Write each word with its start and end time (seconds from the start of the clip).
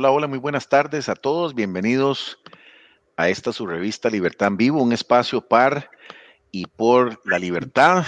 Hola, 0.00 0.12
hola, 0.12 0.26
muy 0.28 0.38
buenas 0.38 0.66
tardes 0.66 1.10
a 1.10 1.14
todos. 1.14 1.54
Bienvenidos 1.54 2.38
a 3.18 3.28
esta 3.28 3.52
su 3.52 3.66
revista 3.66 4.08
Libertad 4.08 4.48
en 4.48 4.56
Vivo, 4.56 4.82
un 4.82 4.94
espacio 4.94 5.46
par 5.46 5.90
y 6.50 6.64
por 6.64 7.20
la 7.26 7.38
libertad. 7.38 8.06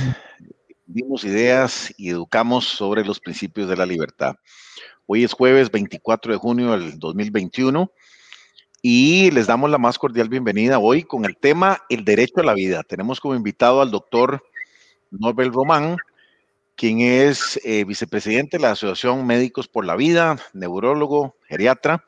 Dimos 0.86 1.22
ideas 1.22 1.92
y 1.98 2.08
educamos 2.08 2.64
sobre 2.64 3.04
los 3.04 3.20
principios 3.20 3.68
de 3.68 3.76
la 3.76 3.84
libertad. 3.84 4.36
Hoy 5.04 5.22
es 5.22 5.34
jueves 5.34 5.70
24 5.70 6.32
de 6.32 6.38
junio 6.38 6.70
del 6.70 6.98
2021 6.98 7.92
y 8.80 9.30
les 9.30 9.46
damos 9.46 9.68
la 9.68 9.76
más 9.76 9.98
cordial 9.98 10.30
bienvenida 10.30 10.78
hoy 10.78 11.02
con 11.02 11.26
el 11.26 11.36
tema 11.36 11.82
el 11.90 12.06
derecho 12.06 12.40
a 12.40 12.44
la 12.44 12.54
vida. 12.54 12.82
Tenemos 12.84 13.20
como 13.20 13.34
invitado 13.34 13.82
al 13.82 13.90
doctor 13.90 14.42
Norbert 15.10 15.52
Román, 15.52 15.98
quien 16.76 17.00
es 17.00 17.60
eh, 17.64 17.84
vicepresidente 17.84 18.56
de 18.56 18.62
la 18.62 18.72
Asociación 18.72 19.26
Médicos 19.26 19.68
por 19.68 19.84
la 19.84 19.96
Vida, 19.96 20.38
neurólogo, 20.52 21.36
geriatra 21.48 22.04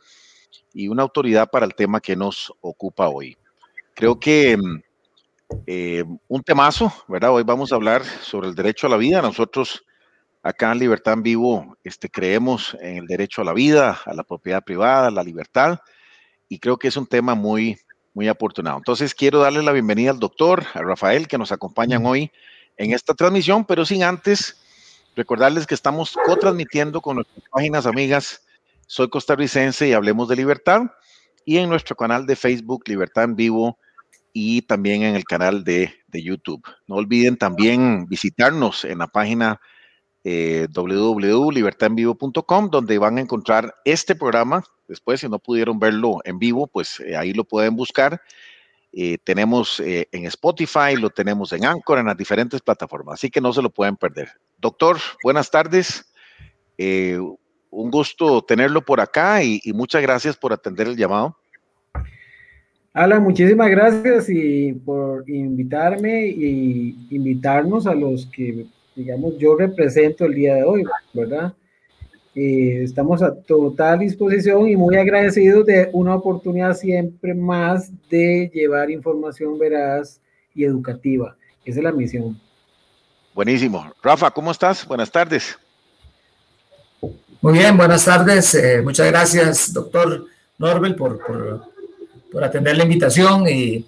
y 0.72 0.88
una 0.88 1.02
autoridad 1.02 1.50
para 1.50 1.66
el 1.66 1.74
tema 1.74 2.00
que 2.00 2.16
nos 2.16 2.52
ocupa 2.60 3.08
hoy. 3.08 3.36
Creo 3.94 4.18
que 4.18 4.58
eh, 5.66 6.04
un 6.28 6.42
temazo, 6.42 6.92
¿verdad? 7.06 7.32
Hoy 7.32 7.44
vamos 7.44 7.72
a 7.72 7.76
hablar 7.76 8.04
sobre 8.04 8.48
el 8.48 8.54
derecho 8.54 8.86
a 8.86 8.90
la 8.90 8.96
vida. 8.96 9.22
Nosotros 9.22 9.84
acá 10.42 10.72
en 10.72 10.78
Libertad 10.78 11.14
en 11.14 11.22
Vivo 11.22 11.76
este, 11.84 12.08
creemos 12.08 12.76
en 12.80 12.98
el 12.98 13.06
derecho 13.06 13.42
a 13.42 13.44
la 13.44 13.52
vida, 13.52 14.00
a 14.04 14.14
la 14.14 14.24
propiedad 14.24 14.62
privada, 14.64 15.08
a 15.08 15.10
la 15.10 15.22
libertad, 15.22 15.78
y 16.48 16.58
creo 16.58 16.76
que 16.76 16.88
es 16.88 16.96
un 16.96 17.06
tema 17.06 17.34
muy, 17.34 17.78
muy 18.12 18.28
afortunado. 18.28 18.76
Entonces 18.76 19.14
quiero 19.14 19.40
darle 19.40 19.62
la 19.62 19.72
bienvenida 19.72 20.10
al 20.10 20.18
doctor, 20.18 20.64
a 20.74 20.82
Rafael, 20.82 21.28
que 21.28 21.38
nos 21.38 21.52
acompañan 21.52 22.04
hoy 22.04 22.30
en 22.76 22.92
esta 22.92 23.14
transmisión, 23.14 23.64
pero 23.64 23.84
sin 23.84 24.02
antes 24.02 24.60
recordarles 25.16 25.66
que 25.66 25.74
estamos 25.74 26.16
co-transmitiendo 26.26 27.00
con 27.00 27.16
nuestras 27.16 27.44
páginas 27.50 27.86
amigas 27.86 28.42
Soy 28.86 29.08
Costarricense 29.08 29.88
y 29.88 29.92
Hablemos 29.92 30.28
de 30.28 30.36
Libertad 30.36 30.82
y 31.44 31.58
en 31.58 31.68
nuestro 31.68 31.96
canal 31.96 32.26
de 32.26 32.36
Facebook 32.36 32.84
Libertad 32.86 33.24
en 33.24 33.36
Vivo 33.36 33.78
y 34.32 34.62
también 34.62 35.02
en 35.02 35.14
el 35.14 35.24
canal 35.24 35.64
de, 35.64 35.94
YouTube. 36.12 36.62
No 36.86 36.94
olviden 36.94 37.36
también 37.36 38.06
visitarnos 38.06 38.84
en 38.84 38.98
la 38.98 39.08
página 39.08 39.60
eh, 40.22 40.68
www.libertadenvivo.com 40.72 42.70
donde 42.70 42.98
van 42.98 43.18
a 43.18 43.20
encontrar 43.20 43.74
este 43.84 44.14
programa. 44.14 44.62
Después, 44.86 45.20
si 45.20 45.28
no 45.28 45.40
pudieron 45.40 45.80
verlo 45.80 46.18
en 46.24 46.38
vivo, 46.38 46.68
pues 46.68 47.00
eh, 47.00 47.16
ahí 47.16 47.32
lo 47.32 47.42
pueden 47.42 47.74
buscar 47.74 48.22
eh, 48.96 49.18
tenemos 49.24 49.80
eh, 49.80 50.06
en 50.12 50.24
Spotify, 50.26 50.94
lo 50.96 51.10
tenemos 51.10 51.52
en 51.52 51.64
Anchor, 51.64 51.98
en 51.98 52.06
las 52.06 52.16
diferentes 52.16 52.60
plataformas, 52.60 53.14
así 53.14 53.28
que 53.28 53.40
no 53.40 53.52
se 53.52 53.60
lo 53.60 53.70
pueden 53.70 53.96
perder. 53.96 54.28
Doctor, 54.58 54.98
buenas 55.24 55.50
tardes. 55.50 56.04
Eh, 56.78 57.18
un 57.70 57.90
gusto 57.90 58.42
tenerlo 58.42 58.82
por 58.82 59.00
acá 59.00 59.42
y, 59.42 59.60
muchas 59.74 60.00
gracias 60.00 60.36
por 60.36 60.52
atender 60.52 60.86
el 60.86 60.96
llamado. 60.96 61.36
Alan, 62.92 63.24
muchísimas 63.24 63.68
gracias 63.68 64.30
y 64.30 64.72
por 64.72 65.28
invitarme 65.28 66.28
y 66.28 67.08
invitarnos 67.10 67.88
a 67.88 67.94
los 67.96 68.26
que, 68.26 68.66
digamos, 68.94 69.36
yo 69.38 69.56
represento 69.56 70.24
el 70.26 70.34
día 70.34 70.54
de 70.54 70.62
hoy, 70.62 70.84
¿verdad? 71.12 71.52
Eh, 72.36 72.82
estamos 72.82 73.22
a 73.22 73.32
total 73.32 74.00
disposición 74.00 74.68
y 74.68 74.74
muy 74.74 74.96
agradecidos 74.96 75.64
de 75.66 75.88
una 75.92 76.16
oportunidad 76.16 76.74
siempre 76.74 77.32
más 77.32 77.92
de 78.10 78.50
llevar 78.52 78.90
información 78.90 79.56
veraz 79.56 80.20
y 80.52 80.64
educativa. 80.64 81.36
Esa 81.64 81.78
es 81.78 81.84
la 81.84 81.92
misión. 81.92 82.40
Buenísimo. 83.34 83.88
Rafa, 84.02 84.32
¿cómo 84.32 84.50
estás? 84.50 84.84
Buenas 84.84 85.12
tardes. 85.12 85.56
Muy 87.40 87.52
bien, 87.52 87.76
buenas 87.76 88.04
tardes. 88.04 88.52
Eh, 88.56 88.82
muchas 88.82 89.06
gracias, 89.06 89.72
doctor 89.72 90.26
Norbel, 90.58 90.96
por, 90.96 91.20
por, 92.32 92.42
atender 92.42 92.76
la 92.76 92.82
invitación 92.82 93.46
y, 93.48 93.86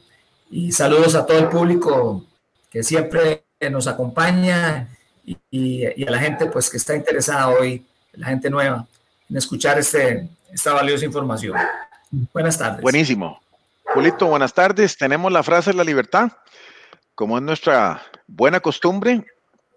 y, 0.51 0.71
saludos 0.71 1.17
a 1.17 1.27
todo 1.27 1.39
el 1.39 1.49
público 1.49 2.25
que 2.71 2.85
siempre 2.85 3.43
nos 3.73 3.89
acompaña 3.89 4.89
y, 5.25 5.37
y 5.51 6.05
a 6.05 6.11
la 6.11 6.19
gente 6.19 6.47
pues, 6.47 6.71
que 6.71 6.77
está 6.77 6.95
interesada 6.95 7.49
hoy 7.49 7.85
la 8.16 8.28
gente 8.28 8.50
nueva, 8.50 8.87
en 9.28 9.37
escuchar 9.37 9.78
este, 9.78 10.28
esta 10.53 10.72
valiosa 10.72 11.04
información. 11.04 11.56
Buenas 12.32 12.59
tardes. 12.59 12.82
Buenísimo. 12.82 13.41
Julito, 13.82 14.27
buenas 14.27 14.53
tardes. 14.53 14.97
Tenemos 14.97 15.32
la 15.32 15.43
frase 15.43 15.71
de 15.71 15.77
la 15.77 15.84
libertad. 15.84 16.32
Como 17.15 17.37
es 17.37 17.43
nuestra 17.43 18.03
buena 18.26 18.60
costumbre, 18.60 19.25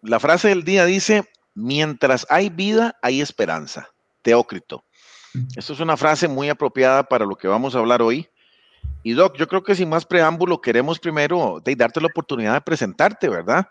la 0.01 0.19
frase 0.19 0.49
del 0.49 0.63
día 0.63 0.85
dice, 0.85 1.23
mientras 1.53 2.25
hay 2.29 2.49
vida, 2.49 2.97
hay 3.01 3.21
esperanza. 3.21 3.89
Teócrito. 4.21 4.83
Esto 5.55 5.73
es 5.73 5.79
una 5.79 5.95
frase 5.95 6.27
muy 6.27 6.49
apropiada 6.49 7.03
para 7.03 7.25
lo 7.25 7.35
que 7.35 7.47
vamos 7.47 7.75
a 7.75 7.79
hablar 7.79 8.01
hoy. 8.01 8.27
Y 9.03 9.13
Doc, 9.13 9.37
yo 9.37 9.47
creo 9.47 9.63
que 9.63 9.75
sin 9.75 9.89
más 9.89 10.05
preámbulo, 10.05 10.59
queremos 10.59 10.99
primero 10.99 11.61
de, 11.63 11.75
darte 11.75 12.01
la 12.01 12.07
oportunidad 12.07 12.53
de 12.53 12.61
presentarte, 12.61 13.29
¿verdad? 13.29 13.67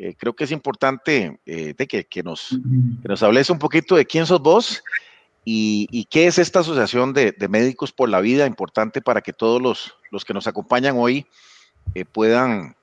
Eh, 0.00 0.14
creo 0.16 0.32
que 0.32 0.44
es 0.44 0.52
importante 0.52 1.40
eh, 1.44 1.74
de 1.76 1.86
que, 1.88 2.22
nos, 2.22 2.56
nos 3.02 3.20
hables 3.24 3.50
un 3.50 3.58
poquito 3.58 3.96
de 3.96 4.06
quién 4.06 4.26
sos 4.26 4.40
vos 4.40 4.84
y, 5.44 6.06
qué 6.08 6.28
es 6.28 6.38
esta 6.38 6.60
asociación 6.60 7.12
de, 7.12 7.34
médicos 7.50 7.90
por 7.90 8.08
la 8.08 8.20
vida, 8.20 8.46
importante 8.46 9.00
para 9.00 9.22
que 9.22 9.32
todos 9.32 9.60
los, 9.60 9.96
los 10.12 10.24
que 10.24 10.34
nos 10.34 10.46
acompañan 10.46 10.94
hoy 10.96 11.26
eh, 11.96 12.04
puedan 12.04 12.76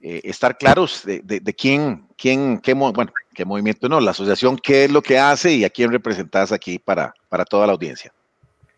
estar 0.00 0.58
claros 0.58 1.02
de, 1.04 1.54
quién, 1.56 2.06
quién, 2.16 2.58
qué, 2.58 2.72
bueno, 2.74 3.12
qué 3.34 3.44
movimiento 3.44 3.88
no, 3.88 4.00
la 4.00 4.12
asociación, 4.12 4.56
qué 4.56 4.84
es 4.84 4.90
lo 4.90 5.02
que 5.02 5.18
hace 5.18 5.54
y 5.54 5.64
a 5.64 5.70
quién 5.70 5.92
representas 5.92 6.50
aquí 6.50 6.78
para, 6.80 7.14
para 7.28 7.44
toda 7.44 7.66
la 7.66 7.72
audiencia. 7.72 8.12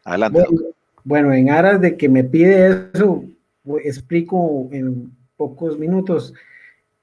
Adelante. 0.05 0.45
Bueno, 0.51 0.67
bueno, 1.05 1.33
en 1.33 1.51
aras 1.51 1.81
de 1.81 1.97
que 1.97 2.11
me 2.11 2.25
pide 2.25 2.91
eso, 2.93 3.25
explico 3.85 4.69
en 4.71 5.13
pocos 5.37 5.79
minutos. 5.79 6.35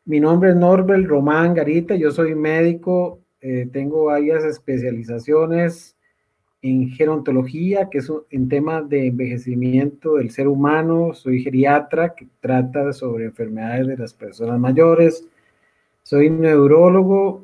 Mi 0.07 0.21
nombre 0.21 0.51
es 0.51 0.56
Norbert 0.56 1.06
Román 1.06 1.54
Garita, 1.54 1.94
yo 1.98 2.12
soy 2.12 2.33
médico, 2.33 3.19
eh, 3.42 3.68
tengo 3.74 4.06
varias 4.06 4.45
especializaciones 4.45 5.98
en 6.62 6.88
gerontología, 6.92 7.89
que 7.89 7.98
es 7.98 8.09
en 8.30 8.48
temas 8.48 8.88
de 8.88 9.07
envejecimiento 9.07 10.15
del 10.15 10.31
ser 10.31 10.48
humano, 10.48 11.13
soy 11.13 11.44
geriatra, 11.44 12.15
que 12.15 12.25
trata 12.39 12.94
sobre 12.94 13.25
enfermedades 13.25 13.88
de 13.88 13.98
las 13.98 14.13
personas 14.13 14.57
mayores, 14.57 15.27
soy 16.04 16.30
neurólogo, 16.30 17.44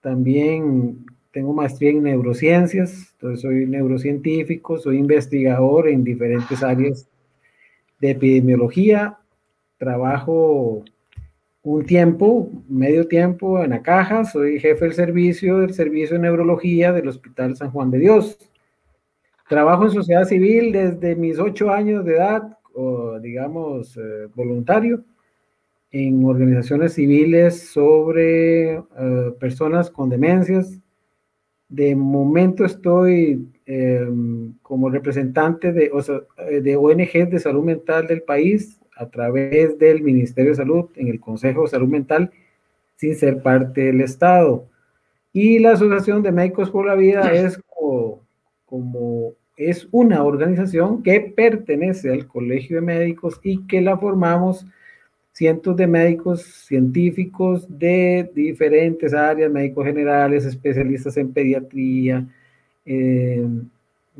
también 0.00 1.04
tengo 1.32 1.52
maestría 1.52 1.90
en 1.90 2.04
neurociencias, 2.04 3.12
entonces 3.14 3.40
soy 3.40 3.66
neurocientífico, 3.66 4.78
soy 4.78 4.98
investigador 4.98 5.88
en 5.88 6.04
diferentes 6.04 6.62
áreas 6.62 7.08
de 7.98 8.12
epidemiología, 8.12 9.18
trabajo 9.78 10.84
un 11.64 11.86
tiempo, 11.86 12.50
medio 12.68 13.08
tiempo 13.08 13.62
en 13.64 13.70
la 13.70 13.82
caja, 13.82 14.26
soy 14.26 14.60
jefe 14.60 14.84
del 14.84 14.94
servicio 14.94 15.58
del 15.60 15.72
Servicio 15.72 16.16
de 16.16 16.22
Neurología 16.22 16.92
del 16.92 17.08
Hospital 17.08 17.56
San 17.56 17.70
Juan 17.70 17.90
de 17.90 18.00
Dios. 18.00 18.38
Trabajo 19.48 19.84
en 19.84 19.90
sociedad 19.90 20.26
civil 20.26 20.72
desde 20.72 21.16
mis 21.16 21.38
ocho 21.38 21.70
años 21.70 22.04
de 22.04 22.16
edad, 22.16 22.58
o 22.74 23.18
digamos 23.18 23.96
eh, 23.96 24.28
voluntario, 24.34 25.04
en 25.90 26.22
organizaciones 26.26 26.92
civiles 26.92 27.58
sobre 27.70 28.74
eh, 28.74 28.82
personas 29.40 29.90
con 29.90 30.10
demencias. 30.10 30.78
De 31.70 31.96
momento 31.96 32.66
estoy 32.66 33.48
em, 33.64 34.52
como 34.60 34.90
representante 34.90 35.72
de, 35.72 35.90
de 36.62 36.76
ONGs 36.76 37.30
de 37.30 37.38
salud 37.38 37.64
mental 37.64 38.06
del 38.06 38.22
país 38.22 38.78
a 38.96 39.06
través 39.06 39.78
del 39.78 40.02
Ministerio 40.02 40.50
de 40.50 40.56
Salud 40.56 40.86
en 40.96 41.08
el 41.08 41.20
Consejo 41.20 41.62
de 41.62 41.68
Salud 41.68 41.88
Mental 41.88 42.30
sin 42.96 43.14
ser 43.14 43.42
parte 43.42 43.82
del 43.82 44.00
Estado. 44.00 44.66
Y 45.32 45.58
la 45.58 45.72
Asociación 45.72 46.22
de 46.22 46.32
Médicos 46.32 46.70
por 46.70 46.86
la 46.86 46.94
Vida 46.94 47.32
es 47.32 47.60
como, 48.66 49.34
es 49.56 49.88
una 49.90 50.22
organización 50.22 51.02
que 51.02 51.20
pertenece 51.20 52.12
al 52.12 52.26
Colegio 52.26 52.76
de 52.76 52.82
Médicos 52.82 53.40
y 53.42 53.66
que 53.66 53.80
la 53.80 53.98
formamos 53.98 54.66
cientos 55.32 55.76
de 55.76 55.88
médicos 55.88 56.42
científicos 56.42 57.66
de 57.68 58.30
diferentes 58.34 59.12
áreas, 59.12 59.50
médicos 59.50 59.84
generales, 59.84 60.44
especialistas 60.44 61.16
en 61.16 61.32
pediatría, 61.32 62.24
eh, 62.86 63.44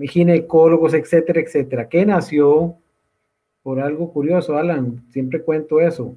ginecólogos, 0.03 0.93
etcétera, 0.94 1.41
etcétera, 1.41 1.88
que 1.88 2.05
nació 2.05 2.76
por 3.64 3.81
algo 3.81 4.12
curioso, 4.12 4.58
Alan, 4.58 5.02
siempre 5.08 5.43
cuento 5.43 5.81
eso. 5.81 6.14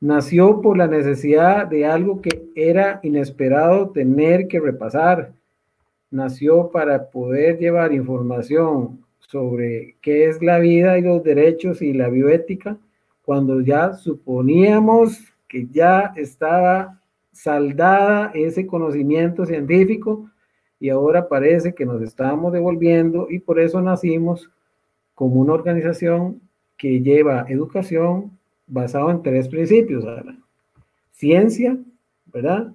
Nació 0.00 0.60
por 0.60 0.76
la 0.76 0.88
necesidad 0.88 1.68
de 1.68 1.86
algo 1.86 2.20
que 2.20 2.42
era 2.56 2.98
inesperado 3.04 3.90
tener 3.90 4.48
que 4.48 4.58
repasar. 4.58 5.32
Nació 6.10 6.70
para 6.72 7.08
poder 7.08 7.58
llevar 7.58 7.92
información 7.92 8.98
sobre 9.20 9.94
qué 10.02 10.26
es 10.26 10.42
la 10.42 10.58
vida 10.58 10.98
y 10.98 11.02
los 11.02 11.22
derechos 11.22 11.80
y 11.82 11.92
la 11.92 12.08
bioética 12.08 12.76
cuando 13.24 13.60
ya 13.60 13.92
suponíamos 13.92 15.20
que 15.46 15.68
ya 15.70 16.12
estaba 16.16 17.00
saldada 17.30 18.32
ese 18.34 18.66
conocimiento 18.66 19.46
científico 19.46 20.28
y 20.80 20.88
ahora 20.90 21.28
parece 21.28 21.74
que 21.74 21.86
nos 21.86 22.02
estamos 22.02 22.52
devolviendo 22.52 23.28
y 23.30 23.38
por 23.38 23.60
eso 23.60 23.80
nacimos 23.80 24.50
como 25.14 25.40
una 25.40 25.52
organización 25.52 26.40
que 26.82 27.00
lleva 27.00 27.46
educación 27.48 28.36
basado 28.66 29.08
en 29.12 29.22
tres 29.22 29.46
principios, 29.46 30.04
ciencia, 31.12 31.78
¿verdad? 32.26 32.72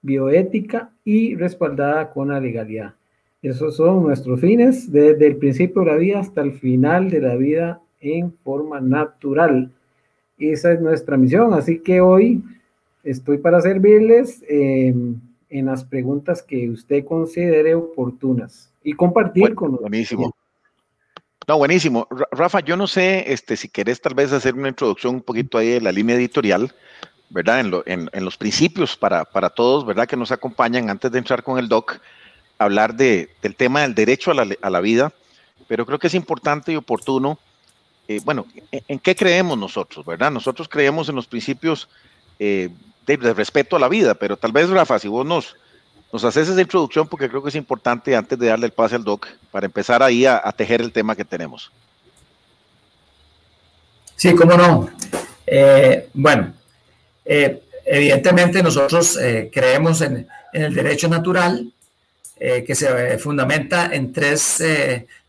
Bioética 0.00 0.92
y 1.04 1.34
respaldada 1.34 2.12
con 2.12 2.28
la 2.28 2.38
legalidad. 2.38 2.94
Esos 3.42 3.74
son 3.74 4.04
nuestros 4.04 4.40
fines 4.40 4.92
desde 4.92 5.26
el 5.26 5.38
principio 5.38 5.82
de 5.82 5.90
la 5.90 5.96
vida 5.96 6.20
hasta 6.20 6.40
el 6.40 6.52
final 6.52 7.10
de 7.10 7.20
la 7.20 7.34
vida 7.34 7.80
en 8.00 8.32
forma 8.44 8.80
natural. 8.80 9.72
Esa 10.38 10.74
es 10.74 10.80
nuestra 10.80 11.16
misión, 11.16 11.52
así 11.52 11.80
que 11.80 12.00
hoy 12.00 12.44
estoy 13.02 13.38
para 13.38 13.60
servirles 13.60 14.40
eh, 14.48 14.94
en 15.50 15.66
las 15.66 15.82
preguntas 15.82 16.44
que 16.44 16.70
usted 16.70 17.04
considere 17.04 17.74
oportunas 17.74 18.72
y 18.84 18.92
compartir 18.92 19.56
con 19.56 19.72
nosotros. 19.72 19.90
Buenísimo. 19.90 20.32
No, 21.48 21.56
buenísimo. 21.56 22.06
Rafa, 22.30 22.60
yo 22.60 22.76
no 22.76 22.86
sé 22.86 23.32
este, 23.32 23.56
si 23.56 23.70
querés 23.70 24.02
tal 24.02 24.12
vez 24.12 24.32
hacer 24.32 24.52
una 24.52 24.68
introducción 24.68 25.14
un 25.14 25.22
poquito 25.22 25.56
ahí 25.56 25.68
de 25.68 25.80
la 25.80 25.92
línea 25.92 26.14
editorial, 26.14 26.74
¿verdad? 27.30 27.60
En, 27.86 28.10
los 28.22 28.36
principios 28.36 28.98
para, 28.98 29.24
para, 29.24 29.48
todos, 29.48 29.86
¿verdad? 29.86 30.06
Que 30.06 30.18
nos 30.18 30.30
acompañan 30.30 30.90
antes 30.90 31.10
de 31.10 31.16
entrar 31.16 31.42
con 31.42 31.58
el 31.58 31.66
doc, 31.66 32.00
hablar 32.58 32.94
de, 32.94 33.30
del 33.40 33.56
tema 33.56 33.80
del 33.80 33.94
derecho 33.94 34.30
a 34.30 34.34
la, 34.34 34.46
a 34.60 34.68
la, 34.68 34.80
vida, 34.82 35.10
pero 35.68 35.86
creo 35.86 35.98
que 35.98 36.08
es 36.08 36.14
importante 36.14 36.70
y 36.70 36.76
oportuno, 36.76 37.38
eh, 38.08 38.20
bueno, 38.26 38.44
¿en, 38.70 38.98
qué 38.98 39.16
creemos 39.16 39.56
nosotros, 39.56 40.04
¿verdad? 40.04 40.30
Nosotros 40.30 40.68
creemos 40.68 41.08
en 41.08 41.14
los 41.14 41.26
principios 41.26 41.88
eh, 42.38 42.68
de, 43.06 43.16
de, 43.16 43.32
respeto 43.32 43.74
a 43.74 43.80
la 43.80 43.88
vida, 43.88 44.12
pero 44.12 44.36
tal 44.36 44.52
vez, 44.52 44.68
Rafa, 44.68 44.98
si 44.98 45.08
vos 45.08 45.24
nos, 45.24 45.56
nos 46.12 46.24
haces 46.24 46.48
esa 46.48 46.60
introducción 46.60 47.06
porque 47.06 47.28
creo 47.28 47.42
que 47.42 47.50
es 47.50 47.54
importante 47.54 48.16
antes 48.16 48.38
de 48.38 48.46
darle 48.46 48.66
el 48.66 48.72
pase 48.72 48.94
al 48.94 49.04
doc 49.04 49.26
para 49.50 49.66
empezar 49.66 50.02
ahí 50.02 50.24
a, 50.24 50.40
a 50.42 50.52
tejer 50.52 50.80
el 50.80 50.92
tema 50.92 51.14
que 51.14 51.24
tenemos. 51.24 51.70
Sí, 54.18 54.34
cómo 54.34 54.56
no. 54.56 54.90
Eh, 55.46 56.08
bueno, 56.12 56.52
eh, 57.24 57.62
evidentemente 57.86 58.62
nosotros 58.64 59.16
eh, 59.16 59.48
creemos 59.52 60.00
en, 60.00 60.26
en, 60.52 60.62
el 60.62 60.74
derecho 60.74 61.08
natural 61.08 61.72
que 62.36 62.74
se 62.76 63.18
fundamenta 63.18 63.92
en 63.92 64.12
tres 64.12 64.62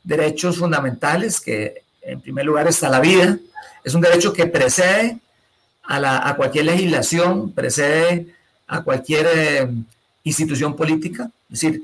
derechos 0.03 0.59
fundamentales, 0.59 1.41
que 1.41 1.81
en 2.03 2.21
primer 2.21 2.45
lugar 2.45 2.67
está 2.67 2.87
la 2.87 2.99
vida, 2.99 3.35
es 3.83 3.95
un 3.95 4.01
derecho 4.01 4.31
que 4.31 4.45
precede 4.45 5.17
a, 5.81 5.99
la, 5.99 6.29
a 6.29 6.35
cualquier 6.35 6.65
legislación, 6.65 7.51
precede 7.51 8.27
a 8.67 8.83
cualquier 8.83 9.69
institución 10.24 10.75
política. 10.75 11.31
Es 11.51 11.62
decir, 11.62 11.83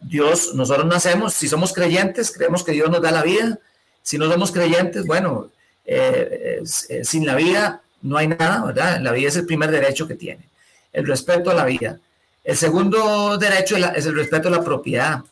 Dios, 0.00 0.54
nosotros 0.54 0.86
nacemos, 0.86 1.34
si 1.34 1.48
somos 1.48 1.72
creyentes, 1.72 2.30
creemos 2.30 2.62
que 2.62 2.72
Dios 2.72 2.90
nos 2.90 3.02
da 3.02 3.10
la 3.10 3.22
vida. 3.22 3.58
Si 4.02 4.18
no 4.18 4.30
somos 4.30 4.52
creyentes, 4.52 5.04
bueno, 5.06 5.50
eh, 5.84 6.62
eh, 6.88 7.04
sin 7.04 7.26
la 7.26 7.34
vida 7.34 7.82
no 8.02 8.16
hay 8.16 8.28
nada, 8.28 8.64
¿verdad? 8.64 9.00
La 9.00 9.12
vida 9.12 9.28
es 9.28 9.36
el 9.36 9.46
primer 9.46 9.70
derecho 9.70 10.06
que 10.06 10.14
tiene. 10.14 10.48
El 10.92 11.06
respeto 11.06 11.50
a 11.50 11.54
la 11.54 11.64
vida. 11.64 11.98
El 12.44 12.56
segundo 12.56 13.36
derecho 13.38 13.76
es 13.76 14.06
el 14.06 14.14
respeto 14.14 14.48
a 14.48 14.52
la 14.52 14.62
propiedad 14.62 15.24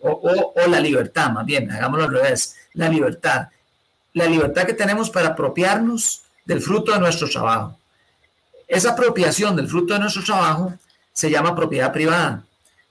o, 0.00 0.52
o, 0.56 0.66
la 0.66 0.80
libertad, 0.80 1.30
más 1.30 1.46
bien, 1.46 1.70
hagámoslo 1.70 2.06
al 2.06 2.12
revés, 2.12 2.56
la 2.72 2.88
libertad. 2.88 3.48
La 4.14 4.26
libertad 4.26 4.64
que 4.64 4.74
tenemos 4.74 5.10
para 5.10 5.28
apropiarnos 5.28 6.22
del 6.44 6.60
fruto 6.60 6.92
de 6.92 6.98
nuestro 6.98 7.28
trabajo. 7.28 7.78
Esa 8.66 8.92
apropiación 8.92 9.54
del 9.54 9.68
fruto 9.68 9.94
de 9.94 10.00
nuestro 10.00 10.24
trabajo 10.24 10.74
se 11.12 11.30
llama 11.30 11.54
propiedad 11.54 11.92
privada. 11.92 12.44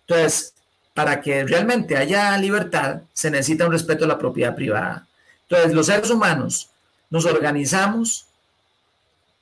Entonces, 0.07 0.53
para 0.93 1.21
que 1.21 1.45
realmente 1.45 1.97
haya 1.97 2.37
libertad, 2.37 3.01
se 3.13 3.31
necesita 3.31 3.65
un 3.65 3.71
respeto 3.71 4.05
a 4.05 4.07
la 4.07 4.17
propiedad 4.17 4.55
privada. 4.55 5.07
Entonces, 5.43 5.73
los 5.73 5.85
seres 5.85 6.09
humanos 6.09 6.69
nos 7.09 7.25
organizamos 7.25 8.25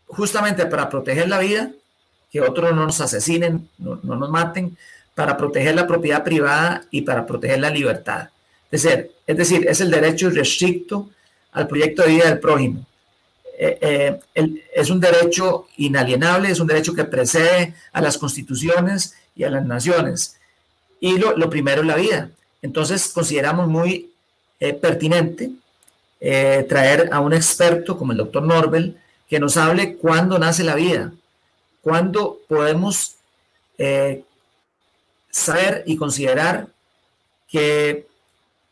justamente 0.07 0.65
para 0.65 0.89
proteger 0.89 1.27
la 1.29 1.39
vida, 1.39 1.71
que 2.31 2.41
otros 2.41 2.73
no 2.75 2.85
nos 2.85 3.01
asesinen, 3.01 3.69
no, 3.77 3.99
no 4.03 4.15
nos 4.15 4.29
maten, 4.29 4.77
para 5.15 5.35
proteger 5.35 5.75
la 5.75 5.87
propiedad 5.87 6.23
privada 6.23 6.83
y 6.91 7.01
para 7.01 7.25
proteger 7.25 7.59
la 7.59 7.69
libertad. 7.69 8.29
Es 8.71 8.83
decir, 8.83 9.11
es 9.25 9.37
decir, 9.37 9.67
es 9.67 9.81
el 9.81 9.91
derecho 9.91 10.27
irrestricto 10.27 11.09
al 11.51 11.67
proyecto 11.67 12.03
de 12.03 12.09
vida 12.09 12.25
del 12.25 12.39
prójimo. 12.39 12.85
Eh, 13.61 13.77
eh, 13.81 14.19
el, 14.35 14.63
es 14.73 14.89
un 14.89 15.01
derecho 15.01 15.67
inalienable, 15.75 16.49
es 16.49 16.61
un 16.61 16.67
derecho 16.67 16.93
que 16.95 17.03
precede 17.03 17.75
a 17.91 18.01
las 18.01 18.17
constituciones 18.17 19.15
y 19.35 19.43
a 19.43 19.49
las 19.49 19.65
naciones. 19.65 20.37
Y 21.01 21.17
lo, 21.17 21.35
lo 21.35 21.49
primero 21.49 21.81
es 21.81 21.87
la 21.87 21.97
vida. 21.97 22.29
Entonces 22.61 23.09
consideramos 23.09 23.67
muy 23.67 24.11
eh, 24.59 24.73
pertinente 24.73 25.51
eh, 26.19 26.65
traer 26.67 27.09
a 27.11 27.21
un 27.21 27.33
experto 27.33 27.97
como 27.97 28.11
el 28.11 28.17
doctor 28.17 28.43
Norbel 28.43 28.97
que 29.29 29.39
nos 29.39 29.55
hable 29.55 29.95
cuándo 29.95 30.37
nace 30.37 30.63
la 30.63 30.75
vida, 30.75 31.13
cuándo 31.81 32.39
podemos 32.47 33.15
eh, 33.77 34.23
saber 35.29 35.83
y 35.85 35.95
considerar 35.95 36.67
que, 37.47 38.07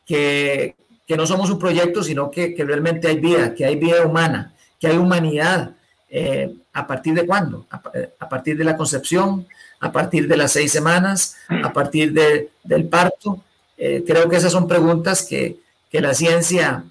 que, 0.06 0.75
que, 1.08 1.15
no 1.15 1.25
somos 1.25 1.50
un 1.50 1.60
proyecto, 1.60 2.03
sino 2.03 2.29
que, 2.32 2.53
que 2.53 2.65
realmente 2.65 3.08
hay 3.08 3.20
vida, 3.20 3.56
que 3.56 3.65
hay 3.65 3.75
vida 3.77 4.06
humana 4.06 4.53
que 4.79 4.88
hay 4.88 4.98
humanidad. 4.98 5.72
Eh, 6.10 6.53
¿A 6.74 6.88
partir 6.88 7.13
de 7.13 7.25
cuándo? 7.25 7.65
A, 7.69 7.81
a, 8.19 8.29
partir 8.29 8.57
de 8.57 8.63
la 8.63 8.77
concepción, 8.77 9.48
a 9.79 9.91
partir 9.91 10.27
de 10.27 10.38
las 10.38 10.53
seis 10.53 10.72
semanas, 10.72 11.36
a 11.50 11.74
partir 11.74 12.13
de, 12.13 12.50
del 12.63 12.88
parto. 12.88 13.43
Eh, 13.77 14.03
creo 14.05 14.29
que 14.29 14.38
esas 14.38 14.51
son 14.51 14.67
preguntas 14.67 15.24
que, 15.24 15.57
que 15.91 16.01
la 16.01 16.13
ciencia 16.13 16.84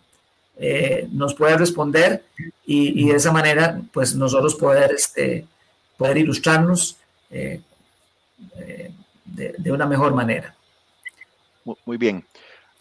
eh, 0.58 1.08
nos 1.10 1.34
puede 1.34 1.56
responder 1.56 2.24
y, 2.64 3.02
y, 3.02 3.08
de 3.08 3.16
esa 3.16 3.32
manera, 3.32 3.80
pues 3.92 4.14
nosotros 4.14 4.54
poder, 4.54 4.92
este, 4.92 5.46
poder 5.96 6.18
ilustrarnos 6.18 6.96
de, 7.30 7.60
de, 9.24 9.72
una 9.72 9.86
mejor 9.86 10.14
manera. 10.14 10.54
Muy 11.84 11.96
bien. 11.96 12.24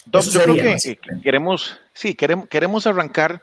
Dos, 0.06 0.32
yo 0.32 0.44
creo 0.44 0.56
que 0.56 1.00
queremos, 1.24 1.80
sí, 1.94 2.14
queremos, 2.14 2.48
queremos 2.48 2.86
arrancar 2.86 3.42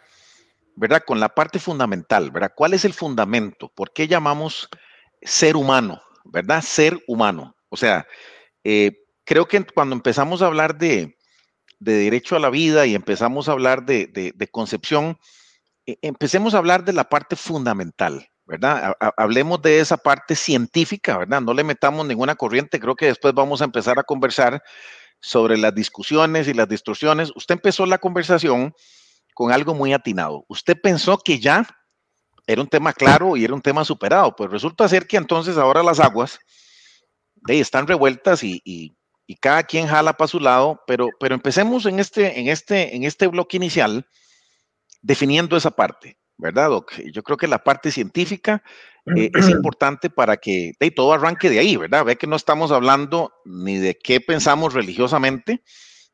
¿verdad? 0.77 1.03
Con 1.07 1.21
la 1.21 1.35
parte 1.35 1.59
fundamental, 1.59 2.31
¿verdad? 2.31 2.53
¿Cuál 2.55 2.75
es 2.75 2.85
el 2.85 2.95
fundamento? 2.95 3.69
¿Por 3.69 3.93
qué 3.93 4.09
llamamos 4.09 4.69
ser 5.23 5.57
humano, 5.57 6.01
¿verdad? 6.25 6.63
Ser 6.63 7.03
humano. 7.07 7.57
O 7.69 7.77
sea, 7.77 8.07
eh, 8.65 8.93
creo 9.25 9.47
que 9.47 9.65
cuando 9.65 9.95
empezamos 9.95 10.43
a 10.43 10.47
hablar 10.47 10.79
de, 10.79 11.17
de, 11.79 11.93
derecho 11.95 12.37
a 12.37 12.41
la 12.41 12.51
vida 12.51 12.87
y 12.87 12.95
empezamos 12.95 13.49
a 13.49 13.53
hablar 13.53 13.85
de, 13.85 14.07
de, 14.07 14.49
concepción, 14.49 15.19
eh, 15.87 15.97
empecemos 16.03 16.55
a 16.55 16.59
hablar 16.59 16.85
de 16.85 16.93
la 16.93 17.09
parte 17.09 17.37
fundamental, 17.37 18.29
¿verdad? 18.47 18.95
Hablemos 19.17 19.63
de 19.63 19.81
esa 19.81 19.97
parte 19.97 20.35
científica, 20.35 21.19
¿verdad? 21.19 21.41
No 21.41 21.55
le 21.55 21.65
metamos 21.65 22.07
ninguna 22.07 22.35
corriente, 22.35 22.81
creo 22.81 22.97
que 22.97 23.07
después 23.07 23.35
vamos 23.35 23.63
a 23.63 23.65
empezar 23.65 23.99
a 23.99 24.05
conversar 24.05 24.63
sobre 25.21 25.57
las 25.57 25.75
discusiones 25.75 26.49
y 26.49 26.55
las 26.55 26.69
distorsiones. 26.69 27.33
Usted 27.37 27.55
empezó 27.55 27.87
la 27.87 27.99
conversación 27.99 28.75
con 29.43 29.51
algo 29.51 29.75
muy 29.75 29.93
atinado. 29.93 30.45
Usted 30.47 30.81
pensó 30.81 31.19
que 31.19 31.41
ya 31.41 31.67
era 32.47 32.63
un 32.63 32.69
tema 32.69 32.93
claro 32.93 33.37
y 33.37 33.45
era 33.45 33.53
un 33.53 33.61
tema 33.61 33.85
superado, 33.85 34.37
pues 34.37 34.53
resulta 34.53 34.89
ser 34.89 35.09
que 35.09 35.17
entonces 35.17 35.59
ahora 35.59 35.83
las 35.83 35.99
aguas 35.99 36.39
de, 37.35 37.59
están 37.59 37.89
revueltas 37.89 38.45
y, 38.45 38.63
y, 38.65 38.93
y, 39.27 39.35
cada 39.35 39.65
quien 39.65 39.89
jala 39.89 40.13
para 40.13 40.29
su 40.29 40.39
lado, 40.39 40.81
pero, 40.87 41.09
pero 41.19 41.35
empecemos 41.35 41.87
en 41.87 41.99
este, 41.99 42.39
en, 42.39 42.47
este, 42.47 42.95
en 42.95 43.03
este 43.03 43.27
bloque 43.27 43.57
inicial 43.57 44.07
definiendo 45.01 45.57
esa 45.57 45.73
parte, 45.73 46.19
¿verdad, 46.37 46.69
Doc? 46.69 46.93
Yo 47.13 47.25
creo 47.25 47.37
que 47.37 47.49
la 47.49 47.65
parte 47.65 47.91
científica 47.91 48.63
eh, 49.17 49.29
es 49.35 49.49
importante 49.51 50.09
para 50.09 50.37
que 50.37 50.75
de, 50.79 50.91
todo 50.93 51.15
arranque 51.15 51.51
de 51.51 51.59
ahí, 51.59 51.77
¿verdad? 51.77 52.05
Ve 52.05 52.15
que 52.15 52.29
no 52.29 52.37
estamos 52.37 52.71
hablando 52.71 53.33
ni 53.45 53.79
de 53.79 53.99
qué 53.99 54.21
pensamos 54.21 54.73
religiosamente, 54.73 55.65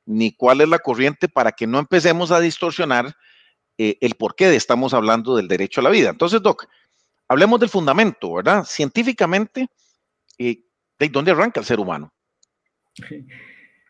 ni 0.09 0.33
cuál 0.33 0.63
es 0.63 0.69
la 0.69 0.79
corriente 0.79 1.29
para 1.29 1.53
que 1.53 1.67
no 1.67 1.79
empecemos 1.79 2.31
a 2.31 2.41
distorsionar 2.41 3.15
eh, 3.77 3.99
el 4.01 4.15
por 4.15 4.35
qué 4.35 4.57
estamos 4.57 4.95
hablando 4.95 5.37
del 5.37 5.49
derecho 5.49 5.81
a 5.81 5.85
la 5.85 5.91
vida. 5.91 6.09
Entonces, 6.09 6.41
Doc, 6.41 6.65
hablemos 7.29 7.61
del 7.61 7.69
fundamento, 7.69 8.33
¿verdad? 8.33 8.65
Científicamente, 8.65 9.69
eh, 10.39 10.65
¿de 10.99 11.09
dónde 11.11 11.33
arranca 11.33 11.61
el 11.61 11.67
ser 11.67 11.79
humano? 11.79 12.11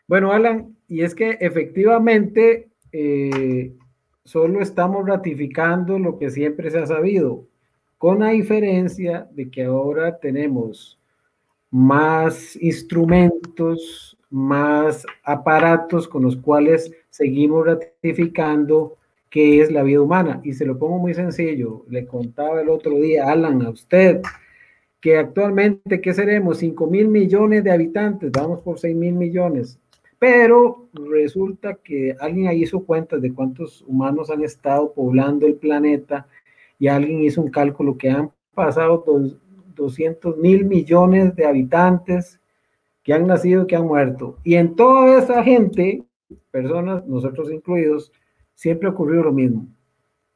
Bueno, 0.08 0.32
Alan, 0.32 0.76
y 0.88 1.02
es 1.02 1.14
que 1.14 1.38
efectivamente 1.40 2.68
eh, 2.92 3.76
solo 4.24 4.60
estamos 4.60 5.06
ratificando 5.06 5.98
lo 5.98 6.18
que 6.18 6.30
siempre 6.30 6.70
se 6.70 6.78
ha 6.78 6.86
sabido, 6.86 7.46
con 7.96 8.20
la 8.20 8.30
diferencia 8.30 9.28
de 9.32 9.50
que 9.50 9.64
ahora 9.64 10.18
tenemos 10.18 10.98
más 11.70 12.56
instrumentos 12.56 14.17
más 14.30 15.06
aparatos 15.24 16.08
con 16.08 16.22
los 16.22 16.36
cuales 16.36 16.92
seguimos 17.10 17.66
ratificando 17.66 18.96
qué 19.30 19.60
es 19.60 19.70
la 19.70 19.82
vida 19.82 20.00
humana. 20.00 20.40
Y 20.44 20.52
se 20.52 20.66
lo 20.66 20.78
pongo 20.78 20.98
muy 20.98 21.14
sencillo. 21.14 21.84
Le 21.88 22.06
contaba 22.06 22.60
el 22.60 22.68
otro 22.68 22.94
día, 22.96 23.30
Alan, 23.30 23.62
a 23.62 23.70
usted, 23.70 24.22
que 25.00 25.16
actualmente, 25.16 26.00
¿qué 26.00 26.12
seremos? 26.12 26.58
5 26.58 26.86
mil 26.86 27.08
millones 27.08 27.64
de 27.64 27.70
habitantes, 27.70 28.32
vamos 28.32 28.60
por 28.62 28.78
6 28.78 28.96
mil 28.96 29.14
millones. 29.14 29.78
Pero 30.18 30.88
resulta 30.92 31.74
que 31.74 32.16
alguien 32.18 32.48
ahí 32.48 32.62
hizo 32.64 32.80
cuentas 32.80 33.22
de 33.22 33.32
cuántos 33.32 33.82
humanos 33.82 34.30
han 34.30 34.42
estado 34.42 34.92
poblando 34.92 35.46
el 35.46 35.54
planeta 35.54 36.26
y 36.78 36.88
alguien 36.88 37.22
hizo 37.22 37.40
un 37.40 37.50
cálculo 37.50 37.96
que 37.96 38.10
han 38.10 38.32
pasado 38.52 39.04
200 39.76 40.36
mil 40.38 40.64
millones 40.64 41.36
de 41.36 41.46
habitantes 41.46 42.40
que 43.08 43.14
han 43.14 43.26
nacido, 43.26 43.66
que 43.66 43.74
han 43.74 43.86
muerto. 43.86 44.36
Y 44.44 44.56
en 44.56 44.76
toda 44.76 45.18
esa 45.18 45.42
gente, 45.42 46.04
personas, 46.50 47.06
nosotros 47.06 47.50
incluidos, 47.50 48.12
siempre 48.54 48.90
ocurrió 48.90 49.22
lo 49.22 49.32
mismo. 49.32 49.66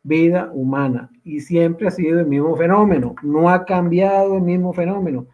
Vida 0.03 0.51
humana. 0.55 1.11
Y 1.23 1.41
siempre 1.41 1.89
ha 1.89 1.91
sido 1.91 2.21
el 2.21 2.27
mismo 2.27 2.57
fenómeno. 2.57 3.15
No 3.23 3.51
ha 3.51 3.67
cambiado 3.67 4.37
el 4.37 4.43
mismo 4.43 4.73
fenómeno. 4.73 5.27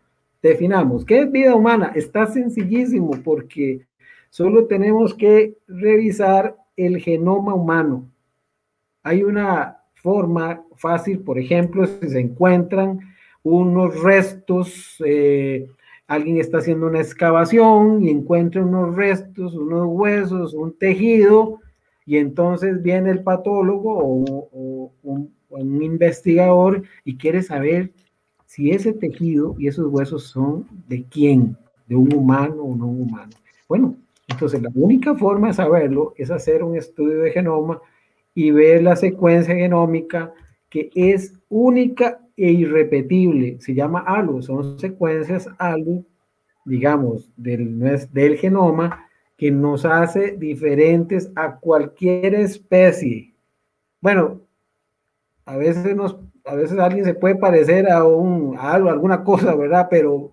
Definamos, 0.43 1.05
¿qué 1.05 1.21
es 1.21 1.31
vida 1.31 1.55
humana? 1.55 1.93
Está 1.95 2.27
sencillísimo 2.27 3.13
porque 3.23 3.87
solo 4.31 4.67
tenemos 4.67 5.15
que 5.15 5.59
revisar 5.69 6.57
el 6.75 6.99
genoma 6.99 7.55
humano. 7.55 8.11
Hay 9.05 9.23
una 9.23 9.79
forma 9.95 10.65
fácil, 10.75 11.21
por 11.21 11.39
ejemplo, 11.39 11.87
si 11.87 12.09
se 12.09 12.19
encuentran 12.19 12.99
unos 13.45 14.03
restos, 14.03 14.97
eh, 15.07 15.69
alguien 16.09 16.39
está 16.39 16.59
haciendo 16.59 16.87
una 16.87 17.01
excavación 17.01 18.03
y 18.03 18.11
encuentra 18.11 18.65
unos 18.65 18.97
restos, 18.97 19.55
unos 19.55 19.87
huesos, 19.87 20.55
un 20.55 20.77
tejido, 20.77 21.61
y 22.07 22.17
entonces 22.17 22.83
viene 22.83 23.11
el 23.11 23.23
patólogo 23.23 23.99
o, 23.99 24.91
un, 25.03 25.31
un, 25.51 25.83
investigador 25.83 26.83
y 27.05 27.17
quiere 27.17 27.43
saber 27.43 27.93
si 28.47 28.71
ese 28.71 28.95
tejido 28.95 29.55
y 29.59 29.69
esos 29.69 29.93
huesos 29.93 30.25
son 30.25 30.67
de 30.89 31.05
quién, 31.05 31.55
de 31.87 31.97
un 31.97 32.13
humano 32.15 32.63
o 32.63 32.75
no 32.75 32.87
humano. 32.87 33.33
Bueno, 33.69 33.95
entonces 34.27 34.63
la 34.63 34.71
única 34.75 35.15
forma 35.15 35.49
de 35.49 35.55
saberlo 35.55 36.15
es 36.17 36.31
hacer 36.31 36.63
un 36.63 36.77
estudio 36.77 37.21
de 37.21 37.33
genoma 37.33 37.83
y 38.35 38.51
ver 38.51 38.83
la 38.83 38.97
secuencia 38.97 39.55
genómica 39.55 40.33
que 40.71 40.91
es 40.95 41.35
única 41.51 42.21
e 42.39 42.53
irrepetible. 42.53 43.61
Se 43.61 43.75
llama 43.75 44.01
ALU, 44.07 44.41
son 44.41 44.79
secuencias 44.79 45.49
ALU, 45.59 46.07
digamos, 46.65 47.31
del, 47.37 47.79
del 48.13 48.39
genoma 48.39 49.07
que 49.37 49.51
nos 49.51 49.85
hace 49.85 50.37
diferentes 50.37 51.31
a 51.37 51.57
cualquier 51.57 52.35
especie. 52.35 53.35
Bueno, 54.01 54.41
a 55.45 55.57
veces, 55.57 55.95
nos, 55.95 56.19
a 56.45 56.55
veces 56.55 56.79
alguien 56.79 57.05
se 57.05 57.15
puede 57.15 57.37
parecer 57.37 57.91
a, 57.91 58.05
un, 58.05 58.57
a 58.57 58.73
algo, 58.73 58.91
alguna 58.91 59.25
cosa, 59.25 59.55
¿verdad? 59.55 59.89
Pero 59.91 60.33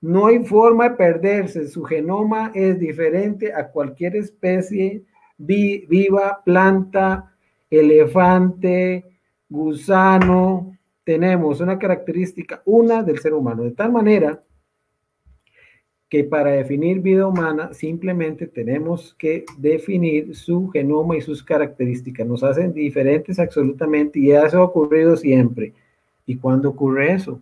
no 0.00 0.26
hay 0.26 0.44
forma 0.44 0.90
de 0.90 0.96
perderse. 0.96 1.66
Su 1.66 1.82
genoma 1.84 2.52
es 2.54 2.78
diferente 2.78 3.52
a 3.52 3.68
cualquier 3.68 4.16
especie 4.16 5.04
viva, 5.38 6.42
planta, 6.44 7.32
elefante, 7.70 9.04
gusano, 9.48 10.75
tenemos 11.06 11.60
una 11.60 11.78
característica, 11.78 12.62
una 12.64 13.00
del 13.04 13.20
ser 13.20 13.32
humano, 13.32 13.62
de 13.62 13.70
tal 13.70 13.92
manera 13.92 14.42
que 16.08 16.24
para 16.24 16.50
definir 16.50 17.00
vida 17.00 17.28
humana 17.28 17.72
simplemente 17.72 18.48
tenemos 18.48 19.14
que 19.16 19.44
definir 19.56 20.34
su 20.34 20.68
genoma 20.68 21.16
y 21.16 21.20
sus 21.20 21.44
características. 21.44 22.26
Nos 22.26 22.42
hacen 22.42 22.72
diferentes 22.72 23.38
absolutamente 23.38 24.18
y 24.18 24.32
eso 24.32 24.58
ha 24.58 24.64
ocurrido 24.64 25.16
siempre. 25.16 25.72
¿Y 26.26 26.38
cuándo 26.38 26.70
ocurre 26.70 27.12
eso? 27.12 27.40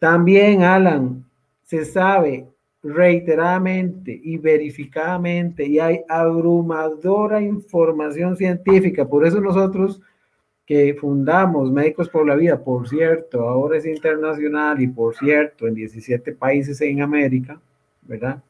También, 0.00 0.64
Alan, 0.64 1.24
se 1.62 1.84
sabe 1.84 2.48
reiteradamente 2.82 4.20
y 4.24 4.38
verificadamente 4.38 5.66
y 5.66 5.78
hay 5.78 6.00
abrumadora 6.08 7.40
información 7.40 8.34
científica. 8.34 9.06
Por 9.06 9.24
eso 9.24 9.40
nosotros 9.40 10.00
que 10.70 10.94
fundamos 10.94 11.72
Médicos 11.72 12.08
por 12.08 12.24
la 12.24 12.36
Vida, 12.36 12.62
por 12.62 12.88
cierto, 12.88 13.48
ahora 13.48 13.76
es 13.76 13.86
internacional 13.86 14.80
y 14.80 14.86
por 14.86 15.16
cierto, 15.16 15.66
en 15.66 15.74
17 15.74 16.32
países 16.34 16.80
en 16.80 17.02
América, 17.02 17.60
¿verdad? 18.02 18.40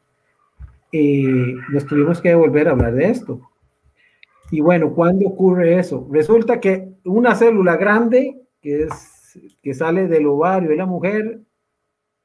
Eh, 0.93 1.55
nos 1.71 1.87
tuvimos 1.87 2.21
que 2.21 2.35
volver 2.35 2.69
a 2.69 2.73
hablar 2.73 2.93
de 2.93 3.07
esto. 3.07 3.41
Y 4.51 4.61
bueno, 4.61 4.93
¿cuándo 4.93 5.29
ocurre 5.29 5.79
eso? 5.79 6.07
Resulta 6.13 6.61
que 6.61 6.93
una 7.07 7.35
célula 7.35 7.79
grande, 7.79 8.43
que, 8.61 8.83
es, 8.83 9.41
que 9.63 9.73
sale 9.73 10.07
del 10.07 10.27
ovario 10.27 10.69
de 10.69 10.77
la 10.77 10.85
mujer, 10.85 11.41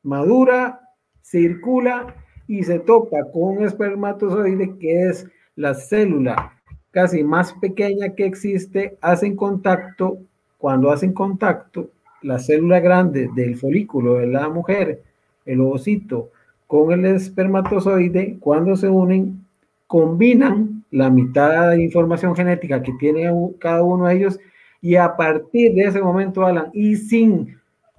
madura, 0.04 0.82
circula 1.22 2.14
y 2.48 2.64
se 2.64 2.80
topa 2.80 3.32
con 3.32 3.60
un 3.60 3.64
espermatozoide 3.64 4.78
que 4.78 5.08
es 5.08 5.26
la 5.56 5.74
célula 5.74 6.52
casi 6.96 7.26
más 7.26 7.52
pequeña 7.52 8.16
que 8.16 8.26
existe, 8.26 8.98
hacen 9.02 9.36
contacto, 9.36 10.18
cuando 10.58 10.92
hacen 10.92 11.12
contacto, 11.12 11.90
la 12.22 12.40
célula 12.40 12.80
grande 12.80 13.30
del 13.36 13.58
folículo 13.58 14.14
de 14.14 14.28
la 14.28 14.48
mujer, 14.48 15.04
el 15.46 15.60
ovocito, 15.60 16.30
con 16.68 16.94
el 16.94 17.04
espermatozoide, 17.04 18.38
cuando 18.40 18.78
se 18.78 18.88
unen, 18.88 19.46
combinan 19.88 20.86
la 20.90 21.10
mitad 21.10 21.72
de 21.72 21.84
información 21.84 22.34
genética 22.34 22.82
que 22.82 22.94
tiene 22.94 23.30
cada 23.60 23.84
uno 23.84 24.08
de 24.08 24.16
ellos 24.16 24.40
y 24.80 24.96
a 24.96 25.18
partir 25.18 25.74
de 25.74 25.82
ese 25.82 26.02
momento, 26.02 26.46
Alan, 26.46 26.70
y 26.72 26.96
sin 26.96 27.58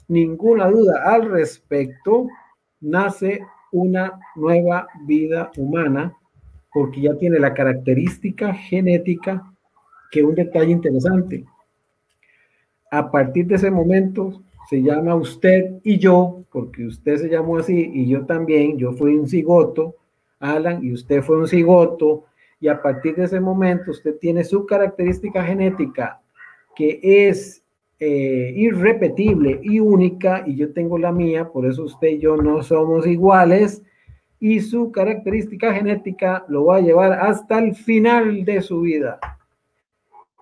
ninguna 0.09 0.71
duda 0.71 1.03
al 1.05 1.31
respecto, 1.31 2.29
nace 2.81 3.41
una 3.73 4.19
nueva 4.37 4.89
vida 5.05 5.51
humana 5.59 6.17
porque 6.77 7.01
ya 7.01 7.15
tiene 7.15 7.39
la 7.39 7.55
característica 7.55 8.53
genética 8.53 9.51
que 10.11 10.23
un 10.23 10.35
detalle 10.35 10.73
interesante. 10.73 11.43
A 12.91 13.11
partir 13.11 13.47
de 13.47 13.55
ese 13.55 13.71
momento 13.71 14.43
se 14.69 14.83
llama 14.83 15.15
usted 15.15 15.81
y 15.85 15.97
yo, 15.97 16.45
porque 16.53 16.85
usted 16.85 17.17
se 17.17 17.31
llamó 17.31 17.57
así 17.57 17.91
y 17.95 18.07
yo 18.07 18.27
también, 18.27 18.77
yo 18.77 18.93
fui 18.93 19.15
un 19.15 19.27
cigoto, 19.27 19.95
Alan, 20.39 20.85
y 20.85 20.93
usted 20.93 21.23
fue 21.23 21.39
un 21.39 21.49
cigoto, 21.49 22.27
y 22.61 22.69
a 22.69 22.83
partir 22.83 23.17
de 23.17 23.25
ese 23.25 23.41
momento 23.41 23.93
usted 23.93 24.19
tiene 24.19 24.45
su 24.45 24.67
característica 24.67 25.43
genética 25.43 26.21
que 26.75 27.01
es 27.03 27.65
eh, 27.99 28.53
irrepetible 28.55 29.61
y 29.63 29.81
única, 29.81 30.45
y 30.47 30.57
yo 30.57 30.75
tengo 30.75 30.99
la 30.99 31.11
mía, 31.11 31.49
por 31.49 31.65
eso 31.65 31.85
usted 31.85 32.09
y 32.09 32.19
yo 32.19 32.37
no 32.37 32.63
somos 32.63 33.07
iguales, 33.07 33.83
y 34.39 34.61
su 34.61 34.93
característica 34.93 35.73
genética 35.73 36.45
lo 36.49 36.67
va 36.67 36.77
a 36.77 36.81
llevar 36.81 37.13
hasta 37.13 37.59
el 37.59 37.75
final 37.75 38.45
de 38.45 38.61
su 38.61 38.83
vida. 38.83 39.19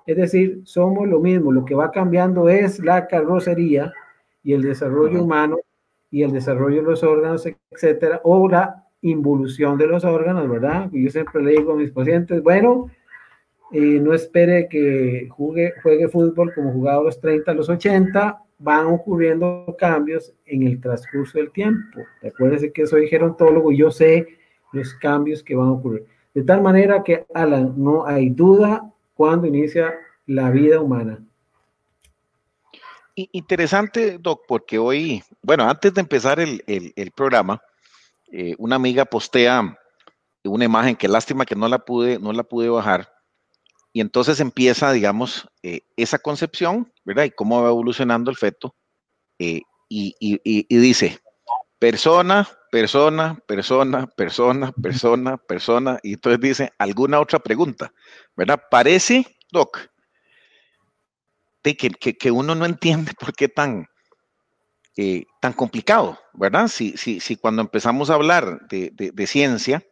Es 0.07 0.17
decir, 0.17 0.61
somos 0.65 1.09
lo 1.09 1.21
mismo, 1.21 1.53
lo 1.53 1.65
que 1.65 1.75
va 1.75 1.91
cambiando 1.91 2.49
es 2.49 2.79
la 2.81 3.07
carrocería 3.07 3.93
y 4.43 4.53
el 4.53 4.63
desarrollo 4.63 5.23
humano 5.23 5.59
y 6.11 6.23
el 6.23 6.33
desarrollo 6.33 6.83
de 6.83 6.91
los 6.91 7.03
órganos, 7.03 7.49
etcétera, 7.71 8.21
o 8.25 8.49
la 8.49 8.85
involución 9.01 9.79
de 9.79 9.87
los 9.87 10.05
órganos, 10.05 10.49
¿verdad? 10.49 10.91
Yo 10.93 11.11
siempre 11.11 11.43
le 11.43 11.53
digo 11.53 11.73
a 11.73 11.77
mis 11.77 11.91
pacientes, 11.91 12.43
bueno, 12.43 12.91
no 13.71 14.13
espere 14.13 14.69
que 14.69 15.29
juegue, 15.31 15.73
juegue 15.83 16.09
fútbol 16.09 16.53
como 16.55 16.73
jugaba 16.73 17.01
a 17.01 17.05
los 17.05 17.21
30, 17.21 17.51
a 17.51 17.55
los 17.55 17.69
80, 17.69 18.44
van 18.59 18.87
ocurriendo 18.87 19.75
cambios 19.79 20.33
en 20.47 20.67
el 20.67 20.81
transcurso 20.81 21.39
del 21.39 21.51
tiempo. 21.53 22.01
Acuérdense 22.27 22.73
que 22.73 22.87
soy 22.87 23.09
gerontólogo 23.09 23.73
y 23.73 23.79
yo 23.79 23.91
sé 23.91 24.27
los 24.73 24.95
cambios 24.95 25.43
que 25.43 25.55
van 25.55 25.69
a 25.69 25.73
ocurrir. 25.73 26.07
De 26.35 26.43
tal 26.43 26.63
manera 26.63 27.03
que, 27.03 27.27
Alan, 27.35 27.75
no 27.77 28.07
hay 28.07 28.31
duda 28.31 28.91
cuando 29.15 29.47
inicia 29.47 29.95
la 30.27 30.51
vida 30.51 30.81
humana. 30.81 31.19
Interesante, 33.15 34.19
Doc, 34.19 34.43
porque 34.49 34.79
hoy, 34.79 35.23
bueno, 35.41 35.69
antes 35.69 35.95
de 35.95 36.01
empezar 36.01 36.41
el, 36.41 37.13
programa, 37.15 37.63
eh, 38.33 38.57
una 38.59 38.75
amiga 38.75 39.05
postea 39.05 39.79
una 40.45 40.65
imagen 40.65 40.97
que 40.97 41.09
lástima 41.09 41.47
que 41.47 41.57
no 41.57 41.69
la 41.69 41.79
pude, 41.79 42.19
no 42.19 42.33
la 42.33 42.43
pude 42.43 42.69
bajar, 42.69 43.14
y 43.95 44.01
entonces 44.01 44.41
empieza, 44.41 44.91
digamos, 44.91 45.47
eh, 45.63 45.83
esa 45.97 46.19
concepción, 46.19 46.93
¿verdad? 47.05 47.25
Y 47.25 47.31
cómo 47.31 47.63
va 47.63 47.69
evolucionando 47.69 48.29
el 48.29 48.37
feto. 48.37 48.75
Eh, 49.39 49.63
y, 49.89 50.67
dice, 50.69 51.21
persona, 51.79 52.49
persona, 52.73 53.39
persona, 53.47 54.09
persona, 54.09 54.73
persona, 54.73 55.37
persona. 55.37 56.01
Y 56.03 56.15
entonces 56.15 56.41
dice, 56.41 56.73
¿alguna 56.77 57.21
otra 57.21 57.39
pregunta? 57.39 57.93
¿Verdad? 58.35 58.61
Parece, 58.69 59.37
Doc, 59.53 59.79
de 61.63 61.77
que, 61.77 61.91
que, 61.91 62.31
uno 62.33 62.57
no 62.57 62.67
entiende 62.67 63.13
por 63.17 63.33
qué 63.33 63.49
tan, 63.49 63.87
eh, 64.97 65.25
tan 65.41 65.53
complicado, 65.53 66.19
¿verdad? 66.33 66.67
Si, 66.67 66.97
si, 66.97 67.21
si 67.21 67.37
cuando 67.37 67.63
empezamos 67.63 68.11
a 68.11 68.15
hablar 68.15 68.67
de, 68.67 68.91
de 68.93 69.27
ciencia, 69.29 69.87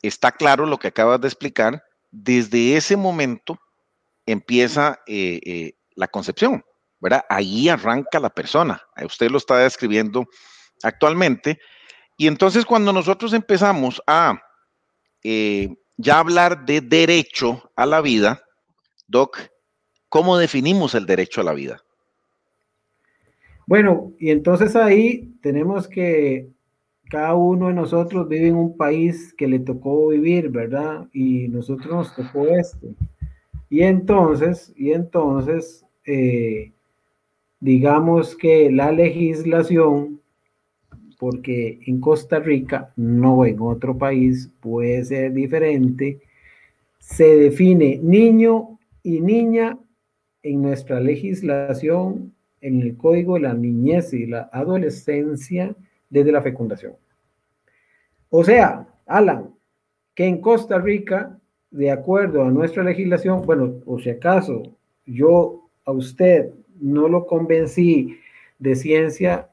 está 0.00 0.32
claro 0.32 0.64
lo 0.64 0.78
que 0.78 0.88
acabas 0.88 1.20
de 1.20 1.28
explicar, 1.28 1.82
desde 2.22 2.76
ese 2.76 2.96
momento 2.96 3.58
empieza 4.26 5.00
eh, 5.06 5.40
eh, 5.44 5.72
la 5.94 6.08
concepción, 6.08 6.64
¿verdad? 7.00 7.24
Ahí 7.28 7.68
arranca 7.68 8.20
la 8.20 8.30
persona. 8.30 8.82
Usted 9.04 9.30
lo 9.30 9.38
está 9.38 9.58
describiendo 9.58 10.26
actualmente. 10.82 11.58
Y 12.16 12.26
entonces 12.26 12.64
cuando 12.64 12.92
nosotros 12.92 13.32
empezamos 13.32 14.02
a 14.06 14.40
eh, 15.22 15.68
ya 15.96 16.18
hablar 16.18 16.64
de 16.64 16.80
derecho 16.80 17.70
a 17.76 17.86
la 17.86 18.00
vida, 18.00 18.42
Doc, 19.06 19.38
¿cómo 20.08 20.36
definimos 20.36 20.94
el 20.94 21.06
derecho 21.06 21.40
a 21.40 21.44
la 21.44 21.54
vida? 21.54 21.82
Bueno, 23.66 24.12
y 24.18 24.30
entonces 24.30 24.74
ahí 24.76 25.34
tenemos 25.42 25.88
que 25.88 26.48
cada 27.08 27.34
uno 27.34 27.68
de 27.68 27.74
nosotros 27.74 28.28
vive 28.28 28.48
en 28.48 28.56
un 28.56 28.76
país 28.76 29.34
que 29.36 29.48
le 29.48 29.58
tocó 29.58 30.08
vivir, 30.08 30.50
¿verdad? 30.50 31.08
Y 31.12 31.48
nosotros 31.48 31.88
nos 31.88 32.14
tocó 32.14 32.46
este. 32.48 32.94
Y 33.70 33.82
entonces, 33.82 34.72
y 34.76 34.92
entonces, 34.92 35.84
eh, 36.06 36.72
digamos 37.60 38.36
que 38.36 38.70
la 38.70 38.92
legislación, 38.92 40.20
porque 41.18 41.80
en 41.86 42.00
Costa 42.00 42.38
Rica, 42.38 42.92
no 42.96 43.44
en 43.44 43.60
otro 43.60 43.96
país, 43.96 44.50
puede 44.60 45.04
ser 45.04 45.32
diferente, 45.32 46.20
se 46.98 47.36
define 47.36 47.98
niño 48.02 48.78
y 49.02 49.20
niña 49.20 49.78
en 50.42 50.62
nuestra 50.62 51.00
legislación, 51.00 52.34
en 52.60 52.80
el 52.82 52.96
Código 52.96 53.34
de 53.34 53.40
la 53.40 53.54
Niñez 53.54 54.12
y 54.12 54.26
la 54.26 54.48
Adolescencia, 54.52 55.74
desde 56.10 56.32
la 56.32 56.42
fecundación. 56.42 56.94
O 58.30 58.44
sea, 58.44 58.86
Alan, 59.06 59.54
que 60.14 60.26
en 60.26 60.40
Costa 60.40 60.78
Rica, 60.78 61.38
de 61.70 61.90
acuerdo 61.90 62.42
a 62.42 62.50
nuestra 62.50 62.82
legislación, 62.82 63.42
bueno, 63.42 63.74
o 63.86 63.98
si 63.98 64.10
acaso 64.10 64.62
yo 65.06 65.68
a 65.84 65.92
usted 65.92 66.52
no 66.80 67.08
lo 67.08 67.26
convencí 67.26 68.18
de 68.58 68.76
ciencia, 68.76 69.48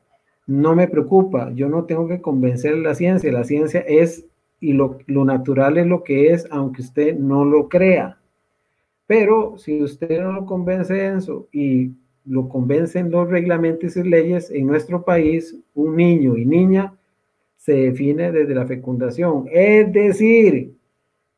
no 0.47 0.75
me 0.75 0.87
preocupa, 0.87 1.51
yo 1.53 1.69
no 1.69 1.85
tengo 1.85 2.07
que 2.07 2.21
convencer 2.21 2.77
la 2.77 2.95
ciencia, 2.95 3.31
la 3.31 3.43
ciencia 3.43 3.81
es 3.81 4.25
y 4.59 4.73
lo, 4.73 4.97
lo 5.07 5.25
natural 5.25 5.77
es 5.77 5.87
lo 5.87 6.03
que 6.03 6.33
es, 6.33 6.47
aunque 6.51 6.81
usted 6.81 7.15
no 7.17 7.45
lo 7.45 7.69
crea. 7.69 8.17
Pero 9.07 9.57
si 9.57 9.81
usted 9.81 10.21
no 10.21 10.31
lo 10.31 10.45
convence 10.45 11.05
en 11.05 11.17
eso 11.17 11.47
y 11.51 11.91
lo 12.25 12.49
convencen 12.49 13.11
los 13.11 13.29
reglamentos 13.29 13.95
y 13.97 14.03
leyes 14.03 14.49
en 14.51 14.67
nuestro 14.67 15.03
país, 15.03 15.55
un 15.73 15.95
niño 15.95 16.37
y 16.37 16.45
niña 16.45 16.93
se 17.57 17.73
define 17.73 18.31
desde 18.31 18.55
la 18.55 18.65
fecundación. 18.65 19.45
Es 19.51 19.91
decir, 19.91 20.73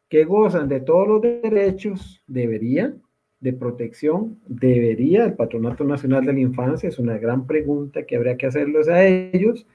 que 0.09 0.23
gozan 0.23 0.67
de 0.69 0.79
todos 0.79 1.07
los 1.07 1.21
derechos, 1.21 2.21
deberían, 2.27 3.01
de 3.39 3.53
protección, 3.53 4.39
debería 4.47 5.25
el 5.25 5.33
Patronato 5.33 5.83
Nacional 5.83 6.25
de 6.25 6.33
la 6.33 6.39
Infancia, 6.39 6.89
es 6.89 6.97
una 6.97 7.17
gran 7.17 7.45
pregunta 7.45 8.03
que 8.03 8.15
habría 8.15 8.35
que 8.35 8.47
hacerles 8.47 8.87
a 8.87 9.05
ellos, 9.05 9.65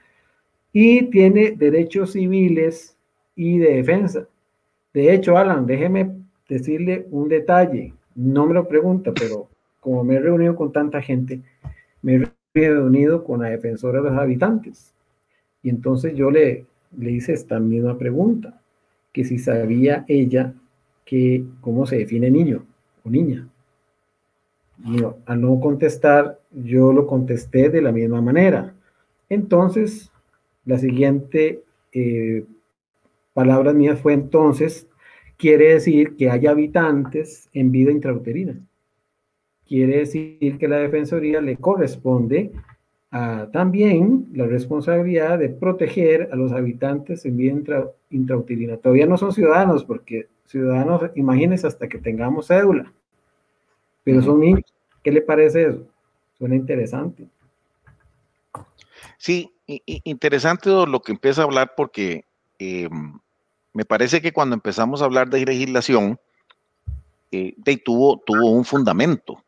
y 0.72 1.04
tiene 1.10 1.52
derechos 1.52 2.12
civiles 2.12 2.96
y 3.36 3.58
de 3.58 3.76
defensa. 3.76 4.26
De 4.92 5.14
hecho, 5.14 5.36
Alan, 5.36 5.66
déjeme 5.66 6.10
decirle 6.48 7.06
un 7.10 7.28
detalle, 7.28 7.94
no 8.14 8.46
me 8.46 8.54
lo 8.54 8.66
pregunta, 8.66 9.12
pero 9.14 9.48
como 9.82 10.04
me 10.04 10.14
he 10.14 10.20
reunido 10.20 10.54
con 10.54 10.70
tanta 10.70 11.02
gente, 11.02 11.42
me 12.02 12.14
he 12.14 12.30
reunido 12.54 13.24
con 13.24 13.42
la 13.42 13.48
defensora 13.48 14.00
de 14.00 14.10
los 14.10 14.18
habitantes. 14.18 14.94
Y 15.60 15.70
entonces 15.70 16.14
yo 16.14 16.30
le, 16.30 16.66
le 16.96 17.10
hice 17.10 17.32
esta 17.32 17.58
misma 17.58 17.98
pregunta, 17.98 18.60
que 19.12 19.24
si 19.24 19.38
sabía 19.38 20.04
ella 20.06 20.54
que 21.04 21.44
cómo 21.60 21.84
se 21.84 21.98
define 21.98 22.30
niño 22.30 22.64
o 23.04 23.10
niña. 23.10 23.48
Y 24.84 25.02
al 25.26 25.40
no 25.40 25.58
contestar, 25.58 26.38
yo 26.52 26.92
lo 26.92 27.08
contesté 27.08 27.68
de 27.68 27.82
la 27.82 27.90
misma 27.90 28.20
manera. 28.22 28.72
Entonces, 29.28 30.12
la 30.64 30.78
siguiente 30.78 31.64
eh, 31.92 32.44
palabra 33.34 33.72
mía 33.72 33.96
fue 33.96 34.12
entonces, 34.12 34.86
quiere 35.36 35.74
decir 35.74 36.14
que 36.14 36.30
hay 36.30 36.46
habitantes 36.46 37.48
en 37.52 37.72
vida 37.72 37.90
intrauterina 37.90 38.54
quiere 39.72 40.00
decir 40.00 40.58
que 40.58 40.68
la 40.68 40.76
Defensoría 40.76 41.40
le 41.40 41.56
corresponde 41.56 42.52
también 43.52 44.28
la 44.34 44.44
responsabilidad 44.44 45.38
de 45.38 45.48
proteger 45.48 46.28
a 46.30 46.36
los 46.36 46.52
habitantes 46.52 47.24
en 47.24 47.38
vida 47.38 47.90
intrauterina. 48.10 48.76
Todavía 48.76 49.06
no 49.06 49.16
son 49.16 49.32
ciudadanos, 49.32 49.82
porque 49.84 50.28
ciudadanos, 50.44 51.10
imagínense 51.14 51.66
hasta 51.66 51.88
que 51.88 51.96
tengamos 51.96 52.48
cédula, 52.48 52.92
pero 54.04 54.20
son 54.20 54.40
niños. 54.40 54.74
¿Qué 55.02 55.10
le 55.10 55.22
parece 55.22 55.68
eso? 55.68 55.86
Suena 56.36 56.54
interesante. 56.54 57.26
Sí, 59.16 59.54
interesante 60.04 60.68
lo 60.68 61.00
que 61.00 61.12
empieza 61.12 61.40
a 61.40 61.44
hablar 61.44 61.72
porque 61.74 62.26
em, 62.58 63.18
me 63.72 63.86
parece 63.86 64.20
que 64.20 64.32
cuando 64.32 64.54
empezamos 64.54 65.00
a 65.00 65.06
hablar 65.06 65.30
de 65.30 65.46
legislación, 65.46 66.18
eh, 67.30 67.54
tuvo, 67.82 68.18
tuvo 68.26 68.50
un 68.50 68.66
fundamento. 68.66 69.41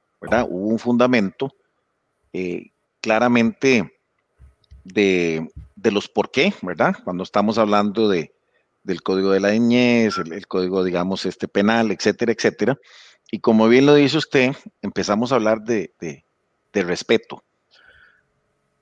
Hubo 0.48 0.68
un 0.68 0.78
fundamento 0.78 1.54
eh, 2.32 2.70
claramente 3.00 3.92
de, 4.84 5.48
los 5.82 6.08
por 6.08 6.30
qué, 6.30 6.54
¿verdad? 6.62 6.96
Cuando 7.04 7.22
estamos 7.22 7.58
hablando 7.58 8.08
de, 8.08 8.32
del 8.82 9.02
código 9.02 9.30
de 9.30 9.40
la 9.40 9.50
niñez, 9.50 10.18
el, 10.18 10.46
código, 10.46 10.84
digamos, 10.84 11.26
este 11.26 11.48
penal, 11.48 11.90
etcétera, 11.90 12.32
etcétera. 12.32 12.78
Y 13.30 13.40
como 13.40 13.68
bien 13.68 13.86
lo 13.86 13.94
dice 13.94 14.18
usted, 14.18 14.54
empezamos 14.82 15.32
a 15.32 15.36
hablar 15.36 15.62
de, 15.62 15.92
respeto. 16.72 17.42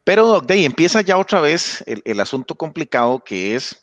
Pero 0.05 0.40
de 0.40 0.64
empieza 0.64 1.00
ya 1.02 1.18
otra 1.18 1.40
vez 1.40 1.85
el, 1.87 2.20
asunto 2.20 2.55
complicado 2.55 3.22
que 3.22 3.55
es, 3.55 3.83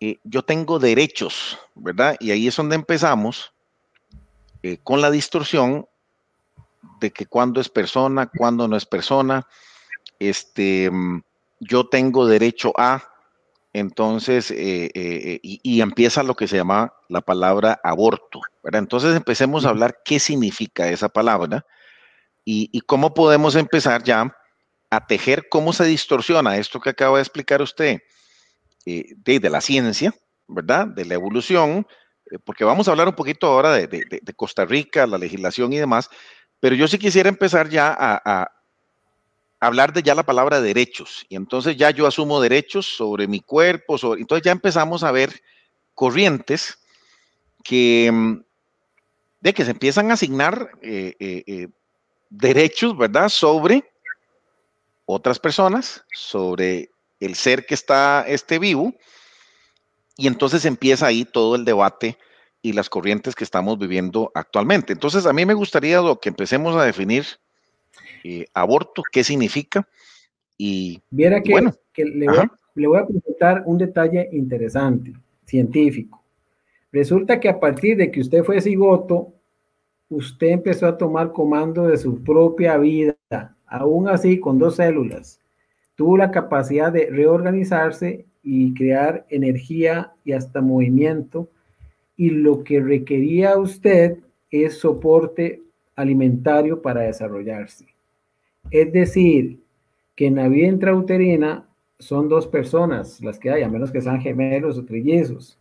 eh, 0.00 0.18
yo 0.24 0.42
tengo 0.42 0.78
derechos, 0.78 1.58
¿verdad? 1.74 2.16
Y 2.20 2.30
ahí 2.30 2.46
es 2.46 2.56
donde 2.56 2.76
empezamos 2.76 3.52
eh, 4.62 4.78
con 4.82 5.00
la 5.00 5.10
distorsión 5.10 5.86
de 7.00 7.10
que 7.10 7.26
cuando 7.26 7.60
es 7.60 7.68
persona, 7.68 8.26
cuando 8.26 8.68
no 8.68 8.76
es 8.76 8.86
persona. 8.86 9.46
Este, 10.18 10.90
yo 11.60 11.88
tengo 11.88 12.26
derecho 12.26 12.72
a, 12.76 13.02
entonces, 13.72 14.50
eh, 14.50 14.86
eh, 14.86 14.90
eh, 14.94 15.40
y, 15.42 15.80
empieza 15.80 16.22
lo 16.22 16.34
que 16.34 16.48
se 16.48 16.56
llama 16.56 16.92
la 17.08 17.20
palabra 17.20 17.80
aborto. 17.84 18.40
Entonces 18.64 19.14
empecemos 19.14 19.64
a 19.64 19.68
hablar 19.68 20.00
qué 20.04 20.18
significa 20.18 20.88
esa 20.88 21.08
palabra 21.08 21.64
y, 22.44 22.80
cómo 22.82 23.12
podemos 23.12 23.54
empezar 23.56 24.02
ya 24.02 24.34
a 24.90 25.06
tejer 25.06 25.48
cómo 25.50 25.72
se 25.74 25.84
distorsiona 25.84 26.56
esto 26.56 26.80
que 26.80 26.90
acaba 26.90 27.18
de 27.18 27.22
explicar 27.22 27.60
usted 27.60 28.00
de, 28.86 29.50
la 29.50 29.60
ciencia, 29.60 30.14
¿verdad? 30.46 30.86
De 30.86 31.04
la 31.04 31.12
evolución, 31.12 31.86
porque 32.44 32.64
vamos 32.64 32.88
a 32.88 32.92
hablar 32.92 33.08
un 33.08 33.14
poquito 33.14 33.48
ahora 33.48 33.72
de 33.72 34.34
Costa 34.34 34.64
Rica, 34.64 35.06
la 35.06 35.18
legislación 35.18 35.74
y 35.74 35.78
demás, 35.78 36.08
pero 36.60 36.74
yo 36.74 36.88
sí 36.88 36.98
quisiera 36.98 37.28
empezar 37.28 37.68
ya 37.68 37.94
a, 37.98 38.50
hablar 39.60 39.92
de 39.92 40.02
ya 40.02 40.14
la 40.14 40.22
palabra 40.22 40.60
derechos. 40.60 41.26
Y 41.28 41.36
entonces 41.36 41.76
ya 41.76 41.90
yo 41.90 42.06
asumo 42.06 42.40
derechos 42.40 42.86
sobre 42.86 43.26
mi 43.26 43.40
cuerpo, 43.40 43.96
entonces 44.16 44.44
ya 44.44 44.52
empezamos 44.52 45.02
a 45.02 45.10
ver 45.10 45.42
corrientes 45.94 46.78
que, 47.64 48.10
mm, 48.12 48.42
de 49.40 49.54
que 49.54 49.64
se 49.64 49.72
empiezan 49.72 50.10
a 50.10 50.14
asignar 50.14 50.70
eh, 50.82 51.14
eh, 51.18 51.44
eh, 51.46 51.68
derechos, 52.30 52.96
¿verdad? 52.96 53.28
Sobre 53.28 53.84
otras 55.06 55.38
personas, 55.38 56.04
sobre 56.12 56.90
el 57.18 57.34
ser 57.34 57.66
que 57.66 57.74
está 57.74 58.24
este 58.26 58.58
vivo. 58.58 58.94
Y 60.16 60.26
entonces 60.26 60.64
empieza 60.64 61.06
ahí 61.06 61.24
todo 61.24 61.56
el 61.56 61.64
debate 61.64 62.18
y 62.68 62.72
las 62.74 62.90
corrientes 62.90 63.34
que 63.34 63.44
estamos 63.44 63.78
viviendo 63.78 64.30
actualmente. 64.34 64.92
Entonces, 64.92 65.24
a 65.24 65.32
mí 65.32 65.46
me 65.46 65.54
gustaría 65.54 66.00
que 66.20 66.28
empecemos 66.28 66.76
a 66.76 66.84
definir 66.84 67.24
eh, 68.24 68.44
aborto, 68.52 69.02
qué 69.10 69.24
significa. 69.24 69.88
Y 70.58 71.00
Viera 71.08 71.42
que, 71.42 71.52
bueno, 71.52 71.72
le, 71.96 72.86
voy 72.86 72.98
a, 72.98 73.06
presentar 73.06 73.62
un 73.64 73.78
detalle 73.78 74.28
interesante, 74.32 75.14
científico. 75.46 76.22
Resulta 76.92 77.40
que 77.40 77.48
a 77.48 77.58
partir 77.58 77.96
de 77.96 78.10
que 78.10 78.20
usted 78.20 78.44
fue 78.44 78.60
cigoto, 78.60 79.32
usted 80.10 80.48
empezó 80.48 80.86
a 80.86 80.98
tomar 80.98 81.32
comando 81.32 81.86
de 81.86 81.96
su 81.96 82.22
propia 82.22 82.76
vida, 82.76 83.16
aún 83.66 84.08
así 84.08 84.38
con 84.38 84.58
dos 84.58 84.76
células. 84.76 85.40
Tuvo 85.94 86.18
la 86.18 86.30
capacidad 86.30 86.92
de 86.92 87.08
reorganizarse 87.10 88.26
y 88.42 88.74
crear 88.74 89.24
energía 89.30 90.12
y 90.22 90.32
hasta 90.32 90.60
movimiento 90.60 91.48
y 92.18 92.30
lo 92.30 92.64
que 92.64 92.80
requería 92.80 93.56
usted 93.56 94.18
es 94.50 94.78
soporte 94.78 95.62
alimentario 95.94 96.82
para 96.82 97.02
desarrollarse. 97.02 97.86
Es 98.70 98.92
decir, 98.92 99.60
que 100.16 100.26
en 100.26 100.34
la 100.34 100.48
vida 100.48 100.66
intrauterina 100.66 101.68
son 102.00 102.28
dos 102.28 102.48
personas 102.48 103.20
las 103.20 103.38
que 103.38 103.50
hay, 103.50 103.62
a 103.62 103.68
menos 103.68 103.92
que 103.92 104.02
sean 104.02 104.20
gemelos 104.20 104.76
o 104.76 104.84
trillizos. 104.84 105.58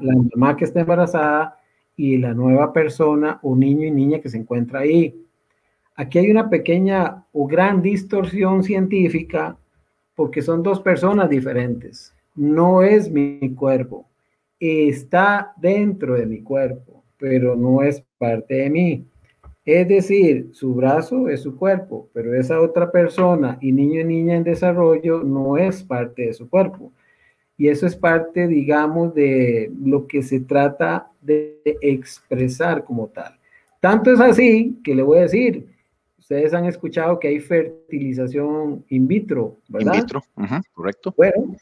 La 0.00 0.14
mamá 0.34 0.56
que 0.56 0.66
está 0.66 0.80
embarazada 0.80 1.58
y 1.96 2.18
la 2.18 2.34
nueva 2.34 2.72
persona 2.74 3.40
o 3.42 3.56
niño 3.56 3.86
y 3.86 3.90
niña 3.90 4.20
que 4.20 4.28
se 4.28 4.38
encuentra 4.38 4.80
ahí. 4.80 5.18
Aquí 5.96 6.18
hay 6.18 6.30
una 6.30 6.50
pequeña 6.50 7.24
o 7.32 7.46
gran 7.46 7.80
distorsión 7.80 8.62
científica 8.62 9.56
porque 10.14 10.42
son 10.42 10.62
dos 10.62 10.80
personas 10.80 11.30
diferentes. 11.30 12.14
No 12.34 12.82
es 12.82 13.10
mi 13.10 13.54
cuerpo, 13.54 14.06
está 14.62 15.52
dentro 15.56 16.14
de 16.14 16.24
mi 16.24 16.40
cuerpo, 16.40 17.02
pero 17.18 17.56
no 17.56 17.82
es 17.82 18.04
parte 18.18 18.54
de 18.54 18.70
mí. 18.70 19.04
Es 19.64 19.88
decir, 19.88 20.50
su 20.52 20.74
brazo 20.74 21.28
es 21.28 21.42
su 21.42 21.56
cuerpo, 21.56 22.08
pero 22.12 22.34
esa 22.34 22.60
otra 22.60 22.90
persona 22.90 23.58
y 23.60 23.72
niño 23.72 24.00
y 24.00 24.04
niña 24.04 24.36
en 24.36 24.44
desarrollo 24.44 25.22
no 25.22 25.56
es 25.56 25.82
parte 25.82 26.26
de 26.26 26.32
su 26.32 26.48
cuerpo. 26.48 26.92
Y 27.56 27.68
eso 27.68 27.86
es 27.86 27.94
parte, 27.94 28.48
digamos, 28.48 29.14
de 29.14 29.70
lo 29.84 30.06
que 30.06 30.22
se 30.22 30.40
trata 30.40 31.10
de 31.20 31.60
expresar 31.80 32.84
como 32.84 33.08
tal. 33.08 33.38
Tanto 33.80 34.12
es 34.12 34.20
así 34.20 34.78
que 34.82 34.94
le 34.94 35.02
voy 35.02 35.18
a 35.18 35.22
decir, 35.22 35.66
ustedes 36.18 36.54
han 36.54 36.66
escuchado 36.66 37.18
que 37.18 37.28
hay 37.28 37.40
fertilización 37.40 38.84
in 38.88 39.06
vitro, 39.06 39.58
¿verdad? 39.68 39.94
In 39.94 40.00
vitro, 40.00 40.22
correcto. 40.72 41.14
Bueno, 41.16 41.56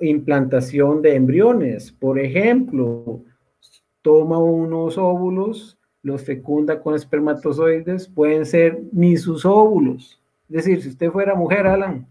implantación 0.00 1.02
de 1.02 1.14
embriones. 1.14 1.92
Por 1.92 2.18
ejemplo, 2.18 3.20
toma 4.02 4.38
unos 4.38 4.98
óvulos, 4.98 5.78
los 6.02 6.22
fecunda 6.22 6.80
con 6.80 6.94
espermatozoides, 6.94 8.08
pueden 8.08 8.46
ser 8.46 8.80
ni 8.92 9.16
sus 9.16 9.44
óvulos. 9.44 10.20
Es 10.48 10.56
decir, 10.56 10.82
si 10.82 10.90
usted 10.90 11.10
fuera 11.10 11.34
mujer, 11.34 11.66
Alan, 11.66 12.06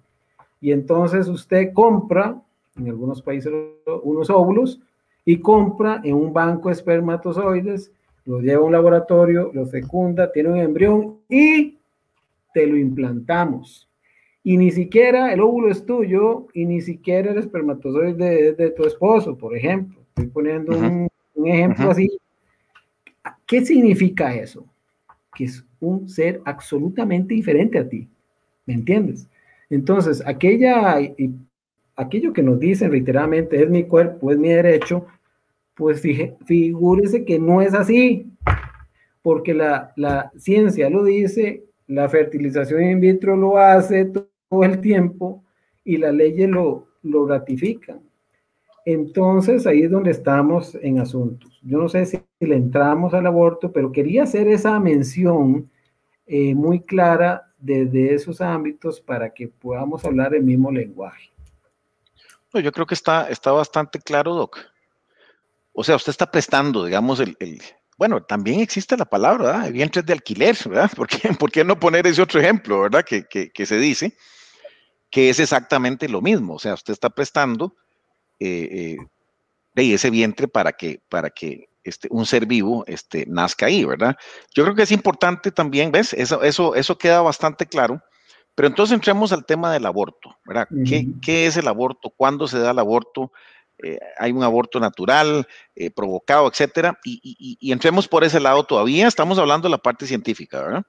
y 0.59 0.71
entonces 0.71 1.27
usted 1.27 1.71
compra, 1.73 2.41
en 2.77 2.89
algunos 2.89 3.21
países, 3.21 3.53
unos 4.03 4.29
óvulos, 4.29 4.81
y 5.23 5.37
compra 5.37 6.01
en 6.03 6.15
un 6.15 6.33
banco 6.33 6.69
de 6.69 6.73
espermatozoides, 6.73 7.91
lo 8.25 8.41
lleva 8.41 8.61
a 8.61 8.65
un 8.65 8.71
laboratorio, 8.71 9.51
lo 9.53 9.65
fecunda, 9.65 10.31
tiene 10.31 10.49
un 10.49 10.57
embrión 10.57 11.17
y 11.29 11.77
te 12.53 12.67
lo 12.67 12.77
implantamos 12.77 13.87
y 14.47 14.57
ni 14.57 14.69
siquiera 14.69 15.33
el 15.33 15.41
óvulo 15.41 15.71
es 15.71 15.83
tuyo 15.87 16.45
y 16.53 16.65
ni 16.65 16.79
siquiera 16.79 17.31
el 17.31 17.39
espermatozoide 17.39 18.49
es 18.49 18.57
de 18.57 18.69
tu 18.69 18.85
esposo, 18.85 19.35
por 19.35 19.57
ejemplo. 19.57 19.99
Estoy 20.09 20.27
poniendo 20.27 20.77
un, 20.77 21.09
ejemplo 21.47 21.89
así. 21.89 22.15
¿Qué 23.47 23.65
significa 23.65 24.35
eso? 24.35 24.63
Que 25.33 25.45
es 25.45 25.65
un 25.79 26.07
ser 26.07 26.41
absolutamente 26.45 27.33
diferente 27.33 27.79
a 27.79 27.89
ti. 27.89 28.07
¿Me 28.67 28.75
entiendes? 28.75 29.27
Entonces, 29.71 30.21
aquella, 30.23 30.99
aquello 31.95 32.31
que 32.31 32.43
nos 32.43 32.59
dicen 32.59 32.91
reiteradamente 32.91 33.63
es 33.63 33.67
mi 33.67 33.85
cuerpo, 33.85 34.29
es 34.29 34.37
mi 34.37 34.49
derecho, 34.49 35.07
pues 35.73 36.03
figúrese 36.45 37.25
que 37.25 37.39
no 37.39 37.63
es 37.63 37.73
así, 37.73 38.31
porque 39.23 39.55
la, 39.55 39.91
la 39.95 40.31
ciencia 40.37 40.87
lo 40.91 41.03
dice, 41.03 41.63
la 41.87 42.07
fertilización 42.07 42.83
in 42.83 42.99
vitro 42.99 43.35
lo 43.35 43.57
hace, 43.57 44.05
el 44.63 44.81
tiempo 44.81 45.43
y 45.83 45.97
las 45.97 46.13
leyes 46.13 46.49
lo, 46.49 46.87
lo 47.03 47.27
ratifican. 47.27 48.01
Entonces 48.85 49.65
ahí 49.65 49.81
es 49.81 49.91
donde 49.91 50.11
estamos 50.11 50.77
en 50.81 50.99
asuntos. 50.99 51.59
Yo 51.63 51.79
no 51.79 51.89
sé 51.89 52.05
si 52.05 52.21
le 52.39 52.55
entramos 52.55 53.15
al 53.15 53.25
aborto, 53.25 53.71
pero 53.71 53.91
quería 53.91 54.23
hacer 54.23 54.47
esa 54.47 54.79
mención 54.79 55.71
eh, 56.27 56.53
muy 56.53 56.81
clara 56.81 57.51
desde 57.57 58.13
esos 58.13 58.41
ámbitos 58.41 59.01
para 59.01 59.33
que 59.33 59.47
podamos 59.47 60.05
hablar 60.05 60.35
el 60.35 60.43
mismo 60.43 60.71
lenguaje. 60.71 61.31
yo 62.53 62.71
creo 62.71 62.85
que 62.85 62.93
está, 62.93 63.27
está 63.29 63.51
bastante 63.51 63.99
claro, 63.99 64.35
Doc. 64.35 64.59
O 65.73 65.83
sea, 65.83 65.95
usted 65.95 66.11
está 66.11 66.29
prestando, 66.29 66.85
digamos, 66.85 67.19
el, 67.19 67.35
el 67.39 67.59
bueno, 67.97 68.21
también 68.21 68.59
existe 68.59 68.95
la 68.95 69.05
palabra, 69.05 69.45
¿verdad? 69.45 69.71
Vientres 69.71 70.05
de 70.05 70.13
alquiler, 70.13 70.55
¿verdad? 70.65 70.91
¿Por 70.95 71.07
qué, 71.07 71.33
¿Por 71.33 71.51
qué, 71.51 71.63
no 71.63 71.79
poner 71.79 72.05
ese 72.05 72.21
otro 72.21 72.39
ejemplo, 72.39 72.81
¿verdad? 72.81 73.03
Que, 73.03 73.23
que, 73.23 73.51
que 73.51 73.65
se 73.65 73.77
dice 73.77 74.15
que 75.09 75.29
es 75.29 75.39
exactamente 75.39 76.09
lo 76.09 76.21
mismo. 76.21 76.55
O 76.55 76.59
sea, 76.59 76.73
usted 76.73 76.93
está 76.93 77.09
prestando 77.09 77.75
eh, 78.39 78.97
eh, 79.75 79.93
ese 79.93 80.09
vientre 80.09 80.47
para 80.47 80.73
que, 80.73 81.01
para 81.09 81.29
que 81.29 81.69
este, 81.83 82.07
un 82.11 82.25
ser 82.25 82.45
vivo 82.45 82.83
este, 82.87 83.25
nazca 83.27 83.67
ahí, 83.67 83.83
¿verdad? 83.85 84.15
Yo 84.53 84.63
creo 84.63 84.75
que 84.75 84.83
es 84.83 84.91
importante 84.91 85.51
también, 85.51 85.91
¿ves? 85.91 86.13
Eso, 86.13 86.41
eso, 86.41 86.75
eso 86.75 86.97
queda 86.97 87.21
bastante 87.21 87.65
claro. 87.65 88.01
Pero 88.55 88.69
entonces 88.69 88.93
entremos 88.93 89.33
al 89.33 89.45
tema 89.45 89.71
del 89.73 89.85
aborto, 89.85 90.37
¿verdad? 90.45 90.67
¿Qué, 90.87 91.07
¿Qué, 91.21 91.45
es 91.45 91.57
el 91.57 91.67
aborto? 91.67 92.09
¿Cuándo 92.09 92.47
se 92.47 92.57
da 92.57 92.71
el 92.71 92.79
aborto? 92.79 93.33
Eh, 93.83 93.99
hay 94.17 94.31
un 94.31 94.43
aborto 94.43 94.79
natural, 94.79 95.45
provocado, 95.93 96.47
etcétera, 96.47 96.97
y, 97.03 97.19
y, 97.21 97.57
y, 97.59 97.71
entremos 97.73 98.07
por 98.07 98.23
ese 98.23 98.39
lado 98.39 98.63
todavía. 98.63 99.09
Estamos 99.09 99.37
hablando 99.39 99.67
de 99.67 99.71
la 99.71 99.77
parte 99.77 100.07
científica, 100.07 100.61
¿verdad? 100.61 100.83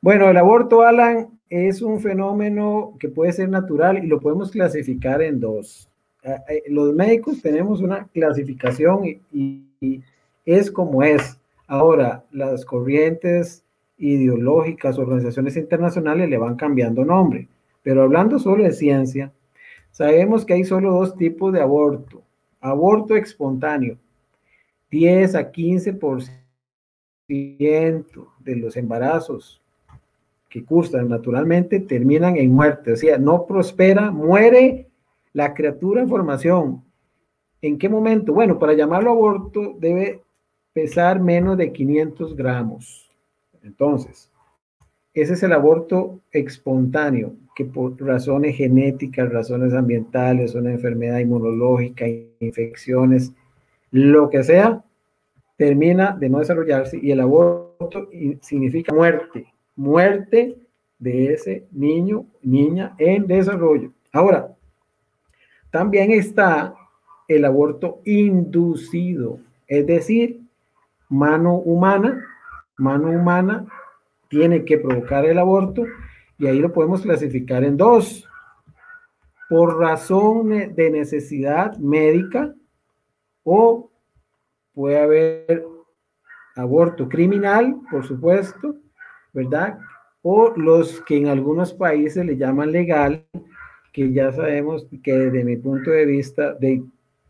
Bueno, 0.00 0.28
el 0.28 0.36
aborto, 0.36 0.82
Alan, 0.82 1.40
es 1.52 1.82
un 1.82 2.00
fenómeno 2.00 2.96
que 2.98 3.10
puede 3.10 3.30
ser 3.34 3.50
natural 3.50 4.02
y 4.02 4.06
lo 4.06 4.20
podemos 4.20 4.50
clasificar 4.50 5.20
en 5.20 5.38
dos. 5.38 5.86
Los 6.66 6.94
médicos 6.94 7.42
tenemos 7.42 7.82
una 7.82 8.06
clasificación 8.06 9.20
y, 9.30 10.00
es 10.46 10.70
como 10.70 11.02
es. 11.02 11.38
Ahora, 11.66 12.24
las 12.32 12.64
corrientes 12.64 13.66
ideológicas, 13.98 14.98
organizaciones 14.98 15.58
internacionales 15.58 16.30
le 16.30 16.38
van 16.38 16.56
cambiando 16.56 17.04
nombre. 17.04 17.48
Pero 17.82 18.02
hablando 18.02 18.38
solo 18.38 18.64
de 18.64 18.72
ciencia, 18.72 19.30
sabemos 19.90 20.46
que 20.46 20.54
hay 20.54 20.64
solo 20.64 20.94
dos 20.94 21.16
tipos 21.18 21.52
de 21.52 21.60
aborto. 21.60 22.22
Aborto 22.62 23.14
espontáneo, 23.14 23.98
10 24.90 25.34
a 25.34 25.52
15% 25.52 26.30
de 27.28 28.56
los 28.56 28.74
embarazos 28.78 29.61
que 30.52 30.66
cursan 30.66 31.08
naturalmente 31.08 31.80
terminan 31.80 32.36
en 32.36 32.52
muerte, 32.52 32.92
o 32.92 32.96
sea, 32.96 33.16
no 33.16 33.46
prospera, 33.46 34.10
muere 34.10 34.86
la 35.32 35.54
criatura 35.54 36.02
en 36.02 36.10
formación. 36.10 36.84
¿En 37.62 37.78
qué 37.78 37.88
momento? 37.88 38.34
Bueno, 38.34 38.58
para 38.58 38.74
llamarlo 38.74 39.12
aborto 39.12 39.74
debe 39.78 40.20
pesar 40.74 41.20
menos 41.20 41.56
de 41.56 41.72
500 41.72 42.36
gramos. 42.36 43.10
Entonces, 43.62 44.30
ese 45.14 45.32
es 45.32 45.42
el 45.42 45.54
aborto 45.54 46.20
espontáneo, 46.30 47.32
que 47.56 47.64
por 47.64 47.98
razones 47.98 48.54
genéticas, 48.54 49.32
razones 49.32 49.72
ambientales, 49.72 50.54
una 50.54 50.72
enfermedad 50.72 51.20
inmunológica, 51.20 52.04
infecciones, 52.40 53.32
lo 53.90 54.28
que 54.28 54.42
sea, 54.42 54.84
termina 55.56 56.14
de 56.14 56.28
no 56.28 56.40
desarrollarse 56.40 56.98
y 57.02 57.10
el 57.10 57.20
aborto 57.20 58.10
significa 58.42 58.94
muerte 58.94 59.51
muerte 59.76 60.56
de 60.98 61.32
ese 61.32 61.66
niño, 61.72 62.26
niña 62.42 62.94
en 62.98 63.26
desarrollo. 63.26 63.92
Ahora, 64.12 64.54
también 65.70 66.12
está 66.12 66.74
el 67.28 67.44
aborto 67.44 68.00
inducido, 68.04 69.38
es 69.66 69.86
decir, 69.86 70.40
mano 71.08 71.54
humana, 71.54 72.24
mano 72.76 73.10
humana 73.10 73.66
tiene 74.28 74.64
que 74.64 74.78
provocar 74.78 75.24
el 75.24 75.38
aborto 75.38 75.84
y 76.38 76.46
ahí 76.46 76.58
lo 76.58 76.72
podemos 76.72 77.02
clasificar 77.02 77.64
en 77.64 77.76
dos. 77.76 78.28
Por 79.48 79.78
razón 79.78 80.74
de 80.74 80.90
necesidad 80.90 81.76
médica 81.78 82.54
o 83.44 83.90
puede 84.72 84.98
haber 84.98 85.66
aborto 86.56 87.08
criminal, 87.08 87.76
por 87.90 88.06
supuesto, 88.06 88.76
¿verdad? 89.32 89.78
O 90.22 90.52
los 90.56 91.00
que 91.02 91.16
en 91.16 91.28
algunos 91.28 91.72
países 91.72 92.24
le 92.24 92.36
llaman 92.36 92.72
legal, 92.72 93.26
que 93.92 94.12
ya 94.12 94.32
sabemos 94.32 94.86
que 95.02 95.12
desde 95.12 95.44
mi 95.44 95.56
punto 95.56 95.90
de 95.90 96.06
vista, 96.06 96.54
de, 96.54 96.82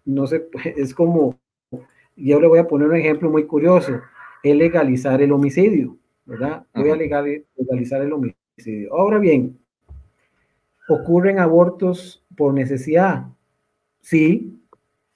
no 0.04 0.26
sé, 0.26 0.48
es 0.76 0.94
como, 0.94 1.38
yo 2.16 2.40
le 2.40 2.46
voy 2.46 2.58
a 2.58 2.68
poner 2.68 2.88
un 2.88 2.96
ejemplo 2.96 3.30
muy 3.30 3.46
curioso, 3.46 4.00
es 4.42 4.56
legalizar 4.56 5.22
el 5.22 5.32
homicidio, 5.32 5.96
¿verdad? 6.24 6.64
Voy 6.74 6.90
a 6.90 6.96
legalizar 6.96 8.02
el 8.02 8.12
homicidio. 8.12 8.94
Ahora 8.94 9.18
bien, 9.18 9.58
ocurren 10.88 11.38
abortos 11.38 12.24
por 12.36 12.52
necesidad, 12.52 13.26
sí, 14.00 14.58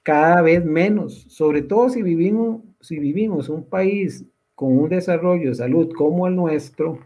cada 0.02 0.40
vez 0.40 0.64
menos, 0.64 1.26
sobre 1.28 1.62
todo 1.62 1.90
si 1.90 2.02
vivimos, 2.02 2.62
si 2.80 2.98
vivimos 2.98 3.48
un 3.48 3.68
país 3.68 4.24
con 4.56 4.76
un 4.76 4.88
desarrollo 4.88 5.50
de 5.50 5.54
salud 5.54 5.92
como 5.94 6.26
el 6.26 6.34
nuestro, 6.34 6.98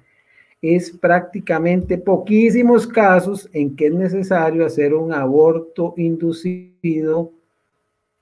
es 0.63 0.91
prácticamente 0.91 1.99
poquísimos 1.99 2.87
casos 2.87 3.49
en 3.53 3.77
que 3.77 3.87
es 3.87 3.95
necesario 3.95 4.65
hacer 4.65 4.95
un 4.95 5.13
aborto 5.13 5.93
inducido 5.97 7.33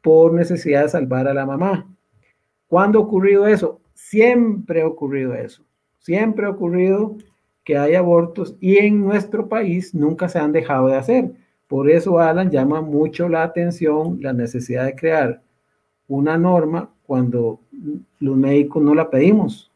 por 0.00 0.32
necesidad 0.32 0.82
de 0.82 0.88
salvar 0.88 1.28
a 1.28 1.34
la 1.34 1.44
mamá. 1.44 1.86
¿Cuándo 2.68 2.98
ha 2.98 3.02
ocurrido 3.02 3.46
eso? 3.46 3.80
Siempre 3.94 4.82
ha 4.82 4.86
ocurrido 4.86 5.34
eso. 5.34 5.62
Siempre 5.98 6.46
ha 6.46 6.50
ocurrido 6.50 7.16
que 7.64 7.76
hay 7.76 7.96
abortos 7.96 8.56
y 8.60 8.78
en 8.78 9.00
nuestro 9.00 9.48
país 9.48 9.94
nunca 9.94 10.28
se 10.28 10.38
han 10.38 10.52
dejado 10.52 10.86
de 10.86 10.96
hacer. 10.96 11.32
Por 11.66 11.90
eso 11.90 12.18
Alan 12.18 12.50
llama 12.50 12.80
mucho 12.80 13.28
la 13.28 13.42
atención 13.42 14.18
la 14.22 14.32
necesidad 14.32 14.86
de 14.86 14.94
crear 14.94 15.42
una 16.06 16.38
norma 16.38 16.90
cuando 17.08 17.58
los 18.20 18.36
médicos 18.36 18.82
no 18.82 18.94
la 18.94 19.08
pedimos. 19.08 19.72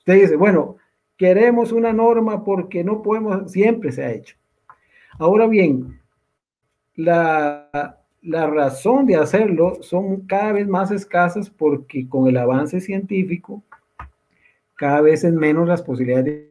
Usted 0.00 0.20
dice, 0.20 0.36
bueno, 0.36 0.76
queremos 1.16 1.72
una 1.72 1.94
norma 1.94 2.44
porque 2.44 2.84
no 2.84 3.00
podemos, 3.00 3.50
siempre 3.50 3.90
se 3.90 4.04
ha 4.04 4.12
hecho. 4.12 4.36
Ahora 5.18 5.46
bien, 5.46 5.98
la, 6.94 7.98
la 8.20 8.46
razón 8.48 9.06
de 9.06 9.16
hacerlo 9.16 9.78
son 9.80 10.26
cada 10.26 10.52
vez 10.52 10.68
más 10.68 10.90
escasas 10.90 11.48
porque 11.48 12.06
con 12.06 12.28
el 12.28 12.36
avance 12.36 12.82
científico 12.82 13.62
cada 14.74 15.00
vez 15.00 15.24
es 15.24 15.32
menos 15.32 15.66
las 15.66 15.80
posibilidades 15.80 16.50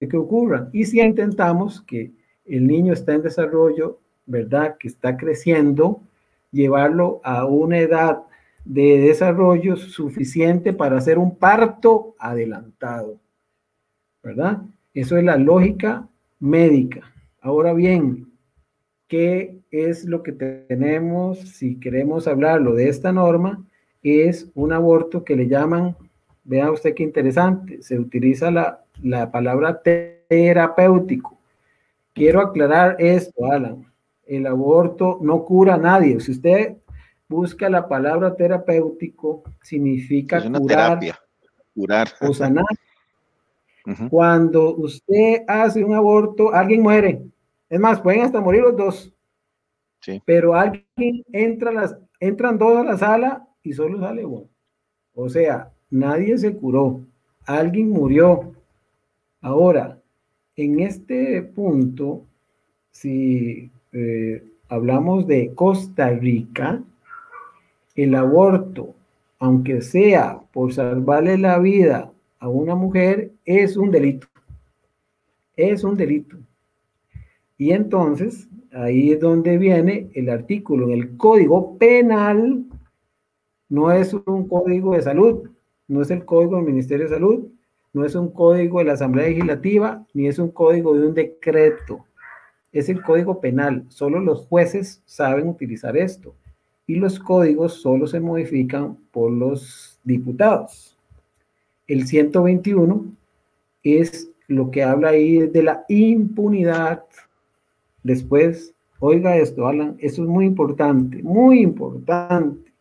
de 0.00 0.08
que 0.08 0.16
ocurran. 0.16 0.70
Y 0.72 0.86
si 0.86 1.02
intentamos 1.02 1.82
que 1.82 2.12
el 2.46 2.66
niño 2.66 2.94
está 2.94 3.12
en 3.12 3.20
desarrollo, 3.20 3.98
¿verdad? 4.24 4.78
Que 4.78 4.88
está 4.88 5.18
creciendo, 5.18 6.00
llevarlo 6.50 7.20
a 7.24 7.44
una 7.44 7.76
edad 7.76 8.22
de 8.64 8.98
desarrollo 8.98 9.76
suficiente 9.76 10.72
para 10.72 10.98
hacer 10.98 11.18
un 11.18 11.36
parto 11.36 12.14
adelantado, 12.18 13.18
¿verdad? 14.22 14.62
Eso 14.94 15.16
es 15.16 15.24
la 15.24 15.36
lógica 15.36 16.08
médica. 16.38 17.12
Ahora 17.40 17.72
bien, 17.72 18.30
¿qué 19.08 19.58
es 19.70 20.04
lo 20.04 20.22
que 20.22 20.32
tenemos 20.32 21.38
si 21.38 21.78
queremos 21.80 22.26
hablarlo 22.26 22.74
de 22.74 22.88
esta 22.88 23.12
norma? 23.12 23.64
Es 24.02 24.50
un 24.54 24.72
aborto 24.72 25.24
que 25.24 25.36
le 25.36 25.48
llaman, 25.48 25.96
vea 26.44 26.70
usted 26.70 26.94
qué 26.94 27.02
interesante, 27.02 27.82
se 27.82 27.98
utiliza 27.98 28.50
la, 28.50 28.84
la 29.02 29.30
palabra 29.30 29.80
terapéutico. 29.82 31.38
Quiero 32.12 32.40
aclarar 32.40 32.96
esto, 32.98 33.46
Alan. 33.50 33.86
El 34.26 34.46
aborto 34.46 35.18
no 35.22 35.44
cura 35.44 35.74
a 35.74 35.78
nadie. 35.78 36.20
Si 36.20 36.32
usted 36.32 36.76
busca 37.30 37.70
la 37.70 37.86
palabra 37.86 38.34
terapéutico, 38.34 39.44
significa 39.62 40.38
es 40.38 40.46
una 40.46 40.58
curar, 40.58 40.98
terapia, 40.98 41.20
curar 41.72 42.08
o 42.20 42.34
sanar. 42.34 42.64
Cuando 44.10 44.74
usted 44.74 45.44
hace 45.46 45.84
un 45.84 45.94
aborto, 45.94 46.52
alguien 46.52 46.82
muere. 46.82 47.22
Es 47.68 47.78
más, 47.78 48.00
pueden 48.00 48.22
hasta 48.22 48.40
morir 48.40 48.62
los 48.62 48.76
dos. 48.76 49.14
Sí. 50.00 50.20
Pero 50.26 50.56
alguien 50.56 51.24
entra 51.32 51.70
las, 51.70 51.96
entran 52.18 52.58
dos 52.58 52.76
a 52.76 52.82
la 52.82 52.98
sala 52.98 53.46
y 53.62 53.72
solo 53.72 54.00
sale 54.00 54.24
uno. 54.24 54.48
O 55.14 55.28
sea, 55.28 55.70
nadie 55.88 56.36
se 56.36 56.56
curó. 56.56 57.00
Alguien 57.46 57.90
murió. 57.90 58.52
Ahora, 59.40 60.00
en 60.56 60.80
este 60.80 61.42
punto, 61.42 62.26
si 62.90 63.70
eh, 63.92 64.44
hablamos 64.68 65.28
de 65.28 65.54
Costa 65.54 66.10
Rica, 66.10 66.82
el 68.02 68.14
aborto, 68.14 68.94
aunque 69.38 69.82
sea 69.82 70.40
por 70.52 70.72
salvarle 70.72 71.38
la 71.38 71.58
vida 71.58 72.12
a 72.38 72.48
una 72.48 72.74
mujer, 72.74 73.32
es 73.44 73.76
un 73.76 73.90
delito. 73.90 74.26
Es 75.56 75.84
un 75.84 75.96
delito. 75.96 76.36
Y 77.58 77.72
entonces, 77.72 78.48
ahí 78.72 79.12
es 79.12 79.20
donde 79.20 79.58
viene 79.58 80.10
el 80.14 80.30
artículo 80.30 80.86
en 80.86 80.92
el 80.92 81.16
Código 81.16 81.76
Penal. 81.76 82.64
No 83.68 83.92
es 83.92 84.14
un 84.14 84.48
código 84.48 84.94
de 84.94 85.02
salud, 85.02 85.50
no 85.86 86.02
es 86.02 86.10
el 86.10 86.24
código 86.24 86.56
del 86.56 86.64
Ministerio 86.64 87.06
de 87.06 87.14
Salud, 87.14 87.48
no 87.92 88.04
es 88.04 88.14
un 88.14 88.30
código 88.30 88.78
de 88.78 88.86
la 88.86 88.92
Asamblea 88.94 89.28
Legislativa, 89.28 90.06
ni 90.14 90.28
es 90.28 90.38
un 90.38 90.50
código 90.50 90.96
de 90.96 91.06
un 91.06 91.14
decreto. 91.14 92.06
Es 92.72 92.88
el 92.88 93.02
código 93.02 93.40
penal. 93.40 93.84
Solo 93.88 94.20
los 94.20 94.46
jueces 94.46 95.02
saben 95.04 95.48
utilizar 95.48 95.96
esto. 95.96 96.34
Y 96.86 96.96
los 96.96 97.18
códigos 97.18 97.80
solo 97.80 98.06
se 98.06 98.20
modifican 98.20 98.96
por 99.12 99.30
los 99.30 99.98
diputados. 100.04 100.98
El 101.86 102.06
121 102.06 103.04
es 103.82 104.30
lo 104.48 104.70
que 104.70 104.82
habla 104.82 105.10
ahí 105.10 105.46
de 105.46 105.62
la 105.62 105.84
impunidad. 105.88 107.04
Después, 108.02 108.74
oiga 108.98 109.36
esto, 109.36 109.66
Alan, 109.66 109.96
eso 110.00 110.22
es 110.22 110.28
muy 110.28 110.46
importante, 110.46 111.22
muy 111.22 111.60
importante. 111.60 112.72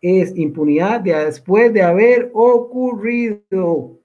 Es 0.00 0.34
impunidad 0.36 1.00
de, 1.00 1.12
después 1.12 1.72
de 1.72 1.82
haber 1.82 2.30
ocurrido. 2.32 4.00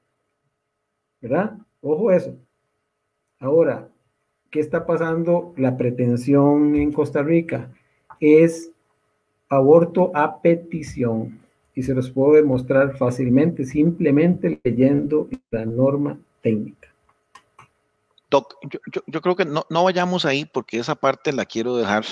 ¿verdad? 1.26 1.58
Ojo 1.82 2.12
eso. 2.12 2.38
Ahora, 3.40 3.90
¿qué 4.52 4.60
está 4.60 4.86
pasando? 4.86 5.56
La 5.58 5.76
pretensión 5.76 6.76
en 6.76 6.92
Costa 6.92 7.24
Rica 7.24 7.72
es 8.20 8.72
aborto 9.56 10.12
a 10.14 10.42
petición 10.42 11.40
y 11.74 11.84
se 11.84 11.94
los 11.94 12.10
puedo 12.10 12.34
demostrar 12.34 12.98
fácilmente 12.98 13.66
simplemente 13.66 14.60
leyendo 14.64 15.28
la 15.52 15.66
norma 15.66 16.18
técnica. 16.42 16.90
Doc, 18.30 18.56
yo, 19.08 19.22
creo 19.22 19.36
que 19.36 19.46
no, 19.46 19.66
vayamos 19.70 20.26
ahí 20.26 20.46
porque 20.46 20.80
esa 20.80 20.96
parte 20.96 21.32
la 21.32 21.46
quiero 21.46 21.78
dejar, 21.78 22.06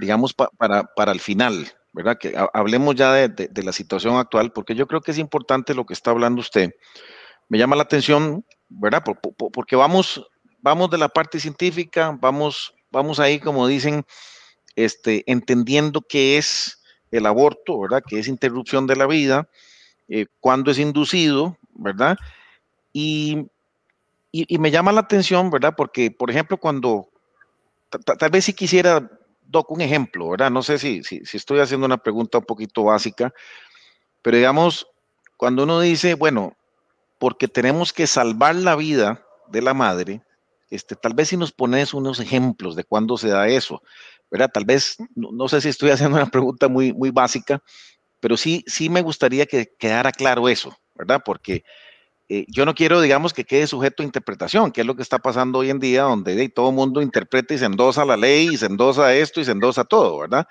digamos, 0.00 0.34
para, 0.34 0.84
para 0.84 1.12
el 1.12 1.20
final, 1.20 1.66
¿verdad? 1.92 2.16
Que 2.18 2.34
hablemos 2.52 2.94
ya 2.94 3.12
de, 3.12 3.28
de, 3.28 3.62
la 3.62 3.72
situación 3.72 4.16
actual 4.16 4.52
porque 4.52 4.74
yo 4.74 4.86
creo 4.86 5.00
que 5.00 5.10
es 5.10 5.18
importante 5.18 5.74
lo 5.74 5.84
que 5.84 5.94
está 5.94 6.10
hablando 6.10 6.40
usted 6.40 6.72
me 7.50 7.58
llama 7.58 7.76
la 7.76 7.82
atención, 7.82 8.44
¿verdad? 8.68 9.02
porque 9.52 9.76
vamos, 9.76 10.24
vamos 10.62 10.88
de 10.88 10.98
la 10.98 11.08
parte 11.08 11.40
científica, 11.40 12.16
vamos, 12.18 12.72
vamos 12.92 13.18
ahí, 13.18 13.40
como 13.40 13.66
dicen, 13.66 14.04
este, 14.76 15.24
entendiendo 15.26 16.00
qué 16.00 16.38
es 16.38 16.80
el 17.10 17.26
aborto, 17.26 17.80
¿verdad? 17.80 18.02
Que 18.06 18.18
es 18.18 18.28
interrupción 18.28 18.86
de 18.86 18.96
la 18.96 19.06
vida, 19.06 19.48
eh, 20.08 20.26
cuándo 20.40 20.70
es 20.70 20.78
inducido, 20.78 21.56
¿verdad? 21.74 22.16
Y, 22.92 23.46
me 24.32 24.70
llama 24.70 24.92
la 24.92 25.00
atención, 25.00 25.50
¿verdad? 25.50 25.74
Porque, 25.76 26.10
por 26.10 26.30
ejemplo, 26.30 26.56
cuando, 26.56 27.08
tal 28.18 28.30
vez 28.30 28.44
si 28.44 28.52
quisiera, 28.52 29.10
Doc, 29.42 29.70
un 29.72 29.80
ejemplo, 29.80 30.30
¿verdad? 30.30 30.50
No 30.50 30.62
sé 30.62 30.78
si, 30.78 31.02
si, 31.02 31.22
estoy 31.32 31.58
haciendo 31.58 31.86
una 31.86 31.98
pregunta 31.98 32.38
un 32.38 32.44
poquito 32.44 32.84
básica, 32.84 33.34
pero 34.22 34.36
digamos, 34.36 34.86
cuando 35.36 35.64
uno 35.64 35.80
dice, 35.80 36.14
bueno, 36.14 36.56
porque 37.18 37.48
tenemos 37.48 37.92
que 37.92 38.06
salvar 38.06 38.54
la 38.54 38.76
vida 38.76 39.24
de 39.48 39.62
la 39.62 39.74
madre. 39.74 40.22
Este, 40.70 40.94
tal 40.94 41.14
vez 41.14 41.28
si 41.28 41.36
nos 41.36 41.52
pones 41.52 41.92
unos 41.92 42.20
ejemplos 42.20 42.76
de 42.76 42.84
cuándo 42.84 43.16
se 43.16 43.28
da 43.28 43.48
eso, 43.48 43.82
¿verdad? 44.30 44.50
Tal 44.52 44.64
vez, 44.64 44.96
no, 45.14 45.48
sé 45.48 45.60
si 45.60 45.68
estoy 45.68 45.90
haciendo 45.90 46.16
una 46.16 46.26
pregunta 46.26 46.68
muy, 46.68 46.92
muy 46.92 47.10
básica, 47.10 47.62
pero 48.20 48.36
sí, 48.36 48.64
sí 48.66 48.88
me 48.88 49.02
gustaría 49.02 49.46
que 49.46 49.72
quedara 49.78 50.12
claro 50.12 50.48
eso, 50.48 50.76
¿verdad? 50.94 51.22
Porque 51.24 51.64
eh, 52.28 52.44
yo 52.48 52.64
no 52.64 52.74
quiero, 52.74 53.00
digamos, 53.00 53.32
que 53.32 53.44
quede 53.44 53.66
sujeto 53.66 54.02
a 54.02 54.06
interpretación, 54.06 54.70
que 54.70 54.82
es 54.82 54.86
lo 54.86 54.94
que 54.94 55.02
está 55.02 55.18
pasando 55.18 55.60
hoy 55.60 55.70
en 55.70 55.80
día, 55.80 56.02
donde 56.02 56.48
todo 56.50 56.70
el 56.70 56.76
mundo 56.76 57.02
interpreta 57.02 57.54
y 57.54 57.58
se 57.58 57.64
endosa 57.64 58.04
la 58.04 58.16
ley, 58.16 58.50
y 58.52 58.56
se 58.56 58.66
endosa 58.66 59.14
esto 59.14 59.40
y 59.40 59.44
se 59.44 59.52
endosa 59.52 59.84
todo, 59.84 60.18
¿verdad? 60.18 60.46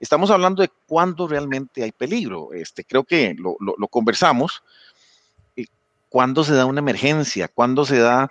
Estamos 0.00 0.30
hablando 0.30 0.62
de 0.62 0.70
cuándo 0.86 1.28
realmente 1.28 1.84
hay 1.84 1.92
peligro. 1.92 2.52
Este, 2.52 2.84
creo 2.84 3.04
que 3.04 3.36
lo, 3.38 3.56
lo 3.60 3.88
conversamos 3.88 4.62
cuándo 6.12 6.44
se 6.44 6.52
da 6.52 6.66
una 6.66 6.80
emergencia, 6.80 7.48
cuándo 7.48 7.86
se 7.86 7.98
da 7.98 8.28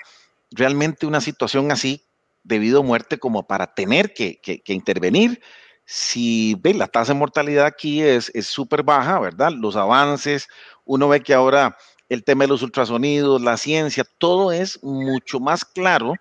realmente 0.52 1.08
una 1.08 1.20
situación 1.20 1.72
así 1.72 2.04
debido 2.44 2.80
a 2.80 2.84
muerte 2.84 3.18
como 3.18 3.48
para 3.48 3.74
tener 3.74 4.14
que, 4.14 4.40
intervenir. 4.68 5.42
Si 5.86 6.56
ve, 6.62 6.74
la 6.74 6.88
tasa 6.88 7.14
de 7.14 7.20
mortalidad 7.20 7.66
aquí 7.66 8.02
es 8.02 8.32
súper 8.42 8.84
baja, 8.84 9.20
¿verdad? 9.20 9.52
Los 9.52 9.76
avances, 9.76 10.48
uno 10.86 11.08
ve 11.08 11.22
que 11.22 11.34
ahora 11.34 11.78
el 12.12 12.24
tema 12.26 12.44
de 12.44 12.50
los 12.50 12.62
ultrasonidos, 12.62 13.42
la 13.42 13.56
ciencia, 13.56 14.04
todo 14.18 14.52
es 14.52 14.84
mucho 14.84 15.40
más 15.40 15.64
claro 15.64 16.16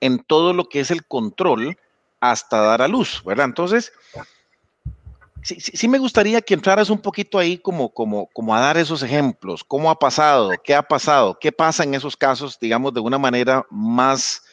en 0.00 0.20
todo 0.20 0.52
lo 0.52 0.68
que 0.68 0.78
es 0.78 0.92
el 0.92 1.04
control 1.04 1.76
hasta 2.20 2.60
dar 2.60 2.82
a 2.82 2.88
luz, 2.88 3.20
¿verdad? 3.24 3.46
Entonces, 3.46 3.92
sí, 5.42 5.56
sí, 5.60 5.88
me 5.88 5.98
gustaría 5.98 6.40
que 6.40 6.54
entraras 6.54 6.88
un 6.88 7.00
poquito 7.00 7.38
ahí 7.38 7.58
como, 7.58 7.92
como, 7.92 8.28
como 8.28 8.54
a 8.54 8.60
dar 8.60 8.76
esos 8.76 9.02
ejemplos, 9.02 9.64
cómo 9.64 9.90
ha 9.90 9.98
pasado, 9.98 10.50
qué 10.62 10.74
ha 10.74 10.82
pasado, 10.82 11.36
qué 11.40 11.50
pasa 11.50 11.82
en 11.82 11.94
esos 11.94 12.16
casos, 12.16 12.58
digamos, 12.60 12.94
de 12.94 13.00
una 13.00 13.18
manera 13.18 13.66
más, 13.70 14.44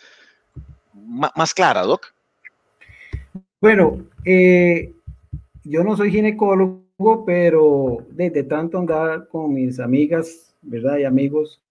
más, 0.94 1.54
clara, 1.54 1.82
Doc. 1.82 2.14
Bueno, 3.60 4.06
eh, 4.26 4.94
yo 5.64 5.84
no 5.84 5.96
soy 5.96 6.12
ginecólogo, 6.12 7.26
pero 7.26 8.06
desde 8.10 8.44
tanto 8.44 8.80
andar 8.80 9.28
con 9.28 9.54
mis 9.54 9.80
amigas, 9.80 10.56
¿verdad? 10.62 10.98
Y 10.98 11.04
amigos, 11.04 11.62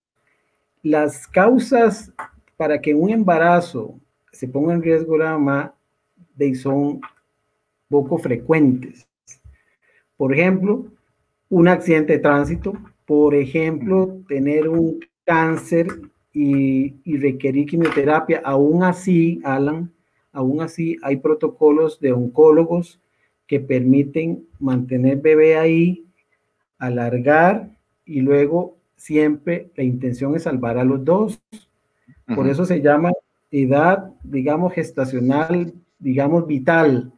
las 0.83 1.27
causas 1.27 2.13
para 2.57 2.81
que 2.81 2.95
un 2.95 3.11
embarazo 3.11 3.95
se 4.33 4.49
ponga 4.49 4.75
en 4.75 4.83
riesgo 4.83 5.17
la 5.17 5.33
mamá 5.33 5.75
de 6.37 6.55
son 6.55 7.01
poco 7.89 8.19
frecuentes. 8.19 9.07
Por 10.17 10.33
ejemplo, 10.33 10.87
un 11.49 11.69
accidente 11.69 12.15
de 12.15 12.19
tránsito, 12.21 12.75
por 13.05 13.35
ejemplo, 13.35 14.21
tener 14.29 14.69
un 14.69 15.01
cáncer 15.25 15.89
y, 16.33 17.17
requerir 17.17 17.67
quimioterapia. 17.67 18.43
Aún 18.45 18.83
así, 18.83 19.41
Alan, 19.45 19.93
aún 20.33 20.63
así 20.63 20.97
hay 21.03 21.17
protocolos 21.17 22.01
de 22.01 22.13
oncólogos 22.13 23.01
que 23.47 23.61
permiten 23.61 24.47
mantener 24.59 25.19
bebé 25.19 25.57
ahí, 25.59 26.07
alargar 26.79 27.71
y 28.05 28.21
luego 28.21 28.77
siempre 28.97 29.71
la 29.77 29.83
intención 29.83 30.37
es 30.37 30.45
salvar 30.45 30.79
a 30.79 30.85
los 30.85 31.05
dos. 31.05 31.41
Por 32.35 32.49
eso 32.49 32.65
se 32.65 32.81
llama 32.81 33.11
edad, 33.51 34.13
digamos, 34.23 34.73
gestacional, 34.73 35.75
digamos, 35.99 36.47
vital, 36.47 37.13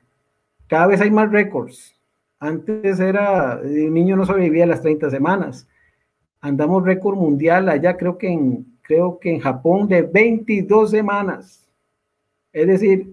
cada 0.72 0.87
vez 0.87 1.03
hay 1.03 1.11
más 1.11 1.31
récords. 1.31 1.94
Antes 2.40 2.98
era, 2.98 3.61
el 3.62 3.92
niño 3.92 4.16
no 4.16 4.25
sobrevivía 4.25 4.64
las 4.64 4.81
30 4.81 5.11
semanas. 5.11 5.68
Andamos 6.40 6.83
récord 6.83 7.14
mundial 7.14 7.68
allá, 7.68 7.98
creo 7.98 8.16
que 8.16 8.29
en, 8.29 8.71
creo 8.92 9.18
que 9.18 9.31
en 9.31 9.40
Japón, 9.40 9.88
de 9.88 10.02
22 10.02 10.90
semanas. 10.90 11.66
Es 12.52 12.66
decir, 12.66 13.09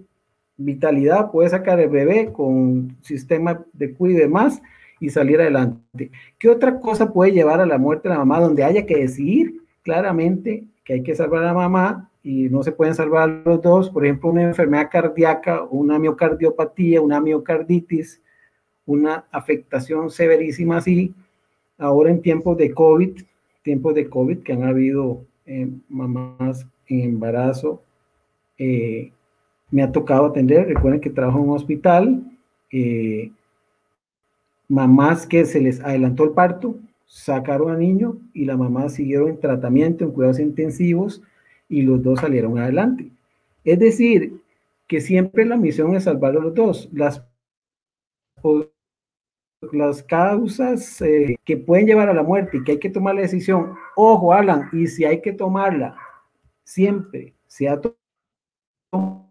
vitalidad, 0.58 1.32
puede 1.32 1.50
sacar 1.50 1.80
el 1.80 1.89
bebé 1.89 2.34
con 2.34 2.98
sistema 3.02 3.63
de 3.72 3.94
cuidado 3.94 4.20
y 4.20 4.22
demás 4.24 4.62
y 5.00 5.10
salir 5.10 5.39
adelante. 5.39 6.12
¿Qué 6.38 6.50
otra 6.50 6.82
cosa 6.82 7.13
puede 7.13 7.32
llevar 7.32 7.62
a 7.62 7.65
la 7.65 7.78
muerte 7.78 8.10
de 8.10 8.15
la 8.15 8.20
mamá 8.20 8.42
donde 8.42 8.65
haya 8.65 8.86
que 8.86 8.98
decidir 8.98 9.62
claramente 9.82 10.65
que 10.84 10.96
hay 10.96 11.04
que 11.04 11.15
salvar 11.15 11.44
a 11.44 11.48
la 11.48 11.54
mamá 11.54 12.12
y 12.24 12.50
no 12.50 12.62
se 12.62 12.74
pueden 12.74 12.94
salvar 12.94 13.30
los 13.46 13.62
dos? 13.62 13.89
Por 13.89 14.04
ejemplo, 14.04 14.32
una 14.32 14.44
enfermedad 14.44 14.89
cardíaca, 14.92 15.63
una 15.63 15.98
miocardiopatía, 15.98 17.00
una 17.00 17.22
miocarditis, 17.22 18.22
una 18.86 19.24
afectación 19.32 20.10
severísima 20.10 20.78
así. 20.78 21.13
Ahora 21.78 22.12
en 22.12 22.22
tiempos 22.22 22.58
de 22.58 22.74
COVID, 22.74 23.22
tiempos 23.62 23.96
de 23.96 24.10
COVID 24.10 24.39
que 24.39 24.52
han 24.52 24.63
habido 24.63 25.29
eh, 25.50 25.68
mamás 25.90 26.68
en 26.88 27.02
embarazo, 27.02 27.82
eh, 28.60 29.12
me 29.72 29.82
ha 29.82 29.92
tocado 29.92 30.28
atender. 30.28 30.68
Recuerden 30.68 31.02
que 31.02 31.10
trabajo 31.10 31.40
en 31.40 31.50
un 31.50 31.56
hospital. 31.56 32.24
Eh, 32.72 33.32
mamás 34.68 35.26
que 35.26 35.46
se 35.46 35.60
les 35.60 35.82
adelantó 35.82 36.24
el 36.26 36.32
parto, 36.32 36.76
sacaron 37.08 37.72
al 37.72 37.80
niño 37.80 38.18
y 38.34 38.46
la 38.46 38.58
mamá 38.58 38.90
siguieron 38.90 39.30
en 39.30 39.40
tratamiento, 39.40 40.04
en 40.04 40.12
cuidados 40.12 40.40
intensivos 40.40 41.24
y 41.68 41.82
los 41.82 42.04
dos 42.04 42.20
salieron 42.20 42.60
adelante. 42.60 43.12
Es 43.64 43.80
decir, 43.80 44.40
que 44.88 45.02
siempre 45.02 45.46
la 45.46 45.58
misión 45.58 45.96
es 45.96 46.04
salvar 46.04 46.38
a 46.38 46.42
los 46.42 46.54
dos. 46.54 46.90
Las, 46.94 47.24
las 49.72 50.04
causas 50.04 51.02
eh, 51.02 51.38
que 51.43 51.58
pueden 51.58 51.86
llevar 51.86 52.10
a 52.10 52.13
la 52.13 52.24
muerte 52.24 52.58
y 52.58 52.63
que 52.63 52.74
hay 52.74 52.80
que 52.80 52.89
tomar 52.89 53.15
la 53.15 53.22
decisión, 53.22 53.76
ojo, 53.95 54.34
Alan, 54.34 54.69
y 54.72 54.88
si 54.88 55.06
hay 55.06 55.22
que 55.22 55.34
tomarla, 55.34 55.95
siempre 56.63 57.34
se 57.48 57.67
ha 57.67 57.80
tomado 58.91 59.26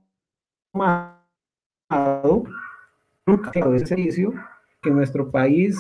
nunca 3.27 3.51
ese 3.75 3.87
servicio 3.87 4.35
que 4.83 4.91
nuestro 4.91 5.31
país 5.31 5.79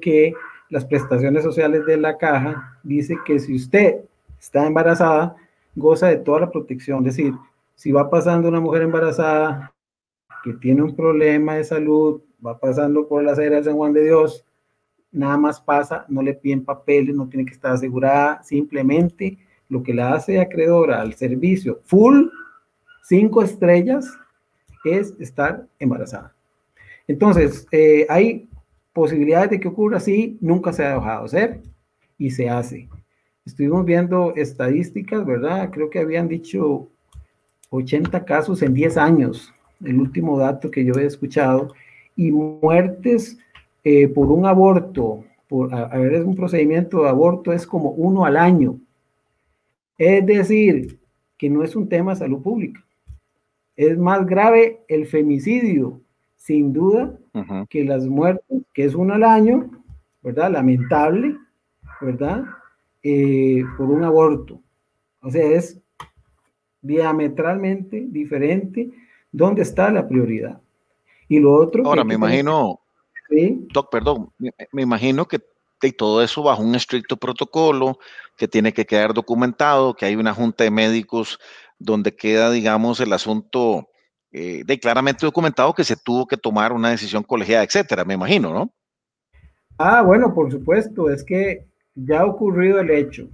que 0.00 0.34
las 0.68 0.84
prestaciones 0.84 1.44
sociales 1.44 1.86
de 1.86 1.96
la 1.96 2.18
caja 2.18 2.78
dice 2.82 3.16
que 3.24 3.38
si 3.38 3.54
usted 3.54 4.00
está 4.38 4.66
embarazada, 4.66 5.36
goza 5.74 6.08
de 6.08 6.16
toda 6.16 6.40
la 6.40 6.50
protección. 6.50 7.06
Es 7.06 7.16
decir, 7.16 7.34
si 7.74 7.92
va 7.92 8.10
pasando 8.10 8.48
una 8.48 8.60
mujer 8.60 8.82
embarazada 8.82 9.72
que 10.42 10.52
tiene 10.54 10.82
un 10.82 10.94
problema 10.94 11.56
de 11.56 11.64
salud, 11.64 12.22
va 12.44 12.58
pasando 12.58 13.08
por 13.08 13.22
la 13.22 13.32
acera 13.32 13.56
de 13.56 13.64
San 13.64 13.76
Juan 13.76 13.92
de 13.92 14.04
Dios, 14.04 14.44
nada 15.10 15.36
más 15.36 15.60
pasa, 15.60 16.04
no 16.08 16.22
le 16.22 16.34
piden 16.34 16.64
papeles, 16.64 17.14
no 17.14 17.28
tiene 17.28 17.44
que 17.44 17.54
estar 17.54 17.72
asegurada, 17.72 18.42
simplemente 18.42 19.38
lo 19.68 19.82
que 19.82 19.94
la 19.94 20.14
hace 20.14 20.40
acreedora 20.40 21.00
al 21.00 21.14
servicio 21.14 21.80
full, 21.84 22.28
cinco 23.02 23.42
estrellas, 23.42 24.18
es 24.84 25.14
estar 25.18 25.66
embarazada. 25.78 26.34
Entonces, 27.06 27.66
eh, 27.72 28.06
hay 28.08 28.48
posibilidades 28.92 29.50
de 29.50 29.60
que 29.60 29.68
ocurra 29.68 29.98
así, 29.98 30.38
nunca 30.40 30.72
se 30.72 30.84
ha 30.84 30.94
dejado 30.94 31.24
hacer 31.24 31.60
y 32.16 32.30
se 32.30 32.48
hace. 32.48 32.88
Estuvimos 33.44 33.84
viendo 33.84 34.34
estadísticas, 34.36 35.24
¿verdad? 35.24 35.70
Creo 35.70 35.88
que 35.88 36.00
habían 36.00 36.28
dicho 36.28 36.88
80 37.70 38.24
casos 38.24 38.62
en 38.62 38.74
10 38.74 38.96
años, 38.98 39.52
el 39.84 40.00
último 40.00 40.38
dato 40.38 40.70
que 40.70 40.84
yo 40.84 40.94
he 40.94 41.04
escuchado, 41.04 41.74
y 42.16 42.32
muertes 42.32 43.38
eh, 43.84 44.08
por 44.08 44.30
un 44.30 44.44
aborto, 44.44 45.24
por 45.48 45.72
a, 45.74 45.96
ver, 45.96 46.14
es 46.14 46.24
un 46.24 46.34
procedimiento 46.34 47.02
de 47.02 47.08
aborto, 47.08 47.52
es 47.52 47.66
como 47.66 47.90
uno 47.90 48.24
al 48.24 48.36
año. 48.36 48.78
Es 49.96 50.24
decir, 50.26 50.98
que 51.36 51.48
no 51.48 51.62
es 51.62 51.74
un 51.76 51.88
tema 51.88 52.12
de 52.12 52.18
salud 52.18 52.42
pública. 52.42 52.84
Es 53.76 53.96
más 53.96 54.26
grave 54.26 54.80
el 54.88 55.06
femicidio 55.06 56.00
sin 56.36 56.72
duda 56.72 57.16
que 57.68 57.84
las 57.84 58.06
muertes, 58.06 58.44
que 58.74 58.84
es 58.84 58.94
uno 58.94 59.14
al 59.14 59.22
año, 59.22 59.70
¿verdad? 60.22 60.50
Lamentable, 60.50 61.36
¿verdad? 62.00 62.44
Eh, 63.02 63.62
por 63.76 63.90
un 63.90 64.02
aborto. 64.02 64.60
O 65.22 65.30
sea, 65.30 65.44
es 65.44 65.80
diametralmente 66.82 68.06
diferente 68.08 68.90
dónde 69.32 69.62
está 69.62 69.90
la 69.90 70.08
prioridad. 70.08 70.60
Y 71.28 71.40
lo 71.40 71.54
otro... 71.54 71.86
Ahora, 71.86 72.04
me 72.04 72.14
imagino, 72.14 72.80
Doc, 73.72 73.90
perdón, 73.90 74.30
me, 74.38 74.82
imagino 74.82 75.26
que 75.26 75.40
todo 75.96 76.22
eso 76.22 76.42
bajo 76.42 76.62
un 76.62 76.74
estricto 76.74 77.16
protocolo 77.16 77.98
que 78.36 78.48
tiene 78.48 78.72
que 78.72 78.86
quedar 78.86 79.14
documentado, 79.14 79.94
que 79.94 80.06
hay 80.06 80.16
una 80.16 80.34
junta 80.34 80.64
de 80.64 80.70
médicos 80.70 81.38
donde 81.78 82.14
queda, 82.14 82.50
digamos, 82.50 83.00
el 83.00 83.12
asunto 83.12 83.88
eh, 84.30 84.62
de 84.64 84.78
claramente 84.78 85.24
documentado 85.24 85.72
que 85.72 85.84
se 85.84 85.96
tuvo 85.96 86.26
que 86.26 86.36
tomar 86.36 86.72
una 86.72 86.90
decisión 86.90 87.22
colegiada, 87.22 87.64
etcétera, 87.64 88.04
me 88.04 88.14
imagino, 88.14 88.52
¿no? 88.52 88.72
Ah, 89.78 90.02
bueno, 90.02 90.34
por 90.34 90.50
supuesto, 90.50 91.10
es 91.10 91.24
que 91.24 91.66
ya 91.94 92.20
ha 92.20 92.26
ocurrido 92.26 92.80
el 92.80 92.90
hecho, 92.90 93.28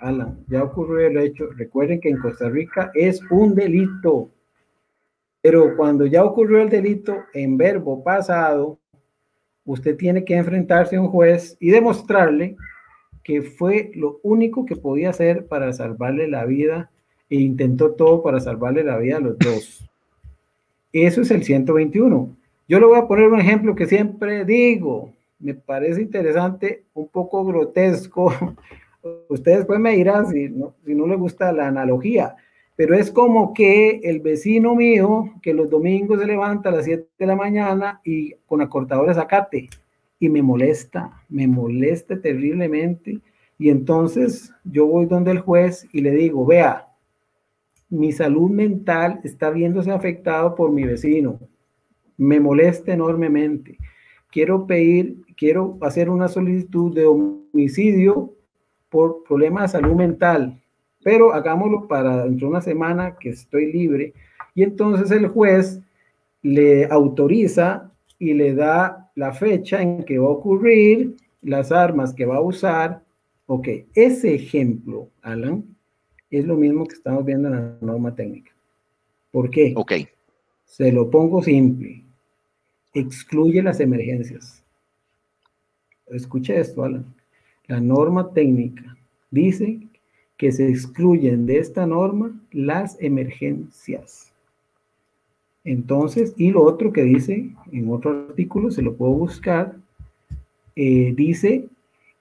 Alan, 0.00 0.44
ya 0.48 0.60
ha 0.60 0.64
ocurrido 0.64 1.08
el 1.08 1.18
hecho. 1.18 1.48
Recuerden 1.56 2.00
que 2.00 2.10
en 2.10 2.18
Costa 2.18 2.48
Rica 2.48 2.90
es 2.94 3.20
un 3.30 3.54
delito, 3.54 4.30
pero 5.44 5.76
cuando 5.76 6.06
ya 6.06 6.24
ocurrió 6.24 6.62
el 6.62 6.70
delito 6.70 7.24
en 7.34 7.58
verbo 7.58 8.02
pasado, 8.02 8.78
usted 9.66 9.94
tiene 9.94 10.24
que 10.24 10.34
enfrentarse 10.34 10.96
a 10.96 11.02
un 11.02 11.08
juez 11.08 11.58
y 11.60 11.68
demostrarle 11.68 12.56
que 13.22 13.42
fue 13.42 13.90
lo 13.94 14.20
único 14.22 14.64
que 14.64 14.74
podía 14.74 15.10
hacer 15.10 15.46
para 15.46 15.70
salvarle 15.74 16.28
la 16.28 16.46
vida 16.46 16.90
e 17.28 17.36
intentó 17.36 17.92
todo 17.92 18.22
para 18.22 18.40
salvarle 18.40 18.84
la 18.84 18.96
vida 18.96 19.18
a 19.18 19.20
los 19.20 19.38
dos. 19.38 19.86
Eso 20.94 21.20
es 21.20 21.30
el 21.30 21.44
121. 21.44 22.34
Yo 22.66 22.80
le 22.80 22.86
voy 22.86 22.98
a 22.98 23.06
poner 23.06 23.28
un 23.28 23.38
ejemplo 23.38 23.74
que 23.74 23.84
siempre 23.84 24.46
digo, 24.46 25.12
me 25.38 25.52
parece 25.52 26.00
interesante, 26.00 26.84
un 26.94 27.08
poco 27.08 27.44
grotesco. 27.44 28.32
Ustedes 29.28 29.66
pues 29.66 29.78
me 29.78 29.94
si 29.94 30.48
no, 30.48 30.72
si 30.86 30.94
no 30.94 31.06
les 31.06 31.18
gusta 31.18 31.52
la 31.52 31.68
analogía, 31.68 32.34
pero 32.76 32.96
es 32.96 33.10
como 33.10 33.54
que 33.54 34.00
el 34.02 34.20
vecino 34.20 34.74
mío, 34.74 35.32
que 35.42 35.54
los 35.54 35.70
domingos 35.70 36.20
se 36.20 36.26
levanta 36.26 36.70
a 36.70 36.72
las 36.72 36.84
7 36.84 37.08
de 37.18 37.26
la 37.26 37.36
mañana 37.36 38.00
y 38.04 38.34
con 38.46 38.60
acortadores 38.60 39.16
acate, 39.16 39.68
y 40.18 40.28
me 40.28 40.42
molesta, 40.42 41.22
me 41.28 41.46
molesta 41.46 42.20
terriblemente. 42.20 43.20
Y 43.58 43.68
entonces 43.68 44.52
yo 44.64 44.86
voy 44.86 45.06
donde 45.06 45.30
el 45.30 45.40
juez 45.40 45.86
y 45.92 46.00
le 46.00 46.10
digo, 46.10 46.44
vea, 46.44 46.88
mi 47.90 48.10
salud 48.10 48.50
mental 48.50 49.20
está 49.22 49.50
viéndose 49.50 49.90
afectado 49.90 50.54
por 50.54 50.72
mi 50.72 50.84
vecino. 50.84 51.38
Me 52.16 52.40
molesta 52.40 52.92
enormemente. 52.92 53.78
Quiero 54.32 54.66
pedir, 54.66 55.22
quiero 55.36 55.78
hacer 55.80 56.10
una 56.10 56.26
solicitud 56.26 56.92
de 56.92 57.06
homicidio 57.06 58.34
por 58.88 59.22
problemas 59.22 59.72
de 59.72 59.78
salud 59.78 59.94
mental, 59.94 60.60
pero 61.04 61.34
hagámoslo 61.34 61.86
para 61.86 62.24
dentro 62.24 62.48
de 62.48 62.50
una 62.50 62.62
semana 62.62 63.16
que 63.20 63.28
estoy 63.28 63.70
libre. 63.70 64.14
Y 64.54 64.62
entonces 64.62 65.10
el 65.10 65.28
juez 65.28 65.80
le 66.42 66.86
autoriza 66.86 67.92
y 68.18 68.32
le 68.32 68.54
da 68.54 69.10
la 69.14 69.32
fecha 69.32 69.82
en 69.82 70.02
que 70.02 70.18
va 70.18 70.26
a 70.26 70.30
ocurrir, 70.30 71.14
las 71.42 71.70
armas 71.70 72.14
que 72.14 72.24
va 72.24 72.36
a 72.36 72.40
usar. 72.40 73.02
Ok, 73.46 73.68
ese 73.94 74.34
ejemplo, 74.34 75.10
Alan, 75.20 75.62
es 76.30 76.46
lo 76.46 76.56
mismo 76.56 76.86
que 76.86 76.94
estamos 76.94 77.24
viendo 77.24 77.48
en 77.48 77.54
la 77.54 77.76
norma 77.82 78.14
técnica. 78.14 78.50
¿Por 79.30 79.50
qué? 79.50 79.74
Ok. 79.76 79.92
Se 80.64 80.90
lo 80.90 81.10
pongo 81.10 81.42
simple. 81.42 82.02
Excluye 82.94 83.62
las 83.62 83.78
emergencias. 83.80 84.64
Escuche 86.06 86.58
esto, 86.58 86.82
Alan. 86.82 87.04
La 87.66 87.80
norma 87.80 88.32
técnica 88.32 88.96
dice 89.30 89.80
que 90.36 90.52
se 90.52 90.68
excluyen 90.68 91.46
de 91.46 91.58
esta 91.58 91.86
norma 91.86 92.32
las 92.50 93.00
emergencias. 93.00 94.32
Entonces, 95.64 96.34
y 96.36 96.50
lo 96.50 96.62
otro 96.62 96.92
que 96.92 97.02
dice 97.02 97.50
en 97.72 97.92
otro 97.92 98.26
artículo, 98.28 98.70
se 98.70 98.82
lo 98.82 98.94
puedo 98.94 99.12
buscar, 99.12 99.74
eh, 100.76 101.14
dice 101.16 101.68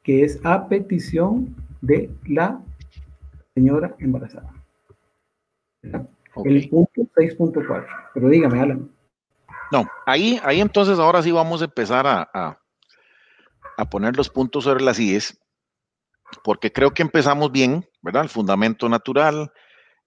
que 0.04 0.24
es 0.24 0.40
a 0.46 0.68
petición 0.68 1.56
de 1.82 2.10
la 2.26 2.62
señora 3.54 3.96
embarazada. 4.00 4.54
El 5.82 6.70
punto 6.70 7.02
6.4. 7.16 7.86
Pero 8.14 8.30
dígame, 8.30 8.60
Alan. 8.60 8.90
No, 9.72 9.86
ahí, 10.06 10.40
ahí 10.44 10.62
entonces 10.62 11.00
ahora 11.00 11.22
sí 11.22 11.32
vamos 11.32 11.62
a 11.62 11.66
empezar 11.66 12.06
a, 12.08 12.30
a, 13.78 13.90
poner 13.90 14.16
los 14.16 14.30
puntos 14.30 14.66
sobre 14.66 14.84
las 14.84 15.00
IES, 15.00 15.40
porque 16.44 16.72
creo 16.72 16.94
que 16.94 17.02
empezamos 17.02 17.52
bien, 17.52 17.86
¿verdad? 18.04 18.24
El 18.24 18.30
fundamento 18.30 18.88
natural, 18.88 19.52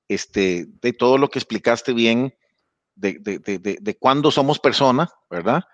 este, 0.07 0.66
de 0.80 0.92
todo 0.92 1.18
lo 1.18 1.28
que 1.28 1.40
explicaste 1.40 1.92
bien, 1.92 2.32
de, 2.94 3.18
de, 3.18 3.38
de, 3.38 3.78
de 3.80 3.99
cuándo 3.99 4.30
somos 4.30 4.61
persona, 4.61 5.11
¿verdad? 5.28 5.64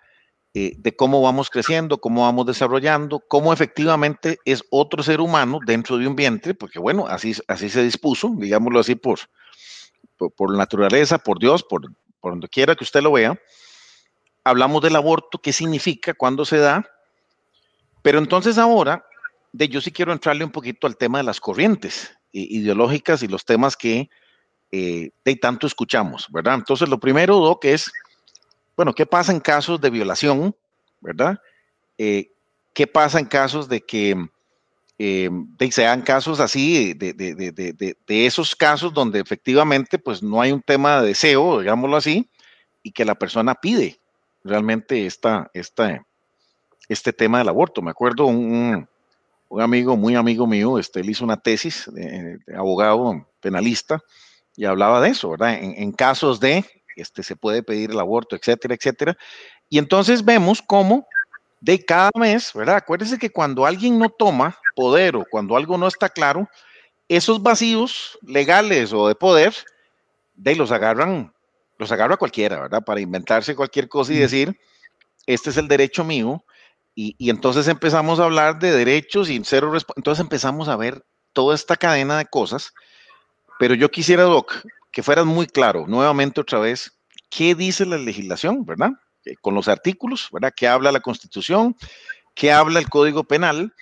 Eh, 0.54 0.74
de 0.76 0.94
cómo 0.94 1.22
vamos 1.22 1.48
creciendo, 1.48 1.98
cómo 1.98 2.22
vamos 2.22 2.44
desarrollando, 2.44 3.20
cómo 3.26 3.54
efectivamente 3.54 4.38
es 4.44 4.62
otro 4.70 5.02
ser 5.02 5.22
humano 5.22 5.60
dentro 5.64 5.96
de 5.96 6.06
un 6.06 6.14
vientre, 6.14 6.52
porque 6.52 6.78
bueno, 6.78 7.06
así, 7.06 7.34
así 7.48 7.70
se 7.70 7.82
dispuso, 7.82 8.30
digámoslo 8.36 8.80
así, 8.80 8.94
por, 8.94 9.18
por, 10.36 10.54
naturaleza, 10.54 11.16
por 11.16 11.38
Dios, 11.38 11.62
por, 11.62 11.82
por 12.20 12.32
donde 12.32 12.48
quiera 12.48 12.74
que 12.74 12.84
usted 12.84 13.00
lo 13.00 13.12
vea. 13.12 13.34
Hablamos 14.44 14.82
del 14.82 14.96
aborto, 14.96 15.38
qué 15.38 15.54
significa, 15.54 16.12
cuándo 16.12 16.44
se 16.44 16.58
da, 16.58 16.84
pero 18.02 18.18
entonces 18.18 18.58
ahora, 18.58 19.06
de, 19.52 19.68
yo 19.68 19.80
sí 19.80 19.92
quiero 19.92 20.12
entrarle 20.12 20.44
un 20.44 20.50
poquito 20.50 20.86
al 20.86 20.96
tema 20.96 21.18
de 21.18 21.24
las 21.24 21.40
corrientes 21.40 22.16
ideológicas 22.32 23.22
y 23.22 23.28
los 23.28 23.44
temas 23.44 23.76
que 23.76 24.08
eh, 24.70 25.10
de 25.24 25.36
tanto 25.36 25.66
escuchamos, 25.66 26.26
¿verdad? 26.30 26.54
Entonces, 26.54 26.88
lo 26.88 26.98
primero, 26.98 27.36
Doc, 27.36 27.66
es 27.66 27.92
bueno, 28.76 28.94
¿qué 28.94 29.06
pasa 29.06 29.32
en 29.32 29.40
casos 29.40 29.80
de 29.80 29.90
violación, 29.90 30.56
verdad? 31.00 31.38
Eh, 31.98 32.32
¿Qué 32.72 32.86
pasa 32.86 33.18
en 33.18 33.26
casos 33.26 33.68
de 33.68 33.82
que 33.82 34.16
eh, 34.98 35.30
sean 35.70 36.02
casos 36.02 36.40
así, 36.40 36.94
de, 36.94 37.12
de, 37.12 37.34
de, 37.34 37.96
de, 38.06 38.26
esos 38.26 38.56
casos 38.56 38.94
donde 38.94 39.20
efectivamente 39.20 39.98
pues 39.98 40.22
no 40.22 40.40
hay 40.40 40.52
un 40.52 40.62
tema 40.62 41.00
de 41.00 41.08
deseo, 41.08 41.60
digámoslo 41.60 41.96
así, 41.96 42.30
y 42.82 42.92
que 42.92 43.04
la 43.04 43.14
persona 43.14 43.54
pide 43.54 43.98
realmente 44.42 45.06
esta, 45.06 45.50
esta, 45.52 46.06
este 46.88 47.12
tema 47.12 47.38
del 47.38 47.48
aborto? 47.48 47.82
Me 47.82 47.90
acuerdo 47.90 48.24
un, 48.26 48.88
un 49.52 49.60
amigo, 49.60 49.98
muy 49.98 50.16
amigo 50.16 50.46
mío, 50.46 50.78
este, 50.78 51.00
él 51.00 51.10
hizo 51.10 51.24
una 51.24 51.36
tesis 51.36 51.84
de, 51.92 52.38
abogado 52.56 53.28
penalista 53.40 54.00
y 54.56 54.64
hablaba 54.64 55.02
de 55.02 55.10
eso, 55.10 55.28
¿verdad? 55.28 55.54
En, 55.54 55.74
en 55.76 55.92
casos 55.92 56.40
de 56.40 56.64
este, 56.96 57.22
se 57.22 57.36
puede 57.36 57.62
pedir 57.62 57.90
el 57.90 58.00
aborto, 58.00 58.34
etcétera, 58.34 58.74
etcétera. 58.74 59.14
Y 59.68 59.76
entonces 59.76 60.24
vemos 60.24 60.62
cómo 60.62 61.06
de 61.60 61.84
cada 61.84 62.10
mes, 62.14 62.52
¿verdad? 62.54 62.76
Acuérdense 62.76 63.18
que 63.18 63.28
cuando 63.28 63.66
alguien 63.66 63.98
no 63.98 64.08
toma 64.08 64.58
poder 64.74 65.16
o 65.16 65.26
cuando 65.30 65.54
algo 65.54 65.76
no 65.76 65.86
está 65.86 66.08
claro, 66.08 66.48
esos 67.06 67.42
vacíos 67.42 68.18
legales 68.22 68.94
o 68.94 69.06
de 69.06 69.14
poder, 69.14 69.54
de 70.34 70.56
los 70.56 70.72
agarran, 70.72 71.30
los 71.76 71.92
agarra 71.92 72.16
cualquiera, 72.16 72.62
¿verdad? 72.62 72.82
Para 72.82 73.02
inventarse 73.02 73.54
cualquier 73.54 73.86
cosa 73.90 74.14
y 74.14 74.16
decir, 74.16 74.58
este 75.26 75.50
es 75.50 75.58
el 75.58 75.68
derecho 75.68 76.04
mío. 76.04 76.42
Y, 76.94 77.30
entonces 77.30 77.68
empezamos 77.68 78.20
a 78.20 78.24
hablar 78.24 78.58
de 78.58 78.70
derechos 78.70 79.30
y 79.30 79.40
cero 79.44 79.72
Entonces 79.96 80.20
empezamos 80.20 80.68
a 80.68 80.76
ver 80.76 81.04
toda 81.32 81.54
esta 81.54 81.76
cadena 81.76 82.18
de 82.18 82.26
cosas. 82.26 82.72
Pero 83.58 83.74
yo 83.74 83.90
quisiera, 83.90 84.24
Doc, 84.24 84.52
que 84.90 85.02
fueras 85.02 85.24
muy 85.24 85.46
claro, 85.46 85.86
nuevamente 85.86 86.40
otra 86.40 86.58
vez, 86.58 86.92
qué 87.30 87.54
dice 87.54 87.86
la 87.86 87.96
legislación, 87.96 88.64
¿verdad? 88.64 88.90
Con 89.40 89.54
los 89.54 89.68
artículos, 89.68 90.28
¿verdad? 90.32 90.52
¿Qué 90.54 90.68
habla 90.68 90.92
la 90.92 91.00
Constitución? 91.00 91.76
¿Qué 92.34 92.52
habla 92.52 92.78
el 92.78 92.88
Código 92.88 93.24
Penal? 93.24 93.72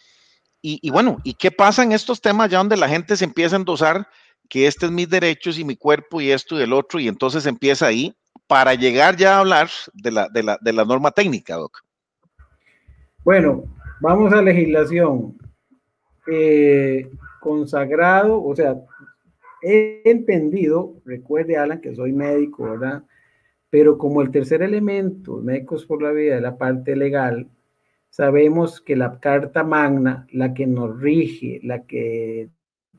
Y, 0.62 0.90
bueno, 0.90 1.16
¿y 1.24 1.34
qué 1.34 1.50
pasa 1.50 1.82
en 1.82 1.92
estos 1.92 2.20
temas 2.20 2.50
ya 2.50 2.58
donde 2.58 2.76
la 2.76 2.88
gente 2.88 3.16
se 3.16 3.24
empieza 3.24 3.56
a 3.56 3.60
endosar 3.60 4.06
que 4.50 4.66
este 4.66 4.86
es 4.86 4.92
mis 4.92 5.08
derechos 5.08 5.58
y 5.58 5.64
mi 5.64 5.76
cuerpo 5.76 6.20
y 6.20 6.30
esto 6.30 6.58
y 6.58 6.62
el 6.62 6.72
otro, 6.74 7.00
y 7.00 7.08
entonces 7.08 7.46
empieza 7.46 7.86
ahí 7.86 8.14
para 8.46 8.74
llegar 8.74 9.16
ya 9.16 9.36
a 9.36 9.40
hablar 9.40 9.70
de 9.94 10.10
la, 10.10 10.28
de 10.28 10.42
la, 10.42 10.58
de 10.60 10.72
la 10.72 10.84
norma 10.84 11.12
técnica, 11.12 11.54
Doc? 11.56 11.82
Bueno, 13.22 13.64
vamos 14.00 14.32
a 14.32 14.40
legislación. 14.40 15.36
Eh, 16.26 17.10
consagrado, 17.40 18.42
o 18.42 18.54
sea, 18.54 18.80
he 19.62 20.02
entendido, 20.04 20.94
recuerde 21.04 21.56
Alan 21.56 21.80
que 21.80 21.94
soy 21.94 22.12
médico, 22.12 22.64
¿verdad? 22.64 23.04
Pero 23.68 23.98
como 23.98 24.22
el 24.22 24.30
tercer 24.30 24.62
elemento, 24.62 25.36
médicos 25.38 25.84
por 25.86 26.02
la 26.02 26.12
vida, 26.12 26.36
de 26.36 26.40
la 26.40 26.56
parte 26.56 26.96
legal, 26.96 27.48
sabemos 28.08 28.80
que 28.80 28.96
la 28.96 29.20
Carta 29.20 29.64
Magna, 29.64 30.26
la 30.32 30.54
que 30.54 30.66
nos 30.66 30.98
rige, 30.98 31.60
la 31.62 31.84
que 31.84 32.48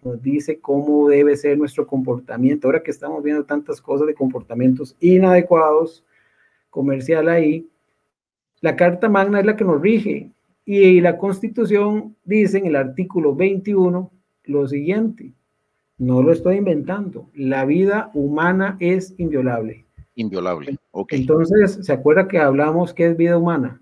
nos 0.03 0.21
dice 0.21 0.59
cómo 0.59 1.09
debe 1.09 1.35
ser 1.35 1.57
nuestro 1.57 1.87
comportamiento, 1.87 2.67
ahora 2.67 2.83
que 2.83 2.91
estamos 2.91 3.23
viendo 3.23 3.45
tantas 3.45 3.81
cosas 3.81 4.07
de 4.07 4.13
comportamientos 4.13 4.95
inadecuados 4.99 6.05
comercial 6.69 7.27
ahí, 7.27 7.70
la 8.61 8.75
Carta 8.75 9.09
Magna 9.09 9.39
es 9.39 9.45
la 9.45 9.55
que 9.55 9.65
nos 9.65 9.81
rige 9.81 10.31
y 10.65 11.01
la 11.01 11.17
Constitución 11.17 12.15
dice 12.23 12.59
en 12.59 12.67
el 12.67 12.75
artículo 12.75 13.35
21 13.35 14.11
lo 14.45 14.67
siguiente, 14.67 15.33
no 15.97 16.21
lo 16.21 16.31
estoy 16.31 16.57
inventando. 16.57 17.29
La 17.33 17.65
vida 17.65 18.11
humana 18.13 18.77
es 18.79 19.13
inviolable. 19.17 19.85
Inviolable. 20.15 20.77
Okay. 20.91 21.21
Entonces, 21.21 21.79
¿se 21.81 21.93
acuerda 21.93 22.27
que 22.27 22.39
hablamos 22.39 22.93
qué 22.93 23.07
es 23.07 23.17
vida 23.17 23.37
humana? 23.37 23.81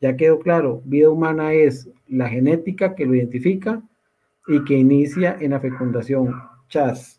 Ya 0.00 0.16
quedó 0.16 0.38
claro, 0.38 0.82
vida 0.84 1.10
humana 1.10 1.52
es 1.52 1.90
la 2.06 2.28
genética 2.28 2.94
que 2.94 3.06
lo 3.06 3.14
identifica 3.14 3.82
y 4.46 4.62
que 4.64 4.74
inicia 4.74 5.36
en 5.40 5.50
la 5.50 5.60
fecundación. 5.60 6.34
Chas. 6.68 7.15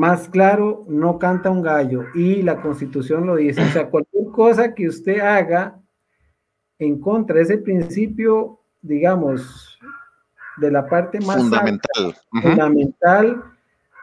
Más 0.00 0.30
claro, 0.30 0.86
no 0.88 1.18
canta 1.18 1.50
un 1.50 1.60
gallo 1.60 2.06
y 2.14 2.40
la 2.40 2.62
constitución 2.62 3.26
lo 3.26 3.36
dice. 3.36 3.60
O 3.60 3.66
sea, 3.66 3.90
cualquier 3.90 4.28
cosa 4.28 4.74
que 4.74 4.88
usted 4.88 5.20
haga 5.20 5.78
en 6.78 6.98
contra 6.98 7.36
de 7.36 7.42
ese 7.42 7.58
principio, 7.58 8.60
digamos, 8.80 9.78
de 10.56 10.70
la 10.70 10.86
parte 10.88 11.20
más 11.20 11.36
fundamental, 11.36 12.16
fundamental 12.30 13.44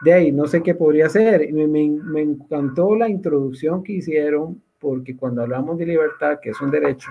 de 0.02 0.12
ahí, 0.12 0.30
no 0.30 0.46
sé 0.46 0.62
qué 0.62 0.72
podría 0.72 1.08
ser. 1.08 1.52
Me, 1.52 1.66
me, 1.66 2.22
encantó 2.22 2.94
la 2.94 3.08
introducción 3.08 3.82
que 3.82 3.94
hicieron, 3.94 4.62
porque 4.78 5.16
cuando 5.16 5.42
hablamos 5.42 5.78
de 5.78 5.86
libertad, 5.86 6.38
que 6.40 6.50
es 6.50 6.60
un 6.60 6.70
derecho, 6.70 7.10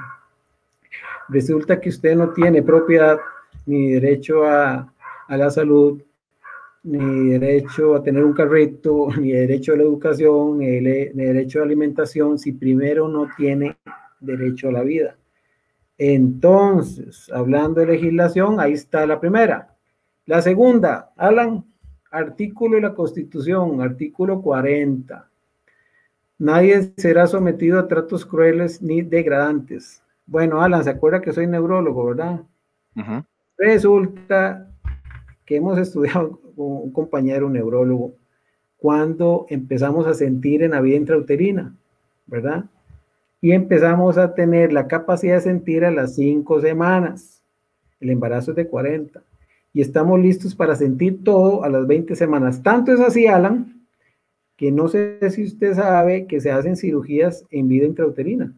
resulta 1.28 1.82
que 1.82 1.90
usted 1.90 2.16
no 2.16 2.30
tiene 2.30 2.64
propiedad 2.64 3.18
ni 3.66 3.92
derecho 3.92 4.46
a, 4.46 4.94
a 5.28 5.36
la 5.36 5.50
salud, 5.50 6.02
ni 6.88 7.32
derecho 7.32 7.96
a 7.96 8.02
tener 8.02 8.24
un 8.24 8.34
carrito, 8.34 9.10
ni 9.20 9.32
derecho 9.32 9.74
a 9.74 9.78
la 9.78 9.84
educación, 9.84 10.60
ni, 10.60 10.80
derecho 10.80 11.60
a 11.60 11.62
la 11.62 11.66
alimentación, 11.66 12.40
si 12.40 12.54
primero 12.54 13.10
no 13.10 13.28
tiene 13.36 13.78
derecho 14.20 14.70
a 14.70 14.72
la 14.72 14.84
vida. 14.84 15.18
Entonces, 15.98 17.30
hablando 17.34 17.82
de 17.82 17.88
legislación, 17.88 18.60
ahí 18.60 18.74
está 18.74 19.06
la 19.06 19.20
primera. 19.20 19.76
La 20.26 20.42
segunda, 20.42 21.12
Alan, 21.18 21.66
artículo 22.12 22.76
de 22.76 22.84
la 22.84 22.94
Constitución, 22.94 23.82
artículo 23.82 24.42
40. 24.42 25.30
Nadie 26.40 26.94
será 26.98 27.28
sometido 27.28 27.80
a 27.80 27.88
tratos 27.88 28.26
crueles 28.26 28.82
ni 28.82 29.02
degradantes. 29.02 30.04
Bueno, 30.26 30.62
Alan, 30.62 30.84
¿se 30.84 30.92
acuerda 30.92 31.22
que 31.22 31.34
soy 31.34 31.48
neurólogo, 31.48 32.06
verdad? 32.06 32.44
Resulta 33.58 34.70
que 35.46 35.56
hemos 35.56 35.78
estudiado 35.80 36.47
un 36.66 36.92
compañero 36.92 37.50
neurólogo 37.50 38.14
cuando 38.78 39.46
empezamos 39.50 40.08
a 40.08 40.14
sentir 40.14 40.64
en 40.64 40.72
la 40.72 40.82
vida 40.82 40.98
intrauterina, 40.98 41.76
¿verdad? 42.26 42.66
y 43.42 43.52
empezamos 43.52 44.18
a 44.18 44.34
tener 44.34 44.74
la 44.74 44.88
capacidad 44.88 45.36
de 45.36 45.42
sentir 45.42 45.86
a 45.86 45.92
las 45.92 46.16
cinco 46.16 46.60
semanas. 46.60 47.42
El 48.00 48.10
embarazo 48.10 48.52
es 48.52 48.58
de 48.58 48.68
40 48.68 49.22
y 49.74 49.82
estamos 49.82 50.20
listos 50.20 50.56
para 50.56 50.76
sentir 50.76 51.24
todo 51.24 51.64
a 51.64 51.70
las 51.70 51.86
20 51.86 52.16
semanas. 52.16 52.64
Tanto 52.64 52.92
es 52.92 53.00
así, 53.00 53.28
Alan, 53.28 53.86
que 54.56 54.72
no 54.72 54.88
sé 54.88 55.20
si 55.30 55.44
usted 55.44 55.76
sabe 55.76 56.26
que 56.26 56.42
se 56.42 56.52
hacen 56.52 56.76
cirugías 56.76 57.46
en 57.52 57.68
vida 57.68 57.86
intrauterina. 57.86 58.54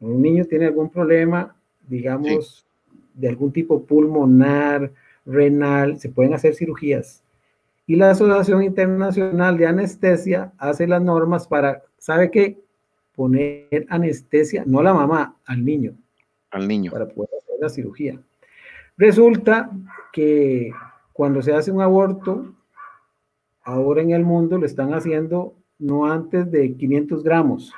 Un 0.00 0.20
niño 0.20 0.44
tiene 0.46 0.66
algún 0.66 0.90
problema, 0.90 1.54
digamos, 1.88 2.66
de 3.14 3.28
algún 3.28 3.52
tipo 3.52 3.84
pulmonar, 3.84 4.90
renal, 5.24 5.98
se 5.98 6.08
pueden 6.08 6.34
hacer 6.34 6.54
cirugías. 6.54 7.22
Y 7.86 7.96
la 7.96 8.10
Asociación 8.10 8.62
Internacional 8.62 9.56
de 9.58 9.66
Anestesia 9.66 10.52
hace 10.58 10.86
las 10.86 11.02
normas 11.02 11.46
para, 11.48 11.82
¿sabe 11.98 12.30
qué? 12.30 12.62
poner 13.14 13.86
anestesia, 13.88 14.64
no 14.66 14.80
a 14.80 14.82
la 14.82 14.94
mamá, 14.94 15.36
al 15.46 15.64
niño. 15.64 15.94
Al 16.50 16.66
niño. 16.66 16.90
Para 16.90 17.08
poder 17.08 17.30
hacer 17.38 17.56
la 17.60 17.68
cirugía. 17.68 18.20
Resulta 18.96 19.70
que 20.12 20.72
cuando 21.12 21.42
se 21.42 21.52
hace 21.52 21.70
un 21.70 21.80
aborto, 21.80 22.54
ahora 23.62 24.02
en 24.02 24.10
el 24.10 24.24
mundo 24.24 24.58
lo 24.58 24.66
están 24.66 24.94
haciendo 24.94 25.54
no 25.78 26.06
antes 26.06 26.50
de 26.50 26.76
500 26.76 27.22
gramos, 27.24 27.72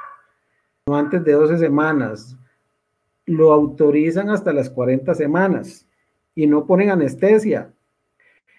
no 0.87 0.97
antes 0.97 1.25
de 1.25 1.33
12 1.33 1.59
semanas, 1.59 2.37
lo 3.27 3.53
autorizan 3.53 4.29
hasta 4.29 4.53
las 4.53 4.69
40 4.69 5.15
semanas 5.15 5.87
y 6.35 6.47
no 6.47 6.67
ponen 6.67 6.91
anestesia. 6.91 7.73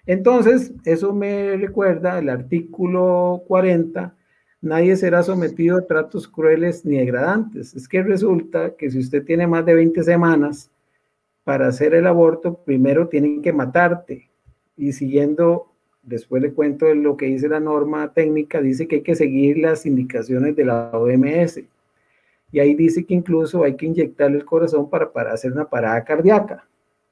Entonces, 0.06 0.72
eso 0.84 1.12
me 1.12 1.56
recuerda 1.56 2.18
el 2.18 2.28
artículo 2.28 3.42
40 3.48 4.14
nadie 4.66 4.96
será 4.96 5.22
sometido 5.22 5.78
a 5.78 5.86
tratos 5.86 6.28
crueles 6.28 6.84
ni 6.84 6.98
degradantes. 6.98 7.74
Es 7.74 7.88
que 7.88 8.02
resulta 8.02 8.74
que 8.76 8.90
si 8.90 8.98
usted 8.98 9.24
tiene 9.24 9.46
más 9.46 9.64
de 9.64 9.74
20 9.74 10.02
semanas 10.02 10.70
para 11.44 11.68
hacer 11.68 11.94
el 11.94 12.06
aborto, 12.06 12.62
primero 12.64 13.08
tienen 13.08 13.42
que 13.42 13.52
matarte 13.52 14.28
y 14.76 14.92
siguiendo 14.92 15.72
después 16.02 16.42
le 16.42 16.52
cuento 16.52 16.92
lo 16.94 17.16
que 17.16 17.26
dice 17.26 17.48
la 17.48 17.60
norma 17.60 18.12
técnica, 18.12 18.60
dice 18.60 18.86
que 18.86 18.96
hay 18.96 19.02
que 19.02 19.14
seguir 19.14 19.58
las 19.58 19.86
indicaciones 19.86 20.54
de 20.54 20.64
la 20.64 20.90
OMS. 20.92 21.62
Y 22.52 22.60
ahí 22.60 22.74
dice 22.74 23.04
que 23.04 23.14
incluso 23.14 23.64
hay 23.64 23.74
que 23.76 23.86
inyectarle 23.86 24.38
el 24.38 24.44
corazón 24.44 24.88
para, 24.88 25.12
para 25.12 25.32
hacer 25.32 25.52
una 25.52 25.68
parada 25.68 26.04
cardíaca, 26.04 26.66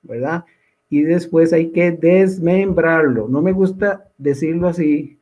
¿verdad? 0.04 0.44
Y 0.88 1.02
después 1.02 1.52
hay 1.52 1.70
que 1.70 1.92
desmembrarlo. 1.92 3.28
No 3.28 3.42
me 3.42 3.52
gusta 3.52 4.08
decirlo 4.18 4.68
así, 4.68 5.18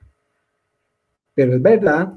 pero 1.35 1.55
es 1.55 1.63
verdad. 1.63 2.15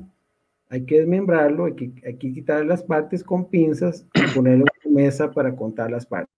Hay 0.70 0.86
que 0.86 0.99
desmembrarlo, 0.99 1.66
hay 1.66 1.74
que, 1.74 1.91
hay 2.05 2.16
que 2.16 2.34
quitar 2.34 2.66
las 2.66 2.84
partes 2.84 3.24
con 3.24 3.45
pinzas 3.45 4.05
y 4.13 4.36
ponerlo 4.36 4.66
en 4.84 4.93
mesa 4.93 5.32
para 5.32 5.55
contar 5.55 5.91
las 5.91 6.05
partes. 6.05 6.36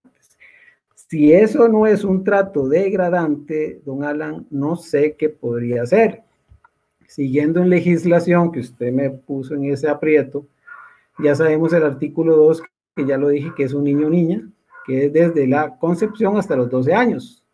Si 1.10 1.32
eso 1.32 1.68
no 1.68 1.86
es 1.86 2.04
un 2.04 2.22
trato 2.22 2.68
degradante, 2.68 3.80
don 3.86 4.04
Alan, 4.04 4.46
no 4.50 4.76
sé 4.76 5.16
qué 5.18 5.30
podría 5.30 5.86
ser. 5.86 6.22
Siguiendo 7.06 7.62
en 7.62 7.70
legislación 7.70 8.52
que 8.52 8.60
usted 8.60 8.92
me 8.92 9.08
puso 9.08 9.54
en 9.54 9.64
ese 9.64 9.88
aprieto, 9.88 10.46
ya 11.18 11.34
sabemos 11.34 11.72
el 11.72 11.84
artículo 11.84 12.36
2, 12.36 12.62
que 12.94 13.06
ya 13.06 13.16
lo 13.16 13.30
dije, 13.30 13.52
que 13.56 13.64
es 13.64 13.72
un 13.72 13.84
niño 13.84 14.08
o 14.08 14.10
niña, 14.10 14.46
que 14.88 15.06
es 15.06 15.12
desde 15.12 15.46
la 15.46 15.78
concepción 15.78 16.36
hasta 16.36 16.56
los 16.56 16.68
12 16.68 16.92
años. 16.92 17.44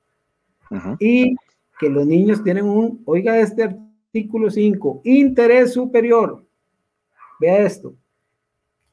Y 0.99 1.37
que 1.79 1.91
los 1.91 2.07
niños 2.07 2.43
tienen 2.43 2.65
un, 2.65 3.03
oiga 3.05 3.39
este 3.39 3.65
artículo 3.65 4.51
5, 4.51 5.03
interés 5.05 5.75
superior. 5.75 6.47
Vea 7.41 7.59
esto, 7.59 7.95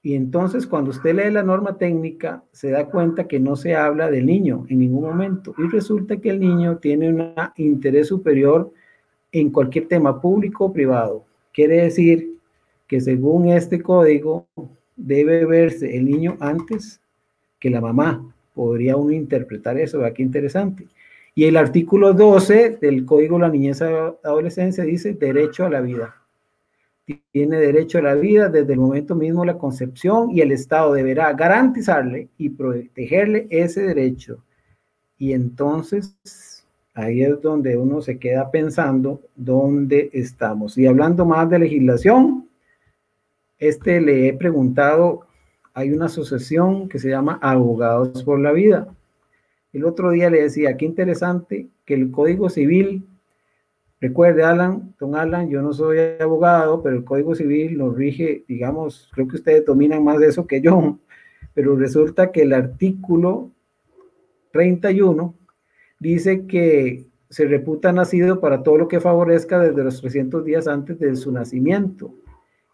y 0.04 0.16
entonces 0.16 0.66
cuando 0.66 0.90
usted 0.90 1.16
lee 1.16 1.32
la 1.32 1.44
norma 1.44 1.78
técnica, 1.78 2.44
se 2.52 2.72
da 2.72 2.88
cuenta 2.88 3.28
que 3.28 3.40
no 3.40 3.56
se 3.56 3.76
habla 3.76 4.10
del 4.10 4.26
niño 4.26 4.66
en 4.68 4.80
ningún 4.80 5.04
momento. 5.04 5.54
Y 5.58 5.68
resulta 5.70 6.18
que 6.18 6.32
el 6.32 6.40
niño 6.40 6.78
tiene 6.78 7.10
un 7.10 7.34
interés 7.56 8.08
superior 8.08 8.72
en 9.32 9.52
cualquier 9.52 9.88
tema 9.88 10.20
público 10.20 10.66
o 10.66 10.74
privado. 10.74 11.26
Quiere 11.54 11.84
decir 11.84 12.38
que 12.88 13.00
según 13.00 13.50
este 13.50 13.82
código 13.82 14.48
debe 14.96 15.46
verse 15.46 15.96
el 15.96 16.06
niño 16.06 16.36
antes 16.40 17.00
que 17.62 17.70
la 17.70 17.80
mamá. 17.80 18.28
Podría 18.54 18.98
uno 18.98 19.14
interpretar 19.14 19.78
eso, 19.78 20.00
vea 20.00 20.14
qué 20.14 20.24
interesante. 20.24 20.86
Y 21.34 21.46
el 21.46 21.56
artículo 21.56 22.14
12 22.14 22.80
del 22.82 23.06
Código 23.06 23.38
de 23.38 23.44
la 23.44 23.50
Niñez 23.50 23.80
y 23.80 23.86
Adolescencia 24.28 24.84
dice 24.84 25.14
derecho 25.14 25.66
a 25.66 25.70
la 25.70 25.80
vida 25.80 26.22
tiene 27.32 27.58
derecho 27.58 27.98
a 28.00 28.04
la 28.04 28.16
vida 28.16 28.50
desde 28.50 28.74
el 28.74 28.80
momento 28.80 29.16
mismo 29.16 29.42
de 29.42 29.48
la 29.48 29.58
concepción 29.58 30.32
y 30.32 30.42
el 30.42 30.52
Estado 30.52 30.94
deberá 30.94 31.34
garantizarle 31.34 32.30
y 32.38 32.50
protegerle 32.50 33.48
ese 33.50 33.82
derecho. 33.82 34.44
Y 35.18 35.34
entonces 35.34 36.66
ahí 36.94 37.24
es 37.24 37.42
donde 37.42 37.78
uno 37.78 38.02
se 38.02 38.20
queda 38.20 38.52
pensando 38.52 39.22
dónde 39.36 40.10
estamos. 40.14 40.78
Y 40.78 40.86
hablando 40.86 41.26
más 41.26 41.50
de 41.50 41.60
legislación, 41.60 42.48
este 43.60 44.02
le 44.02 44.28
he 44.28 44.34
preguntado, 44.34 45.22
hay 45.74 45.92
una 45.92 46.06
asociación 46.06 46.90
que 46.90 47.00
se 47.00 47.10
llama 47.10 47.40
Abogados 47.42 48.24
por 48.24 48.40
la 48.40 48.52
Vida. 48.52 48.88
El 49.74 49.86
otro 49.86 50.12
día 50.12 50.30
le 50.30 50.44
decía, 50.44 50.76
qué 50.78 50.86
interesante 50.86 51.70
que 51.86 51.94
el 51.94 52.12
Código 52.12 52.50
Civil 52.50 53.06
Recuerde, 54.02 54.42
Alan, 54.42 54.96
don 55.00 55.16
Alan, 55.16 55.48
yo 55.48 55.62
no 55.62 55.74
soy 55.74 56.00
abogado, 56.20 56.82
pero 56.82 56.96
el 56.96 57.04
Código 57.04 57.36
Civil 57.36 57.78
nos 57.78 57.96
rige, 57.96 58.44
digamos, 58.48 59.08
creo 59.14 59.28
que 59.28 59.36
ustedes 59.36 59.64
dominan 59.64 60.04
más 60.04 60.18
de 60.18 60.26
eso 60.26 60.48
que 60.48 60.60
yo, 60.60 60.98
pero 61.54 61.76
resulta 61.76 62.32
que 62.32 62.42
el 62.42 62.54
artículo 62.54 63.52
31 64.54 65.36
dice 66.00 66.48
que 66.48 67.06
se 67.30 67.46
reputa 67.46 67.92
nacido 67.92 68.42
para 68.42 68.64
todo 68.64 68.80
lo 68.80 68.88
que 68.88 69.00
favorezca 69.00 69.60
desde 69.60 69.84
los 69.84 70.02
300 70.02 70.44
días 70.44 70.68
antes 70.68 70.98
de 70.98 71.16
su 71.16 71.32
nacimiento. 71.32 72.12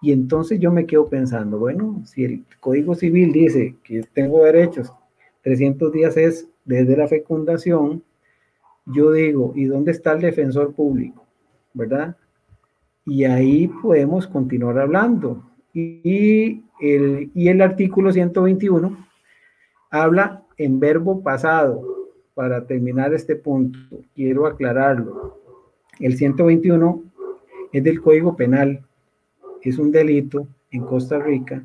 Y 0.01 0.11
entonces 0.11 0.59
yo 0.59 0.71
me 0.71 0.85
quedo 0.85 1.09
pensando, 1.09 1.57
bueno, 1.57 2.01
si 2.05 2.23
el 2.23 2.45
Código 2.59 2.93
Civil 2.93 3.31
dice 3.31 3.75
que 3.83 4.03
tengo 4.13 4.43
derechos, 4.43 4.93
300 5.41 5.91
días 5.91 6.17
es 6.17 6.47
desde 6.65 6.95
la 6.95 7.07
fecundación, 7.07 8.03
yo 8.85 9.11
digo, 9.11 9.53
¿y 9.55 9.65
dónde 9.65 9.91
está 9.91 10.13
el 10.13 10.21
defensor 10.21 10.73
público? 10.73 11.25
¿Verdad? 11.73 12.15
Y 13.05 13.23
ahí 13.23 13.67
podemos 13.67 14.27
continuar 14.27 14.77
hablando. 14.79 15.43
Y 15.73 16.63
el, 16.79 17.31
y 17.33 17.47
el 17.49 17.61
artículo 17.61 18.11
121 18.11 19.07
habla 19.89 20.43
en 20.57 20.79
verbo 20.79 21.21
pasado. 21.21 21.95
Para 22.33 22.67
terminar 22.67 23.13
este 23.15 23.35
punto, 23.35 23.79
quiero 24.13 24.45
aclararlo. 24.45 25.39
El 25.99 26.15
121 26.15 27.03
es 27.71 27.83
del 27.83 27.99
Código 28.01 28.35
Penal, 28.35 28.86
es 29.61 29.77
un 29.77 29.91
delito 29.91 30.47
en 30.71 30.81
Costa 30.81 31.19
Rica, 31.19 31.63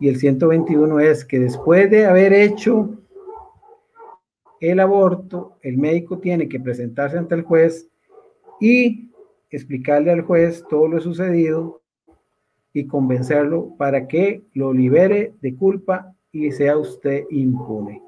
y 0.00 0.08
el 0.08 0.16
121 0.16 1.00
es 1.00 1.24
que 1.24 1.38
después 1.38 1.90
de 1.90 2.06
haber 2.06 2.32
hecho 2.32 2.90
el 4.60 4.80
aborto, 4.80 5.56
el 5.62 5.78
médico 5.78 6.18
tiene 6.18 6.48
que 6.48 6.60
presentarse 6.60 7.18
ante 7.18 7.34
el 7.34 7.42
juez 7.42 7.88
y 8.60 9.10
explicarle 9.50 10.10
al 10.10 10.22
juez 10.22 10.64
todo 10.68 10.88
lo 10.88 11.00
sucedido 11.00 11.80
y 12.72 12.86
convencerlo 12.86 13.74
para 13.76 14.06
que 14.06 14.42
lo 14.54 14.72
libere 14.72 15.34
de 15.40 15.54
culpa 15.54 16.14
y 16.32 16.50
sea 16.52 16.76
usted 16.76 17.24
impune. 17.30 18.02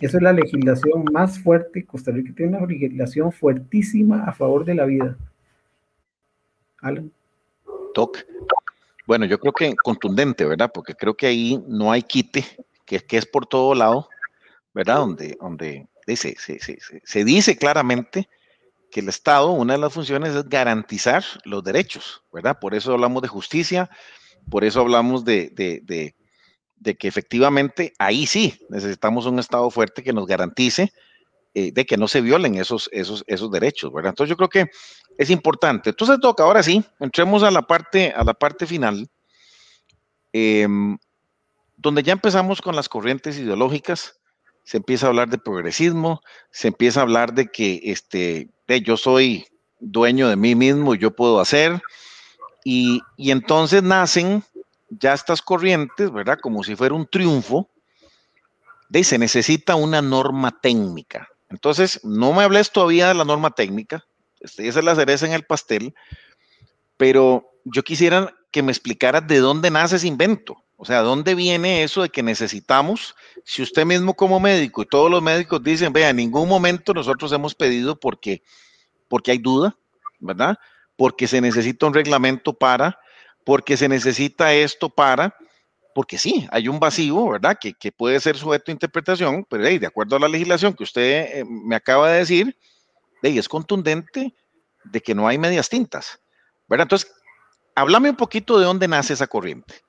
Esa 0.00 0.18
es 0.18 0.22
la 0.22 0.32
legislación 0.32 1.04
más 1.12 1.38
fuerte. 1.38 1.84
Costa 1.84 2.10
Rica 2.10 2.32
tiene 2.36 2.56
una 2.56 2.66
legislación 2.66 3.32
fuertísima 3.32 4.24
a 4.24 4.32
favor 4.32 4.64
de 4.64 4.74
la 4.74 4.84
vida. 4.84 5.16
Alan. 6.80 7.10
Bueno, 9.06 9.24
yo 9.26 9.38
creo 9.38 9.52
que 9.52 9.74
contundente, 9.76 10.44
¿verdad? 10.44 10.70
Porque 10.72 10.94
creo 10.94 11.16
que 11.16 11.26
ahí 11.26 11.62
no 11.68 11.92
hay 11.92 12.02
quite, 12.02 12.44
que, 12.84 13.00
que 13.00 13.16
es 13.16 13.26
por 13.26 13.46
todo 13.46 13.74
lado 13.74 14.08
¿verdad? 14.76 14.96
Donde, 14.96 15.38
donde 15.40 15.88
dice, 16.06 16.36
se, 16.38 16.58
se, 16.60 17.24
dice 17.24 17.56
claramente 17.56 18.28
que 18.90 19.00
el 19.00 19.08
Estado, 19.08 19.52
una 19.52 19.72
de 19.72 19.78
las 19.78 19.94
funciones 19.94 20.34
es 20.34 20.46
garantizar 20.50 21.24
los 21.44 21.64
derechos, 21.64 22.22
¿verdad? 22.30 22.58
Por 22.60 22.74
eso 22.74 22.92
hablamos 22.92 23.22
de 23.22 23.28
justicia, 23.28 23.88
por 24.50 24.64
eso 24.64 24.82
hablamos 24.82 25.24
de, 25.24 25.48
de, 25.54 26.12
de, 26.76 26.94
que 26.98 27.08
efectivamente 27.08 27.94
ahí 27.98 28.26
sí 28.26 28.60
necesitamos 28.68 29.24
un 29.24 29.38
Estado 29.38 29.70
fuerte 29.70 30.02
que 30.02 30.12
nos 30.12 30.26
garantice 30.26 30.92
eh, 31.54 31.72
de 31.72 31.86
que 31.86 31.96
no 31.96 32.06
se 32.06 32.20
violen 32.20 32.56
esos, 32.56 32.90
esos, 32.92 33.24
esos 33.28 33.50
derechos, 33.50 33.90
¿verdad? 33.94 34.10
Entonces 34.10 34.28
yo 34.28 34.36
creo 34.36 34.50
que 34.50 34.70
es 35.18 35.30
importante. 35.30 35.90
Entonces 35.90 36.18
toca, 36.20 36.44
ahora 36.44 36.62
sí, 36.62 36.84
entremos 37.00 37.42
a 37.42 37.50
la 37.50 37.62
parte, 37.62 38.12
a 38.12 38.24
la 38.24 38.34
parte 38.34 38.66
final, 38.66 39.08
em, 40.32 40.98
donde 41.76 42.02
ya 42.02 42.12
empezamos 42.12 42.60
con 42.60 42.76
las 42.76 42.88
corrientes 42.88 43.38
ideológicas 43.38 44.18
se 44.66 44.78
empieza 44.78 45.06
a 45.06 45.10
hablar 45.10 45.28
de 45.28 45.38
progresismo, 45.38 46.20
se 46.50 46.68
empieza 46.68 46.98
a 46.98 47.04
hablar 47.04 47.32
de 47.32 47.46
que 47.46 47.80
este, 47.84 48.50
yo 48.82 48.96
soy 48.96 49.46
dueño 49.78 50.28
de 50.28 50.34
mí 50.34 50.56
mismo, 50.56 50.96
yo 50.96 51.14
puedo 51.14 51.38
hacer, 51.38 51.80
y, 52.64 53.00
entonces 53.16 53.84
nacen 53.84 54.42
ya 54.90 55.14
estas 55.14 55.40
corrientes, 55.40 56.12
¿verdad? 56.12 56.40
Como 56.42 56.64
si 56.64 56.74
fuera 56.74 56.96
un 56.96 57.06
triunfo, 57.06 57.70
de 58.88 59.04
se 59.04 59.18
necesita 59.18 59.76
una 59.76 60.02
norma 60.02 60.60
técnica. 60.60 61.28
Entonces, 61.48 62.00
no 62.02 62.32
me 62.32 62.42
hables 62.42 62.72
todavía 62.72 63.06
de 63.06 63.14
la 63.14 63.24
norma 63.24 63.52
técnica, 63.52 64.04
este, 64.46 64.66
esa 64.66 64.78
es 64.78 64.84
la 64.84 64.94
cereza 64.94 65.26
en 65.26 65.32
el 65.32 65.44
pastel, 65.44 65.94
pero 66.96 67.50
yo 67.64 67.82
quisiera 67.82 68.34
que 68.50 68.62
me 68.62 68.72
explicaras 68.72 69.26
de 69.26 69.38
dónde 69.38 69.70
nace 69.70 69.96
ese 69.96 70.06
invento. 70.06 70.56
O 70.78 70.84
sea, 70.84 71.00
¿dónde 71.00 71.34
viene 71.34 71.82
eso 71.82 72.02
de 72.02 72.10
que 72.10 72.22
necesitamos? 72.22 73.14
Si 73.44 73.62
usted 73.62 73.86
mismo 73.86 74.14
como 74.14 74.40
médico 74.40 74.82
y 74.82 74.86
todos 74.86 75.10
los 75.10 75.22
médicos 75.22 75.62
dicen, 75.62 75.92
vea, 75.92 76.10
en 76.10 76.16
ningún 76.16 76.48
momento 76.48 76.92
nosotros 76.92 77.32
hemos 77.32 77.54
pedido 77.54 77.98
porque, 77.98 78.42
porque 79.08 79.30
hay 79.30 79.38
duda, 79.38 79.76
¿verdad? 80.18 80.58
Porque 80.96 81.26
se 81.26 81.40
necesita 81.40 81.86
un 81.86 81.94
reglamento 81.94 82.52
para, 82.52 82.98
porque 83.44 83.76
se 83.76 83.88
necesita 83.88 84.52
esto 84.52 84.90
para, 84.90 85.34
porque 85.94 86.18
sí, 86.18 86.46
hay 86.50 86.68
un 86.68 86.78
vacío, 86.78 87.30
¿verdad? 87.30 87.56
Que, 87.58 87.90
puede 87.90 88.20
ser 88.20 88.36
sujeto 88.36 88.70
a 88.70 88.72
interpretación, 88.72 89.46
pero 89.48 89.62
de 89.64 89.86
acuerdo 89.86 90.16
a 90.16 90.20
la 90.20 90.28
legislación 90.28 90.74
que 90.74 90.82
usted 90.82 91.38
eh, 91.38 91.44
me 91.46 91.74
acaba 91.74 92.10
de 92.10 92.18
decir, 92.18 92.56
es 93.28 93.48
contundente 93.48 94.34
de 94.84 95.00
que 95.00 95.14
no 95.14 95.26
hay 95.26 95.38
medias 95.38 95.68
tintas, 95.68 96.20
¿verdad? 96.68 96.84
Entonces, 96.84 97.12
háblame 97.74 98.10
un 98.10 98.16
poquito 98.16 98.58
de 98.58 98.64
dónde 98.64 98.88
nace 98.88 99.12
esa 99.12 99.26
corriente. 99.26 99.82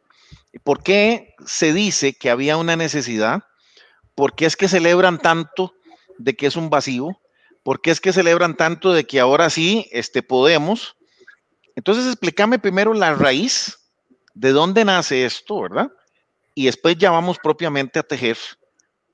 ¿Por 0.64 0.84
qué 0.84 1.36
se 1.46 1.74
dice 1.74 2.14
que 2.14 2.30
había 2.30 2.58
una 2.58 2.76
necesidad? 2.76 3.44
¿Por 4.16 4.36
qué 4.36 4.46
es 4.46 4.56
que 4.56 4.68
celebran 4.68 5.20
tanto 5.20 5.74
de 6.18 6.36
que 6.36 6.48
es 6.48 6.56
un 6.56 6.70
vacío? 6.70 7.20
¿Por 7.64 7.82
qué 7.82 7.92
es 7.92 8.02
que 8.02 8.14
celebran 8.14 8.58
tanto 8.58 8.94
de 8.94 9.06
que 9.06 9.20
ahora 9.20 9.50
sí 9.50 9.88
este, 9.92 10.24
podemos? 10.24 10.96
Entonces, 11.76 12.08
explícame 12.08 12.60
primero 12.60 12.94
la 12.94 13.14
raíz, 13.14 13.78
de 14.34 14.52
dónde 14.52 14.86
nace 14.86 15.26
esto, 15.26 15.62
¿verdad? 15.62 15.92
Y 16.54 16.66
después 16.66 16.98
ya 16.98 17.12
vamos 17.12 17.38
propiamente 17.40 18.00
a 18.00 18.04
tejer 18.04 18.38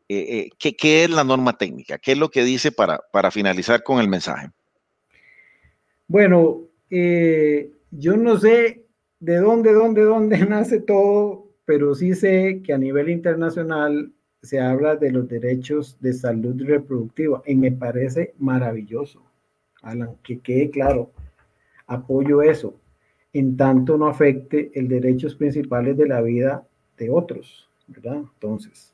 eh, 0.09 0.49
eh, 0.59 0.73
¿qué, 0.77 1.03
es 1.03 1.09
la 1.09 1.23
norma 1.23 1.57
técnica, 1.57 1.97
qué 1.97 2.11
es 2.11 2.17
lo 2.17 2.29
que 2.29 2.43
dice 2.43 2.71
para, 2.71 2.99
para 3.11 3.31
finalizar 3.31 3.83
con 3.83 3.99
el 3.99 4.09
mensaje. 4.09 4.49
Bueno, 6.07 6.61
eh, 6.89 7.71
yo 7.91 8.17
no 8.17 8.37
sé 8.37 8.85
de 9.19 9.37
dónde, 9.37 9.73
dónde, 9.73 10.03
dónde 10.03 10.37
nace 10.45 10.79
todo, 10.79 11.47
pero 11.65 11.95
sí 11.95 12.13
sé 12.13 12.61
que 12.63 12.73
a 12.73 12.77
nivel 12.77 13.09
internacional 13.09 14.11
se 14.41 14.59
habla 14.59 14.97
de 14.97 15.11
los 15.11 15.27
derechos 15.29 15.97
de 16.01 16.11
salud 16.11 16.61
reproductiva 16.61 17.41
y 17.45 17.55
me 17.55 17.71
parece 17.71 18.33
maravilloso, 18.37 19.23
Alan, 19.81 20.17
que 20.21 20.39
quede 20.39 20.69
claro, 20.69 21.11
apoyo 21.87 22.41
eso, 22.41 22.75
en 23.31 23.55
tanto 23.55 23.97
no 23.97 24.07
afecte 24.07 24.71
el 24.75 24.89
derechos 24.89 25.35
principales 25.35 25.97
de 25.97 26.07
la 26.07 26.21
vida 26.21 26.67
de 26.97 27.09
otros, 27.09 27.69
¿verdad? 27.87 28.17
Entonces, 28.33 28.93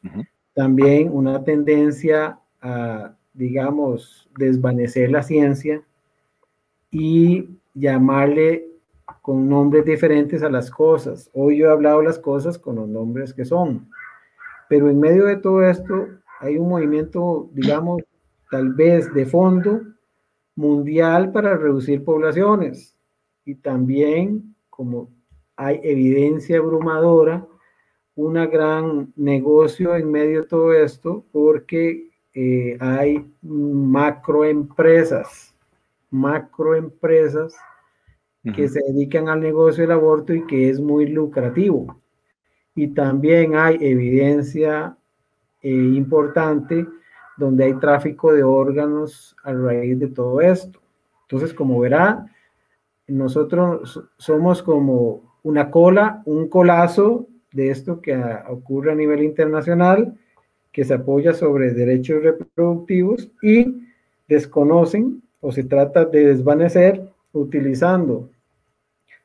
también 0.60 1.10
una 1.14 1.42
tendencia 1.46 2.38
a, 2.60 3.16
digamos, 3.34 4.30
desvanecer 4.38 5.10
la 5.10 5.24
ciencia 5.24 5.82
y 6.92 7.48
llamarle 7.74 8.68
con 9.22 9.48
nombres 9.48 9.86
diferentes 9.86 10.44
a 10.44 10.50
las 10.50 10.70
cosas. 10.70 11.30
Hoy 11.34 11.60
yo 11.60 11.68
he 11.68 11.72
hablado 11.72 12.02
las 12.02 12.20
cosas 12.20 12.58
con 12.58 12.76
los 12.76 12.90
nombres 12.90 13.34
que 13.34 13.46
son. 13.46 13.90
Pero 14.68 14.90
en 14.90 15.00
medio 15.00 15.28
de 15.28 15.38
todo 15.38 15.64
esto 15.64 16.10
hay 16.42 16.58
un 16.58 16.68
movimiento, 16.68 17.50
digamos, 17.54 18.02
tal 18.52 18.74
vez 18.74 19.14
de 19.14 19.26
fondo 19.26 19.80
mundial 20.58 21.32
para 21.32 21.56
reducir 21.56 22.04
poblaciones. 22.04 22.98
Y 23.46 23.56
también, 23.56 24.56
como 24.70 25.08
hay 25.56 25.80
evidencia 25.84 26.58
abrumadora, 26.58 27.48
una 28.22 28.48
gran 28.48 29.14
negocio 29.16 29.96
en 29.96 30.12
medio 30.12 30.42
de 30.42 30.48
todo 30.48 30.74
esto 30.74 31.24
porque 31.32 32.10
eh, 32.34 32.76
hay 32.80 33.26
macroempresas 33.42 35.50
macroempresas 36.10 37.56
que 38.56 38.68
se 38.68 38.82
dedican 38.88 39.30
al 39.30 39.42
negocio 39.42 39.84
del 39.84 39.92
aborto 39.92 40.34
y 40.34 40.48
que 40.48 40.70
es 40.70 40.80
muy 40.80 41.08
lucrativo. 41.08 42.00
Y 42.74 42.88
también 42.88 43.56
hay 43.56 43.78
evidencia 43.80 44.98
eh, 45.62 45.70
importante 45.70 46.88
donde 47.38 47.66
hay 47.66 47.74
tráfico 47.76 48.34
de 48.34 48.44
órganos 48.44 49.36
a 49.44 49.54
raíz 49.54 50.00
de 50.00 50.08
todo 50.08 50.42
esto. 50.42 50.80
Entonces, 51.24 51.54
como 51.54 51.80
verá, 51.80 52.26
nosotros 53.08 54.02
somos 54.18 54.64
como 54.64 55.38
una 55.44 55.70
cola, 55.70 56.24
un 56.26 56.48
colazo 56.48 57.28
de 57.52 57.72
esto 57.72 58.02
que 58.02 58.16
ocurre 58.50 58.92
a 58.92 58.96
nivel 58.96 59.24
internacional, 59.24 60.18
que 60.72 60.84
se 60.84 60.94
apoya 60.94 61.34
sobre 61.34 61.74
derechos 61.74 62.24
reproductivos 62.24 63.32
y 63.42 63.88
desconocen 64.28 65.22
o 65.42 65.52
se 65.52 65.64
trata 65.64 66.06
de 66.06 66.26
desvanecer 66.28 67.02
utilizando, 67.34 68.30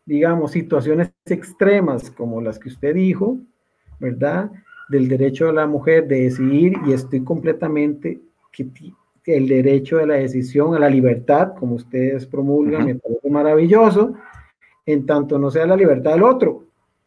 digamos, 0.07 0.53
situaciones 0.53 1.13
extremas 1.27 2.11
como 2.11 2.41
las 2.41 2.59
que 2.59 2.69
usted 2.69 2.95
dijo, 2.95 3.39
¿verdad? 3.99 4.51
Del 4.89 5.09
derecho 5.09 5.47
de 5.47 5.53
la 5.53 5.67
mujer 5.67 6.07
de 6.07 6.23
decidir 6.23 6.77
y 6.87 6.93
estoy 6.93 7.23
completamente 7.23 8.21
que 8.51 9.37
el 9.37 9.49
derecho 9.49 9.97
de 9.97 10.07
la 10.07 10.15
decisión 10.15 10.75
a 10.75 10.79
la 10.79 10.89
libertad, 10.89 11.55
como 11.59 11.75
ustedes 11.75 12.27
promulgan, 12.27 12.87
me 12.87 12.95
parece 12.95 13.31
maravilloso, 13.31 14.15
en 14.87 15.07
tanto 15.07 15.39
no 15.39 15.51
sea 15.51 15.67
la 15.67 15.77
libertad 15.77 16.13
del 16.13 16.23
otro, 16.23 16.65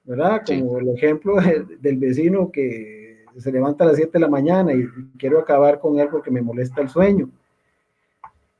¿verdad? 0.07 0.41
Como 0.47 0.79
el 0.79 0.89
ejemplo 0.89 1.35
del 1.79 1.97
vecino 1.97 2.51
que 2.51 3.25
se 3.37 3.51
levanta 3.51 3.83
a 3.83 3.87
las 3.87 3.97
7 3.97 4.11
de 4.13 4.19
la 4.19 4.27
mañana 4.27 4.73
y 4.73 4.87
quiero 5.19 5.39
acabar 5.39 5.79
con 5.79 5.99
él 5.99 6.07
porque 6.09 6.31
me 6.31 6.41
molesta 6.41 6.81
el 6.81 6.89
sueño. 6.89 7.29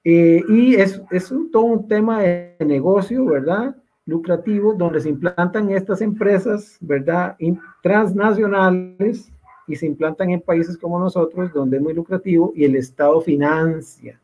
Eh, 0.03 0.43
y 0.47 0.75
es, 0.75 1.01
es 1.09 1.31
un, 1.31 1.49
todo 1.49 1.63
un 1.63 1.87
tema 1.87 2.21
de 2.21 2.55
negocio, 2.59 3.25
¿verdad? 3.25 3.75
Lucrativo, 4.05 4.73
donde 4.73 5.01
se 5.01 5.09
implantan 5.09 5.71
estas 5.71 6.01
empresas, 6.01 6.77
¿verdad? 6.79 7.35
Transnacionales 7.81 9.31
y 9.67 9.75
se 9.75 9.87
implantan 9.87 10.29
en 10.29 10.41
países 10.41 10.77
como 10.77 10.99
nosotros, 10.99 11.51
donde 11.51 11.77
es 11.77 11.83
muy 11.83 11.93
lucrativo 11.93 12.53
y 12.55 12.65
el 12.65 12.75
Estado 12.75 13.19
financia 13.19 14.19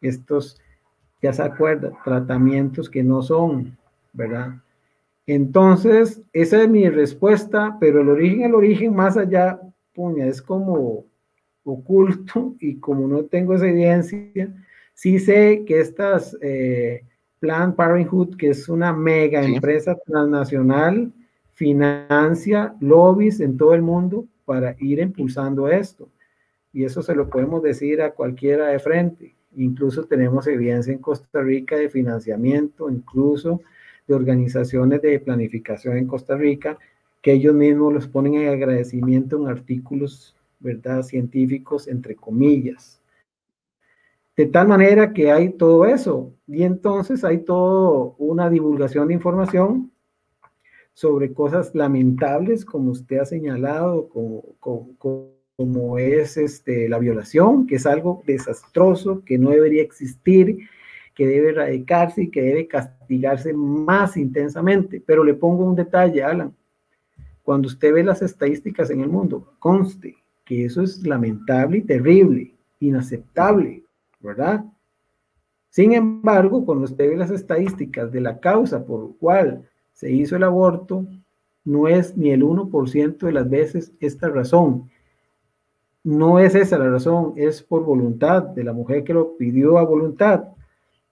estos, 0.00 0.60
ya 1.22 1.32
se 1.32 1.42
acuerda, 1.42 1.92
tratamientos 2.04 2.88
que 2.88 3.02
no 3.02 3.22
son, 3.22 3.76
¿verdad? 4.12 4.54
Entonces, 5.28 6.22
esa 6.32 6.62
es 6.62 6.68
mi 6.70 6.88
respuesta, 6.88 7.76
pero 7.78 8.00
el 8.00 8.08
origen, 8.08 8.42
el 8.42 8.54
origen 8.54 8.94
más 8.94 9.16
allá, 9.16 9.60
puña, 9.94 10.26
es 10.26 10.42
como 10.42 11.04
oculto 11.64 12.56
y 12.60 12.76
como 12.80 13.06
no 13.06 13.24
tengo 13.24 13.54
esa 13.54 13.68
evidencia, 13.68 14.52
Sí 14.98 15.20
sé 15.20 15.62
que 15.64 15.78
estas 15.78 16.36
eh, 16.40 17.04
Planned 17.38 17.76
Parenthood, 17.76 18.36
que 18.36 18.48
es 18.48 18.68
una 18.68 18.92
mega 18.92 19.44
empresa 19.44 19.96
transnacional, 20.04 21.12
financia 21.52 22.74
lobbies 22.80 23.38
en 23.38 23.56
todo 23.56 23.74
el 23.74 23.82
mundo 23.82 24.26
para 24.44 24.74
ir 24.80 24.98
impulsando 24.98 25.68
esto. 25.68 26.08
Y 26.72 26.82
eso 26.82 27.00
se 27.00 27.14
lo 27.14 27.30
podemos 27.30 27.62
decir 27.62 28.02
a 28.02 28.10
cualquiera 28.10 28.66
de 28.66 28.80
frente. 28.80 29.36
Incluso 29.54 30.02
tenemos 30.02 30.48
evidencia 30.48 30.92
en 30.92 30.98
Costa 30.98 31.42
Rica 31.42 31.76
de 31.76 31.88
financiamiento, 31.88 32.90
incluso 32.90 33.60
de 34.08 34.14
organizaciones 34.14 35.02
de 35.02 35.20
planificación 35.20 35.98
en 35.98 36.06
Costa 36.06 36.36
Rica, 36.36 36.78
que 37.22 37.32
ellos 37.32 37.54
mismos 37.54 37.92
los 37.92 38.08
ponen 38.08 38.34
en 38.34 38.48
agradecimiento 38.48 39.36
en 39.36 39.48
artículos, 39.48 40.34
¿verdad?, 40.58 41.02
científicos, 41.02 41.86
entre 41.86 42.16
comillas. 42.16 43.00
De 44.36 44.46
tal 44.46 44.68
manera 44.68 45.12
que 45.12 45.30
hay 45.30 45.50
todo 45.50 45.84
eso. 45.84 46.32
Y 46.46 46.62
entonces 46.62 47.24
hay 47.24 47.38
toda 47.38 48.14
una 48.18 48.48
divulgación 48.48 49.08
de 49.08 49.14
información 49.14 49.90
sobre 50.94 51.32
cosas 51.32 51.74
lamentables, 51.74 52.64
como 52.64 52.90
usted 52.92 53.18
ha 53.18 53.24
señalado, 53.24 54.08
como, 54.08 54.42
como, 55.56 55.98
es 55.98 56.36
este, 56.36 56.88
la 56.88 56.98
violación, 56.98 57.66
que 57.66 57.76
es 57.76 57.86
algo 57.86 58.22
desastroso, 58.26 59.22
que 59.24 59.38
no 59.38 59.50
debería 59.50 59.82
existir, 59.82 60.68
que 61.18 61.26
debe 61.26 61.48
erradicarse 61.48 62.22
y 62.22 62.30
que 62.30 62.42
debe 62.42 62.68
castigarse 62.68 63.52
más 63.52 64.16
intensamente. 64.16 65.02
Pero 65.04 65.24
le 65.24 65.34
pongo 65.34 65.64
un 65.64 65.74
detalle, 65.74 66.22
Alan. 66.22 66.54
Cuando 67.42 67.66
usted 67.66 67.92
ve 67.92 68.04
las 68.04 68.22
estadísticas 68.22 68.88
en 68.90 69.00
el 69.00 69.08
mundo, 69.08 69.52
conste 69.58 70.14
que 70.44 70.64
eso 70.64 70.80
es 70.80 71.04
lamentable 71.04 71.78
y 71.78 71.82
terrible, 71.82 72.54
inaceptable. 72.78 73.82
¿verdad? 74.20 74.64
Sin 75.70 75.92
embargo, 75.92 76.64
cuando 76.64 76.84
usted 76.84 77.10
ve 77.10 77.16
las 77.16 77.32
estadísticas 77.32 78.12
de 78.12 78.20
la 78.20 78.38
causa 78.38 78.84
por 78.84 79.16
cual 79.16 79.68
se 79.92 80.12
hizo 80.12 80.36
el 80.36 80.44
aborto, 80.44 81.04
no 81.64 81.88
es 81.88 82.16
ni 82.16 82.30
el 82.30 82.44
1% 82.44 83.18
de 83.18 83.32
las 83.32 83.50
veces 83.50 83.92
esta 83.98 84.28
razón. 84.28 84.88
No 86.04 86.38
es 86.38 86.54
esa 86.54 86.78
la 86.78 86.88
razón, 86.88 87.34
es 87.36 87.60
por 87.60 87.84
voluntad 87.84 88.44
de 88.44 88.62
la 88.62 88.72
mujer 88.72 89.02
que 89.02 89.14
lo 89.14 89.36
pidió 89.36 89.78
a 89.78 89.82
voluntad. 89.82 90.44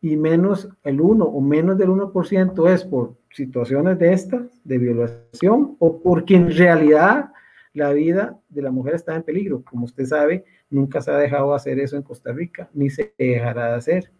Y 0.01 0.17
menos 0.17 0.69
el 0.85 1.01
1 1.01 1.25
o 1.25 1.41
menos 1.41 1.79
del 1.79 1.89
1% 1.89 2.71
es 2.71 2.85
por 2.85 3.17
situaciones 3.31 3.99
de 3.99 4.13
esta, 4.13 4.47
de 4.65 4.79
violación, 4.79 5.77
o 5.79 6.01
porque 6.01 6.37
en 6.37 6.55
realidad 6.55 7.33
la 7.73 7.93
vida 7.93 8.39
de 8.49 8.63
la 8.63 8.71
mujer 8.71 8.95
está 8.95 9.15
en 9.15 9.23
peligro. 9.23 9.63
Como 9.65 9.85
usted 9.85 10.05
sabe, 10.05 10.45
Nunca 10.69 11.01
se 11.01 11.11
ha 11.11 11.17
dejado 11.17 11.55
hacer 11.55 11.79
eso 11.79 11.97
en 11.97 12.03
Costa 12.03 12.33
Rica, 12.33 12.69
ni 12.73 12.91
se 12.91 13.15
dejará 13.17 13.69
de 13.69 13.75
hacer. 13.77 14.13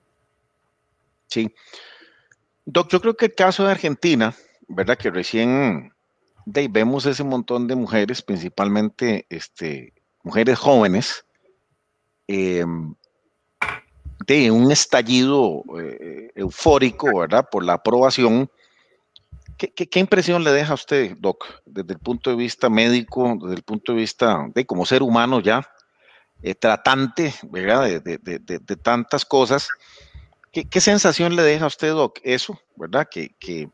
Sí. 1.27 1.53
Doc, 2.65 2.89
yo 2.89 3.01
creo 3.01 3.17
que 3.17 3.27
el 3.27 3.35
caso 3.35 3.65
de 3.65 3.73
Argentina, 3.73 4.35
¿verdad? 4.69 4.97
Que 4.97 5.11
recién 5.11 5.93
vemos 6.47 7.07
ese 7.07 7.25
montón 7.25 7.67
de 7.67 7.75
mujeres, 7.75 8.23
principalmente 8.23 9.27
este, 9.29 9.93
mujeres 10.23 10.59
jóvenes, 10.59 11.27
em, 12.29 12.95
de 14.27 14.51
un 14.51 14.73
estallido 14.73 15.63
eh, 15.79 16.31
eufórico, 16.35 17.19
¿verdad? 17.19 17.49
Por 17.51 17.65
la 17.65 17.75
aprobación. 17.75 18.51
¿Qué, 19.57 19.73
¿Qué, 19.73 20.01
impresión 20.01 20.45
le 20.45 20.53
deja 20.53 20.73
a 20.73 20.75
usted, 20.75 21.17
Doc, 21.19 21.47
desde 21.65 21.95
el 21.95 21.99
punto 21.99 22.31
de 22.31 22.37
vista 22.37 22.69
médico, 22.69 23.39
desde 23.41 23.55
el 23.55 23.63
punto 23.63 23.93
de 23.93 23.99
vista 23.99 24.47
de 24.55 24.67
como 24.67 24.85
ser 24.85 25.03
humano 25.03 25.41
ya, 25.41 25.67
eh, 26.43 26.55
tratante, 26.55 27.35
¿verdad? 27.45 28.03
De, 28.03 28.77
tantas 28.83 29.25
cosas. 29.25 29.69
¿Qué, 30.53 30.81
sensación 30.81 31.37
le 31.37 31.43
deja 31.43 31.65
a 31.65 31.69
usted, 31.69 31.91
Doc, 31.93 32.19
eso, 32.23 32.59
¿verdad? 32.77 33.09
Que, 33.11 33.35
que, 33.39 33.71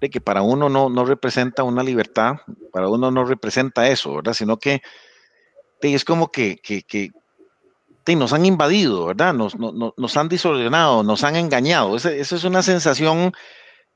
de 0.00 0.10
que 0.10 0.20
para 0.20 0.42
uno 0.42 0.68
no, 0.68 0.88
no, 0.88 1.04
representa 1.04 1.64
una 1.64 1.82
libertad, 1.82 2.36
para 2.72 2.88
uno 2.88 3.10
no 3.10 3.24
representa 3.24 3.88
eso, 3.88 4.16
¿verdad? 4.16 4.34
Sino 4.34 4.58
que 4.58 4.82
es 5.80 6.04
como 6.04 6.30
que, 6.30 6.58
que, 6.58 7.10
nos 8.16 8.32
han 8.32 8.46
invadido, 8.46 9.06
¿verdad? 9.06 9.34
Nos, 9.34 9.56
nos, 9.56 10.16
han 10.16 10.28
disordenado, 10.28 11.02
nos 11.02 11.24
han 11.24 11.36
engañado. 11.36 11.96
Esa, 11.96 12.10
es 12.12 12.44
una 12.44 12.62
sensación 12.62 13.32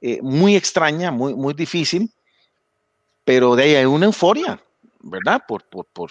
eh, 0.00 0.20
muy 0.22 0.56
extraña, 0.56 1.10
muy, 1.10 1.34
muy 1.34 1.54
difícil, 1.54 2.10
pero 3.24 3.56
de 3.56 3.62
ahí 3.64 3.74
hay 3.76 3.84
una 3.84 4.06
euforia, 4.06 4.60
¿verdad? 5.00 5.42
Por, 5.46 5.64
por, 5.64 5.86
por, 5.86 6.10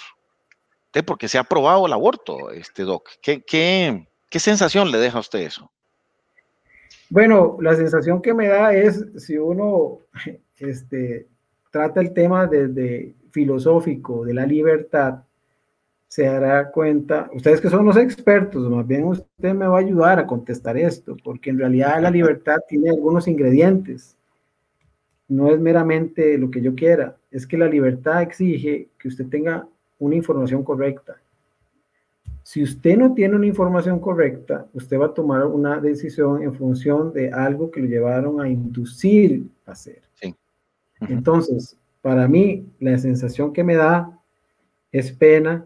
porque 1.05 1.27
se 1.27 1.37
ha 1.37 1.41
aprobado 1.41 1.85
el 1.85 1.93
aborto, 1.93 2.51
este 2.51 2.83
doc. 2.83 3.09
¿Qué, 3.21 3.43
qué, 3.43 4.07
qué 4.29 4.39
sensación 4.39 4.91
le 4.91 4.97
deja 4.97 5.17
a 5.17 5.21
usted 5.21 5.39
eso? 5.39 5.71
Bueno, 7.09 7.57
la 7.59 7.75
sensación 7.75 8.21
que 8.21 8.33
me 8.33 8.47
da 8.47 8.73
es 8.73 9.05
si 9.17 9.37
uno 9.37 9.99
este, 10.57 11.27
trata 11.69 11.99
el 11.99 12.13
tema 12.13 12.47
desde 12.47 13.15
filosófico 13.31 14.23
de 14.23 14.33
la 14.33 14.45
libertad, 14.45 15.23
se 16.11 16.25
dará 16.25 16.69
cuenta, 16.71 17.29
ustedes 17.33 17.61
que 17.61 17.69
son 17.69 17.85
los 17.85 17.95
expertos, 17.95 18.69
más 18.69 18.85
bien 18.85 19.05
usted 19.05 19.53
me 19.53 19.65
va 19.65 19.77
a 19.77 19.79
ayudar 19.79 20.19
a 20.19 20.27
contestar 20.27 20.75
esto, 20.75 21.15
porque 21.23 21.51
en 21.51 21.59
realidad 21.59 22.01
la 22.01 22.11
libertad 22.11 22.57
tiene 22.67 22.89
algunos 22.89 23.29
ingredientes. 23.29 24.17
No 25.29 25.49
es 25.49 25.57
meramente 25.61 26.37
lo 26.37 26.51
que 26.51 26.59
yo 26.59 26.75
quiera, 26.75 27.15
es 27.31 27.47
que 27.47 27.57
la 27.57 27.67
libertad 27.67 28.23
exige 28.23 28.89
que 28.99 29.07
usted 29.07 29.25
tenga 29.27 29.65
una 29.99 30.15
información 30.15 30.65
correcta. 30.65 31.15
Si 32.43 32.61
usted 32.61 32.97
no 32.97 33.13
tiene 33.13 33.37
una 33.37 33.47
información 33.47 33.97
correcta, 34.01 34.67
usted 34.73 34.99
va 34.99 35.05
a 35.05 35.13
tomar 35.13 35.45
una 35.45 35.79
decisión 35.79 36.43
en 36.43 36.53
función 36.53 37.13
de 37.13 37.31
algo 37.31 37.71
que 37.71 37.79
lo 37.79 37.87
llevaron 37.87 38.41
a 38.41 38.49
inducir 38.49 39.45
a 39.65 39.71
hacer. 39.71 40.01
Entonces, 40.99 41.77
para 42.01 42.27
mí, 42.27 42.67
la 42.81 42.97
sensación 42.97 43.53
que 43.53 43.63
me 43.63 43.75
da 43.75 44.19
es 44.91 45.09
pena, 45.13 45.65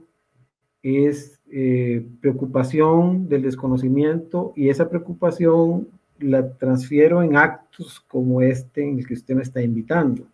es 0.86 1.40
eh, 1.52 2.06
preocupación 2.22 3.28
del 3.28 3.42
desconocimiento 3.42 4.54
y 4.56 4.70
esa 4.70 4.88
preocupación 4.88 5.88
la 6.20 6.54
transfiero 6.58 7.24
en 7.24 7.36
actos 7.36 8.00
como 8.02 8.40
este 8.42 8.84
en 8.84 9.00
el 9.00 9.08
que 9.08 9.16
usted 9.16 9.34
me 9.34 9.42
está 9.42 9.64
invitando. 9.64 10.28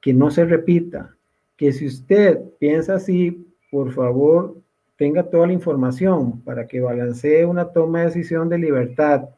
Que 0.00 0.12
no 0.12 0.32
se 0.32 0.44
repita, 0.44 1.14
que 1.56 1.72
si 1.72 1.86
usted 1.86 2.40
piensa 2.58 2.96
así, 2.96 3.46
por 3.70 3.92
favor, 3.92 4.56
tenga 4.96 5.22
toda 5.22 5.46
la 5.46 5.52
información 5.52 6.40
para 6.40 6.66
que 6.66 6.80
balancee 6.80 7.44
una 7.44 7.66
toma 7.66 8.00
de 8.00 8.06
decisión 8.06 8.48
de 8.48 8.58
libertad. 8.58 9.28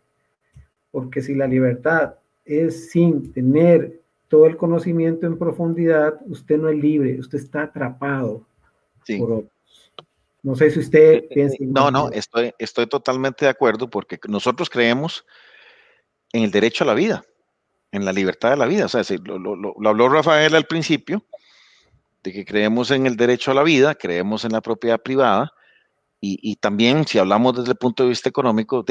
Porque 0.90 1.20
si 1.20 1.34
la 1.34 1.46
libertad 1.46 2.14
es 2.46 2.90
sin 2.90 3.30
tener 3.30 4.00
todo 4.28 4.46
el 4.46 4.56
conocimiento 4.56 5.26
en 5.26 5.36
profundidad, 5.36 6.18
usted 6.26 6.56
no 6.58 6.70
es 6.70 6.78
libre, 6.78 7.20
usted 7.20 7.38
está 7.38 7.64
atrapado 7.64 8.46
por 9.18 9.32
otro. 9.32 9.54
No 10.45 10.55
sé 10.55 10.70
si 10.70 10.80
usted 10.80 11.14
eh, 11.14 11.28
piensa. 11.32 11.57
No, 11.61 11.90
no, 11.90 12.11
estoy, 12.11 12.53
estoy 12.59 12.86
totalmente 12.86 13.47
de 13.47 13.51
acuerdo 13.51 13.88
porque 13.88 14.20
nosotros 14.28 14.68
creemos 14.68 15.24
en 16.32 16.42
el 16.42 16.51
derecho 16.51 16.84
a 16.84 16.86
la 16.86 16.92
vida, 16.92 17.24
en 17.90 18.05
la 18.05 18.12
libertad 18.12 18.51
de 18.51 18.59
la 18.59 18.66
vida. 18.66 18.84
O 18.84 18.88
sea, 18.88 19.03
lo, 19.24 19.88
habló 19.88 20.09
Rafael 20.11 20.55
al 20.55 20.66
principio, 20.66 21.24
de 22.22 22.32
que 22.32 22.45
creemos 22.45 22.90
en 22.90 23.07
el 23.07 23.16
derecho 23.16 23.53
a 23.53 23.55
la 23.55 23.62
vida, 23.62 23.95
creemos 23.95 24.45
en 24.45 24.53
la 24.53 24.61
propiedad 24.61 25.01
privada 25.01 25.51
y, 26.20 26.57
también, 26.57 27.07
si 27.07 27.18
hablamos 27.18 27.55
desde 27.55 27.72
el 27.72 27.76
punto 27.76 28.03
de 28.03 28.09
vista 28.09 28.30
económico, 28.30 28.82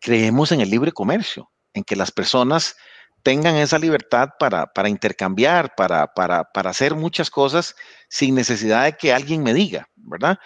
creemos 0.00 0.52
en 0.52 0.60
el 0.60 0.70
libre 0.70 0.92
comercio, 0.92 1.50
en 1.74 1.82
que 1.82 1.96
las 1.96 2.12
personas 2.12 2.76
tengan 3.24 3.56
esa 3.56 3.76
libertad 3.76 4.30
para, 4.38 4.66
para 4.66 4.88
intercambiar, 4.88 5.74
para, 5.74 6.14
para, 6.14 6.44
para 6.44 6.70
hacer 6.70 6.94
muchas 6.94 7.28
cosas 7.28 7.74
sin 8.08 8.36
necesidad 8.36 8.84
de 8.84 8.96
que 8.96 9.12
alguien 9.12 9.42
me 9.42 9.52
diga, 9.52 9.88
¿verdad? 9.96 10.38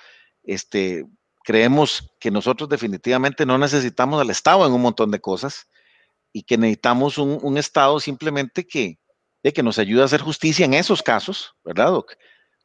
Este, 0.44 1.04
creemos 1.44 2.14
que 2.20 2.30
nosotros 2.30 2.68
definitivamente 2.68 3.46
no 3.46 3.58
necesitamos 3.58 4.20
al 4.20 4.30
Estado 4.30 4.66
en 4.66 4.72
un 4.72 4.82
montón 4.82 5.10
de 5.10 5.20
cosas 5.20 5.68
y 6.32 6.42
que 6.42 6.58
necesitamos 6.58 7.18
un, 7.18 7.58
Estado 7.58 8.00
simplemente 8.00 8.66
que, 8.66 8.98
de 9.42 9.52
que 9.52 9.62
nos 9.62 9.78
ayude 9.78 10.02
a 10.02 10.06
hacer 10.06 10.20
justicia 10.20 10.64
en 10.64 10.74
esos 10.74 11.02
casos, 11.02 11.54
¿verdad, 11.64 11.88
Doc? 11.88 12.14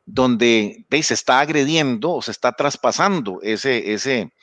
Donde 0.06 0.86
se 0.90 1.14
está 1.14 1.40
agrediendo 1.40 2.12
o 2.12 2.22
se 2.22 2.32
está 2.32 2.54
traspasando 2.54 3.40
ese, 3.44 3.94
ese, 3.94 4.34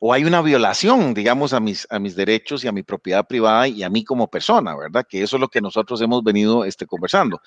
o 0.00 0.12
hay 0.12 0.24
una 0.24 0.42
violación, 0.42 1.14
digamos, 1.14 1.54
a 1.54 1.60
mis, 1.60 1.86
a 1.90 1.98
mis 1.98 2.16
derechos 2.16 2.64
y 2.64 2.68
a 2.68 2.72
mi 2.72 2.82
propiedad 2.82 3.26
privada 3.26 3.66
y 3.66 3.82
a 3.82 3.88
mí 3.88 4.04
como 4.04 4.28
persona, 4.28 4.76
¿verdad? 4.76 5.06
Que 5.08 5.22
eso 5.22 5.36
es 5.36 5.40
lo 5.40 5.48
que 5.48 5.62
nosotros 5.62 6.02
hemos 6.02 6.22
venido 6.22 6.64
este, 6.64 6.86
conversando. 6.86 7.40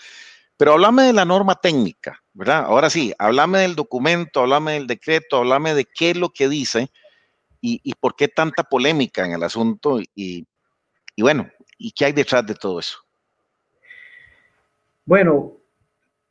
Pero 0.60 0.74
háblame 0.74 1.03
de 1.03 1.14
la 1.14 1.24
norma 1.24 1.55
técnica, 1.55 2.22
¿verdad? 2.34 2.66
Ahora 2.66 2.89
sí, 2.89 3.14
háblame 3.18 3.60
del 3.60 3.76
documento, 3.76 4.41
háblame 4.41 4.74
del 4.74 4.88
decreto, 4.88 5.38
háblame 5.38 5.74
de 5.74 5.86
qué 5.86 6.10
es 6.10 6.18
lo 6.18 6.32
que 6.32 6.49
dice 6.49 6.89
y, 7.62 7.93
por 8.01 8.18
qué 8.18 8.28
tanta 8.28 8.64
polémica 8.64 9.26
en 9.26 9.32
el 9.32 9.43
asunto 9.43 10.01
y, 10.14 10.45
bueno, 11.18 11.49
¿y 11.78 11.93
qué 11.93 12.05
hay 12.05 12.12
detrás 12.12 12.45
de 12.45 12.55
todo 12.55 12.82
eso? 12.82 12.97
Bueno, 15.05 15.53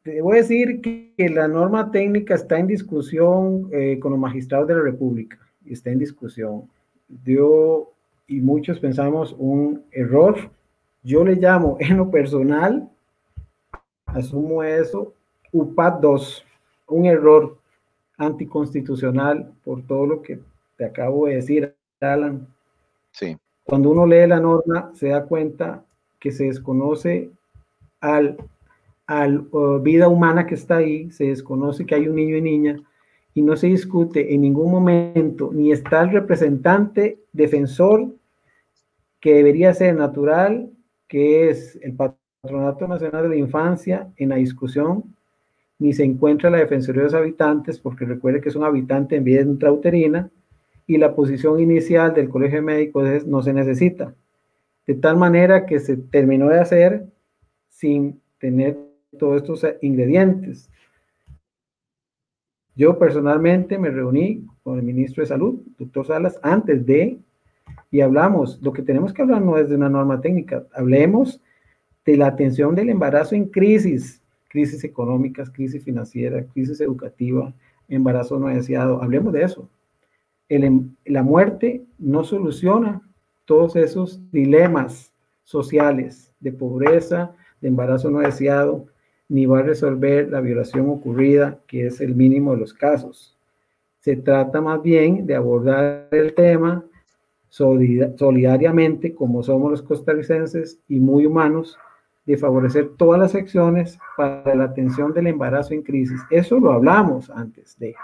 a 0.04 0.34
decir 0.34 0.82
que, 0.82 1.14
la 1.30 1.48
norma 1.48 1.90
técnica 1.90 2.34
está 2.34 2.58
en 2.58 2.66
discusión 2.66 3.70
eh, 3.72 3.98
con 3.98 4.12
los 4.12 4.20
magistrados 4.20 4.68
de 4.68 4.74
la 4.74 4.82
República, 4.82 5.38
está 5.64 5.88
en 5.88 6.00
discusión. 6.00 6.70
Yo 7.24 7.94
y 8.26 8.40
muchos 8.40 8.78
pensamos 8.78 9.34
un 9.38 9.86
error. 9.90 10.50
Yo 11.02 11.24
le 11.24 11.36
llamo 11.36 11.78
en 11.80 11.96
lo 11.96 12.10
personal 12.10 12.90
asumo 14.14 14.62
eso. 14.62 15.12
UPAD 15.52 16.00
2, 16.00 16.44
un 16.88 17.06
error 17.06 17.58
anticonstitucional 18.18 19.52
por 19.64 19.82
todo 19.86 20.06
lo 20.06 20.22
que 20.22 20.40
te 20.76 20.84
acabo 20.84 21.26
de 21.26 21.36
decir, 21.36 21.74
Alan. 22.00 22.46
Sí. 23.12 23.36
Cuando 23.64 23.90
uno 23.90 24.06
lee 24.06 24.26
la 24.26 24.40
norma, 24.40 24.90
se 24.94 25.08
da 25.08 25.24
cuenta 25.24 25.84
que 26.18 26.32
se 26.32 26.44
desconoce 26.44 27.30
al, 28.00 28.36
al 29.06 29.46
uh, 29.52 29.78
vida 29.80 30.08
humana 30.08 30.46
que 30.46 30.54
está 30.54 30.76
ahí, 30.76 31.10
se 31.10 31.24
desconoce 31.24 31.86
que 31.86 31.94
hay 31.94 32.08
un 32.08 32.16
niño 32.16 32.36
y 32.36 32.42
niña, 32.42 32.82
y 33.34 33.42
no 33.42 33.56
se 33.56 33.68
discute 33.68 34.34
en 34.34 34.40
ningún 34.40 34.70
momento, 34.70 35.50
ni 35.52 35.70
está 35.70 36.02
el 36.02 36.10
representante 36.10 37.20
defensor 37.32 38.08
que 39.20 39.34
debería 39.34 39.74
ser 39.74 39.94
natural, 39.94 40.70
que 41.06 41.48
es 41.50 41.78
el 41.82 41.94
patrón 41.94 42.17
Patronato 42.40 42.86
Nacional 42.86 43.24
de 43.24 43.28
la 43.30 43.36
Infancia 43.36 44.12
en 44.16 44.28
la 44.28 44.36
discusión, 44.36 45.16
ni 45.78 45.92
se 45.92 46.04
encuentra 46.04 46.50
la 46.50 46.58
Defensoría 46.58 47.02
de 47.02 47.06
los 47.06 47.14
Habitantes, 47.14 47.78
porque 47.78 48.04
recuerde 48.04 48.40
que 48.40 48.48
es 48.48 48.56
un 48.56 48.64
habitante 48.64 49.16
en 49.16 49.24
vía 49.24 49.40
intrauterina, 49.40 50.30
y 50.86 50.96
la 50.98 51.14
posición 51.14 51.60
inicial 51.60 52.14
del 52.14 52.28
Colegio 52.28 52.58
de 52.58 52.62
Médicos 52.62 53.08
es 53.08 53.26
no 53.26 53.42
se 53.42 53.52
necesita. 53.52 54.14
De 54.86 54.94
tal 54.94 55.16
manera 55.16 55.66
que 55.66 55.80
se 55.80 55.96
terminó 55.96 56.48
de 56.48 56.60
hacer 56.60 57.06
sin 57.68 58.20
tener 58.38 58.78
todos 59.18 59.42
estos 59.42 59.66
ingredientes. 59.82 60.70
Yo 62.74 62.98
personalmente 62.98 63.78
me 63.78 63.90
reuní 63.90 64.46
con 64.62 64.78
el 64.78 64.84
ministro 64.84 65.22
de 65.22 65.26
Salud, 65.26 65.60
doctor 65.76 66.06
Salas, 66.06 66.38
antes 66.42 66.86
de, 66.86 67.18
y 67.90 68.00
hablamos, 68.00 68.62
lo 68.62 68.72
que 68.72 68.82
tenemos 68.82 69.12
que 69.12 69.22
hablar 69.22 69.42
no 69.42 69.58
es 69.58 69.68
de 69.68 69.74
una 69.74 69.88
norma 69.88 70.20
técnica, 70.20 70.64
hablemos 70.72 71.42
de 72.08 72.16
la 72.16 72.28
atención 72.28 72.74
del 72.74 72.88
embarazo 72.88 73.34
en 73.34 73.44
crisis, 73.44 74.22
crisis 74.48 74.82
económicas, 74.82 75.50
crisis 75.50 75.84
financiera, 75.84 76.42
crisis 76.42 76.80
educativa, 76.80 77.52
embarazo 77.86 78.38
no 78.38 78.48
deseado. 78.48 79.02
Hablemos 79.02 79.30
de 79.34 79.42
eso. 79.42 79.68
Em, 80.48 80.88
la 81.04 81.22
muerte 81.22 81.84
no 81.98 82.24
soluciona 82.24 83.02
todos 83.44 83.76
esos 83.76 84.22
dilemas 84.32 85.12
sociales 85.44 86.32
de 86.40 86.50
pobreza, 86.50 87.32
de 87.60 87.68
embarazo 87.68 88.10
no 88.10 88.20
deseado, 88.20 88.86
ni 89.28 89.44
va 89.44 89.58
a 89.58 89.64
resolver 89.64 90.30
la 90.30 90.40
violación 90.40 90.88
ocurrida, 90.88 91.60
que 91.66 91.88
es 91.88 92.00
el 92.00 92.14
mínimo 92.14 92.52
de 92.54 92.60
los 92.60 92.72
casos. 92.72 93.36
Se 93.98 94.16
trata 94.16 94.62
más 94.62 94.80
bien 94.80 95.26
de 95.26 95.34
abordar 95.34 96.08
el 96.12 96.32
tema 96.32 96.86
solidariamente, 97.50 99.14
como 99.14 99.42
somos 99.42 99.70
los 99.70 99.82
costarricenses 99.82 100.80
y 100.88 101.00
muy 101.00 101.26
humanos, 101.26 101.78
de 102.28 102.36
favorecer 102.36 102.90
todas 102.98 103.18
las 103.18 103.34
acciones 103.34 103.98
para 104.14 104.54
la 104.54 104.64
atención 104.64 105.14
del 105.14 105.28
embarazo 105.28 105.72
en 105.72 105.82
crisis. 105.82 106.20
Eso 106.28 106.60
lo 106.60 106.72
hablamos 106.72 107.30
antes 107.30 107.78
de. 107.78 107.94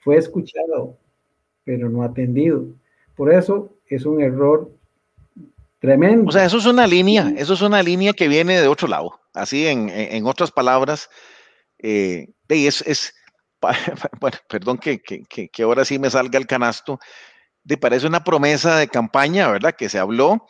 Fue 0.00 0.18
escuchado, 0.18 0.98
pero 1.64 1.88
no 1.88 2.02
atendido. 2.02 2.66
Por 3.16 3.32
eso 3.32 3.72
es 3.86 4.04
un 4.04 4.20
error 4.20 4.70
tremendo. 5.78 6.28
O 6.28 6.32
sea, 6.32 6.44
eso 6.44 6.58
es 6.58 6.66
una 6.66 6.86
línea, 6.86 7.32
eso 7.34 7.54
es 7.54 7.62
una 7.62 7.82
línea 7.82 8.12
que 8.12 8.28
viene 8.28 8.60
de 8.60 8.68
otro 8.68 8.86
lado. 8.86 9.18
Así, 9.32 9.66
en, 9.66 9.88
en 9.88 10.26
otras 10.26 10.50
palabras, 10.50 11.08
eh, 11.78 12.28
es, 12.46 12.82
es 12.82 13.14
bueno, 14.20 14.36
perdón 14.50 14.76
que, 14.76 15.00
que, 15.00 15.48
que, 15.48 15.62
ahora 15.62 15.86
sí 15.86 15.98
me 15.98 16.10
salga 16.10 16.38
el 16.38 16.46
canasto, 16.46 16.98
de 17.64 17.78
parece 17.78 18.06
una 18.06 18.22
promesa 18.22 18.76
de 18.76 18.88
campaña, 18.88 19.50
¿verdad? 19.50 19.74
Que 19.74 19.88
se 19.88 19.98
habló, 19.98 20.46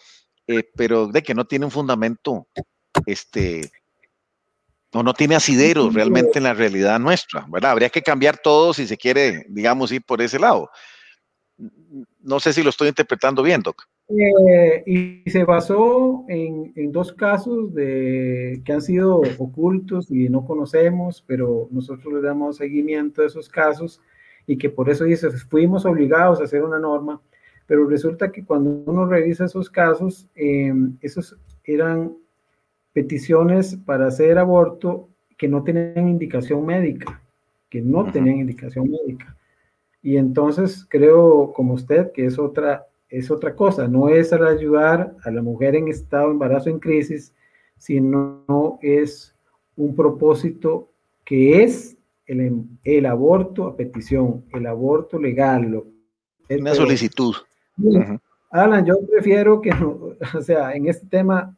eh, 0.49 0.65
pero 0.75 1.07
de 1.07 1.23
que 1.23 1.35
no 1.35 1.45
tiene 1.45 1.67
un 1.67 1.71
fundamento 1.71 2.49
este, 3.07 3.71
no, 4.93 5.03
no 5.03 5.15
tiene 5.15 5.37
asidero 5.37 5.91
realmente 5.91 6.39
en 6.39 6.45
la 6.45 6.55
realidad 6.55 6.99
nuestra, 6.99 7.47
¿verdad? 7.49 7.73
Habría 7.73 7.91
que 7.91 8.03
cambiar 8.03 8.39
todo 8.39 8.75
si 8.75 8.87
se 8.87 8.97
quiere, 8.97 9.47
digamos, 9.49 9.93
ir 9.93 10.03
por 10.05 10.21
ese 10.21 10.39
lado. 10.39 10.71
No 12.21 12.41
sé 12.41 12.53
si 12.53 12.63
lo 12.63 12.71
estoy 12.71 12.89
interpretando 12.89 13.43
bien, 13.43 13.63
Doc. 13.63 13.85
Eh, 14.09 14.83
y 14.87 15.31
se 15.31 15.45
basó 15.45 16.25
en, 16.29 16.73
dos 16.91 17.13
casos 17.13 17.73
de, 17.75 18.61
que 18.65 18.73
han 18.73 18.83
sido 18.83 19.21
ocultos 19.39 20.11
y 20.11 20.29
no 20.29 20.45
conocemos, 20.45 21.23
pero 21.27 21.69
nosotros 21.71 22.15
le 22.15 22.21
damos 22.21 22.57
seguimiento 22.57 23.23
a 23.23 23.27
esos 23.27 23.49
casos 23.49 24.01
y 24.47 24.59
que 24.59 24.71
por 24.71 24.91
eso 24.91 25.05
dice, 25.05 25.31
fuimos 25.31 25.85
obligados 25.85 26.41
a 26.41 26.45
hacer 26.45 26.65
una 26.65 26.79
norma 26.79 27.21
pero 27.71 27.87
resulta 27.87 28.33
que 28.33 28.45
cuando 28.45 28.83
uno 28.85 29.07
revisa 29.07 29.45
esos 29.45 29.71
casos, 29.71 30.27
em, 30.35 30.97
esos 31.03 31.37
eran 31.63 32.17
peticiones 32.93 33.77
para 33.77 34.07
hacer 34.07 34.39
aborto 34.39 35.09
que 35.37 35.49
no 35.49 35.63
tenían 35.63 36.09
indicación 36.09 36.65
médica, 36.67 37.23
que 37.69 37.81
no 37.81 38.11
tenían 38.11 38.39
indicación 38.39 38.91
médica. 38.91 39.37
Y 40.03 40.17
entonces 40.17 40.87
creo, 40.89 41.53
como 41.53 41.75
usted, 41.75 42.13
que 42.13 42.27
es 42.27 42.39
otra, 42.39 42.87
es 43.09 43.31
otra 43.31 43.55
cosa, 43.55 43.89
no 43.89 44.09
es 44.09 44.33
ayudar 44.33 45.15
a 45.25 45.31
la 45.31 45.43
mujer 45.43 45.77
en 45.77 45.89
estado 45.89 46.27
de 46.27 46.33
embarazo 46.33 46.71
en 46.71 46.79
crisis, 46.79 47.35
sino 47.77 48.79
es 48.83 49.35
un 49.77 49.95
propósito 49.95 50.91
que 51.25 51.63
es 51.63 51.97
el, 52.27 52.65
el 52.85 53.07
aborto 53.07 53.67
a 53.67 53.77
petición, 53.77 54.45
el 54.53 54.67
aborto 54.67 55.19
legal. 55.19 55.83
Una 56.49 56.75
solicitud. 56.75 57.35
Alan, 58.51 58.85
yo 58.85 58.95
prefiero 59.11 59.61
que, 59.61 59.71
o 60.37 60.43
sea, 60.43 60.73
en 60.73 60.89
este 60.89 61.07
tema, 61.07 61.57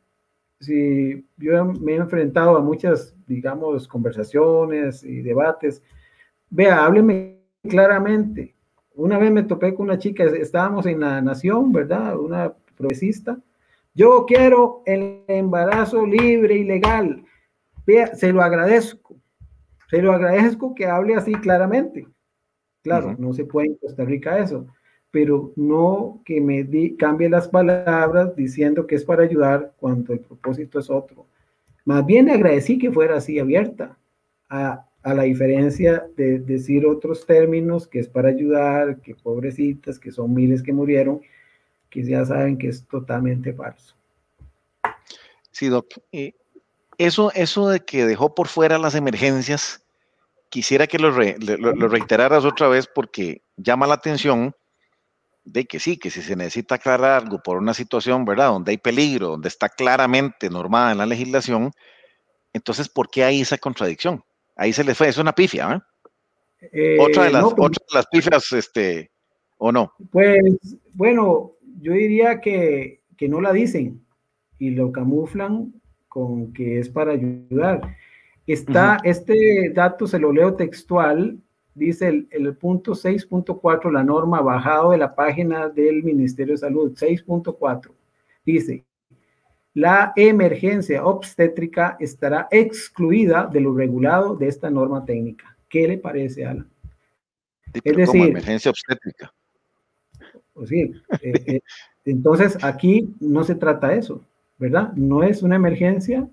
si 0.62 1.26
yo 1.36 1.64
me 1.64 1.92
he 1.92 1.96
enfrentado 1.96 2.56
a 2.56 2.60
muchas, 2.60 3.14
digamos, 3.26 3.88
conversaciones 3.88 5.02
y 5.02 5.20
debates, 5.20 5.82
vea, 6.50 6.84
hábleme 6.84 7.40
claramente. 7.68 8.54
Una 8.94 9.18
vez 9.18 9.32
me 9.32 9.42
topé 9.42 9.74
con 9.74 9.86
una 9.86 9.98
chica, 9.98 10.24
estábamos 10.24 10.86
en 10.86 11.00
la 11.00 11.20
Nación, 11.20 11.72
¿verdad? 11.72 12.18
Una 12.18 12.54
progresista. 12.76 13.38
Yo 13.94 14.24
quiero 14.26 14.82
el 14.86 15.24
embarazo 15.28 16.06
libre 16.06 16.54
y 16.54 16.64
legal. 16.64 17.24
Vea, 17.86 18.14
se 18.14 18.32
lo 18.32 18.42
agradezco. 18.42 19.16
Se 19.90 20.00
lo 20.00 20.12
agradezco 20.12 20.74
que 20.74 20.86
hable 20.86 21.14
así 21.14 21.32
claramente. 21.32 22.06
Claro, 22.82 23.14
no 23.18 23.32
se 23.32 23.44
puede 23.44 23.68
en 23.68 23.76
Costa 23.76 24.04
Rica 24.04 24.38
eso, 24.38 24.66
pero 25.12 25.52
no 25.54 26.20
que 26.24 26.40
me 26.40 26.66
cambie 26.96 27.28
las 27.28 27.46
palabras 27.46 28.34
diciendo 28.34 28.88
que 28.88 28.96
es 28.96 29.04
para 29.04 29.22
ayudar 29.22 29.72
cuando 29.78 30.12
el 30.12 30.18
propósito 30.18 30.80
es 30.80 30.90
otro. 30.90 31.26
Más 31.84 32.04
bien 32.04 32.28
agradecí 32.28 32.78
que 32.78 32.90
fuera 32.90 33.18
así 33.18 33.38
abierta 33.38 33.96
a 34.50 34.86
a 35.02 35.14
la 35.14 35.24
diferencia 35.24 36.06
de 36.16 36.38
decir 36.38 36.86
otros 36.86 37.26
términos 37.26 37.86
que 37.88 37.98
es 37.98 38.08
para 38.08 38.28
ayudar, 38.28 39.00
que 39.00 39.14
pobrecitas, 39.14 39.98
que 39.98 40.12
son 40.12 40.32
miles 40.32 40.62
que 40.62 40.72
murieron, 40.72 41.20
que 41.90 42.04
ya 42.04 42.24
saben 42.24 42.56
que 42.56 42.68
es 42.68 42.86
totalmente 42.86 43.52
falso. 43.52 43.96
Sí, 45.50 45.68
Doc. 45.68 45.86
eso, 46.98 47.32
eso 47.34 47.68
de 47.68 47.80
que 47.80 48.06
dejó 48.06 48.34
por 48.34 48.46
fuera 48.46 48.78
las 48.78 48.94
emergencias, 48.94 49.84
quisiera 50.48 50.86
que 50.86 50.98
lo, 50.98 51.10
lo, 51.10 51.88
reiteraras 51.88 52.44
otra 52.44 52.68
vez 52.68 52.86
porque 52.86 53.42
llama 53.56 53.86
la 53.86 53.94
atención 53.94 54.54
de 55.44 55.64
que 55.64 55.80
sí, 55.80 55.96
que 55.96 56.10
si 56.10 56.22
se 56.22 56.36
necesita 56.36 56.76
aclarar 56.76 57.22
algo 57.22 57.42
por 57.42 57.58
una 57.58 57.74
situación, 57.74 58.24
¿verdad? 58.24 58.48
Donde 58.48 58.72
hay 58.72 58.78
peligro, 58.78 59.28
donde 59.28 59.48
está 59.48 59.68
claramente 59.68 60.48
normada 60.50 60.92
en 60.92 60.98
la 60.98 61.06
legislación, 61.06 61.72
entonces, 62.52 62.88
¿por 62.88 63.10
qué 63.10 63.24
hay 63.24 63.40
esa 63.40 63.58
contradicción? 63.58 64.22
Ahí 64.56 64.72
se 64.72 64.84
les 64.84 64.96
fue, 64.96 65.08
es 65.08 65.18
una 65.18 65.34
pifia, 65.34 65.72
¿eh? 65.72 66.96
otra, 67.00 67.24
de 67.24 67.30
las, 67.30 67.42
pues 67.42 67.54
otra 67.56 67.84
de 67.90 67.94
las 67.94 68.06
pifias, 68.06 68.52
este, 68.52 69.10
¿o 69.58 69.72
no? 69.72 69.92
Pues, 70.10 70.38
bueno, 70.92 71.52
yo 71.80 71.92
diría 71.92 72.40
que, 72.40 73.02
que 73.16 73.28
no 73.28 73.40
la 73.40 73.52
dicen 73.52 74.04
y 74.58 74.70
lo 74.70 74.92
camuflan 74.92 75.72
con 76.08 76.52
que 76.52 76.78
es 76.78 76.88
para 76.88 77.12
ayudar. 77.12 77.96
Está, 78.46 78.98
este 79.02 79.70
dato 79.74 80.06
se 80.06 80.18
lo 80.18 80.32
leo 80.32 80.54
textual, 80.54 81.38
dice 81.74 82.08
el, 82.08 82.28
el 82.30 82.54
punto 82.56 82.92
6.4, 82.92 83.90
la 83.90 84.04
norma 84.04 84.40
bajado 84.40 84.90
de 84.90 84.98
la 84.98 85.14
página 85.14 85.68
del 85.68 86.02
Ministerio 86.02 86.54
de 86.54 86.58
Salud, 86.58 86.92
6.4, 86.92 87.90
dice, 88.44 88.84
la 89.74 90.12
emergencia 90.16 91.04
obstétrica 91.04 91.96
estará 91.98 92.46
excluida 92.50 93.46
de 93.46 93.60
lo 93.60 93.74
regulado 93.74 94.36
de 94.36 94.48
esta 94.48 94.68
norma 94.70 95.04
técnica. 95.04 95.56
¿Qué 95.68 95.88
le 95.88 95.98
parece, 95.98 96.44
Alan? 96.44 96.68
es 97.72 97.96
decir, 97.96 98.28
emergencia 98.28 98.70
obstétrica. 98.70 99.32
Pues 100.52 100.68
sí, 100.68 100.92
eh, 101.22 101.32
eh, 101.46 101.60
entonces 102.04 102.62
aquí 102.62 103.14
no 103.20 103.44
se 103.44 103.54
trata 103.54 103.94
eso, 103.94 104.22
¿verdad? 104.58 104.92
No 104.92 105.22
es 105.22 105.42
una 105.42 105.56
emergencia, 105.56 106.28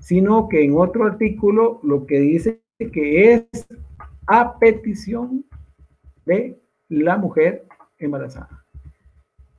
sino 0.00 0.48
que 0.48 0.64
en 0.64 0.76
otro 0.76 1.04
artículo 1.04 1.78
lo 1.84 2.06
que 2.06 2.18
dice 2.18 2.60
que 2.92 3.32
es 3.32 3.66
a 4.32 4.58
petición 4.58 5.44
de 6.24 6.58
la 6.88 7.18
mujer 7.18 7.66
embarazada. 7.98 8.64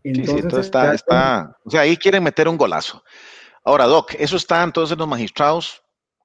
Entonces, 0.04 0.66
está, 0.66 0.96
está, 0.96 1.58
o 1.64 1.70
sea, 1.70 1.82
ahí 1.82 1.96
quieren 1.96 2.24
meter 2.24 2.48
un 2.48 2.58
golazo. 2.58 3.04
Ahora, 3.64 3.86
Doc, 3.86 4.16
eso 4.18 4.36
está 4.36 4.64
entonces 4.64 4.98
los 4.98 5.08
magistrados. 5.08 5.84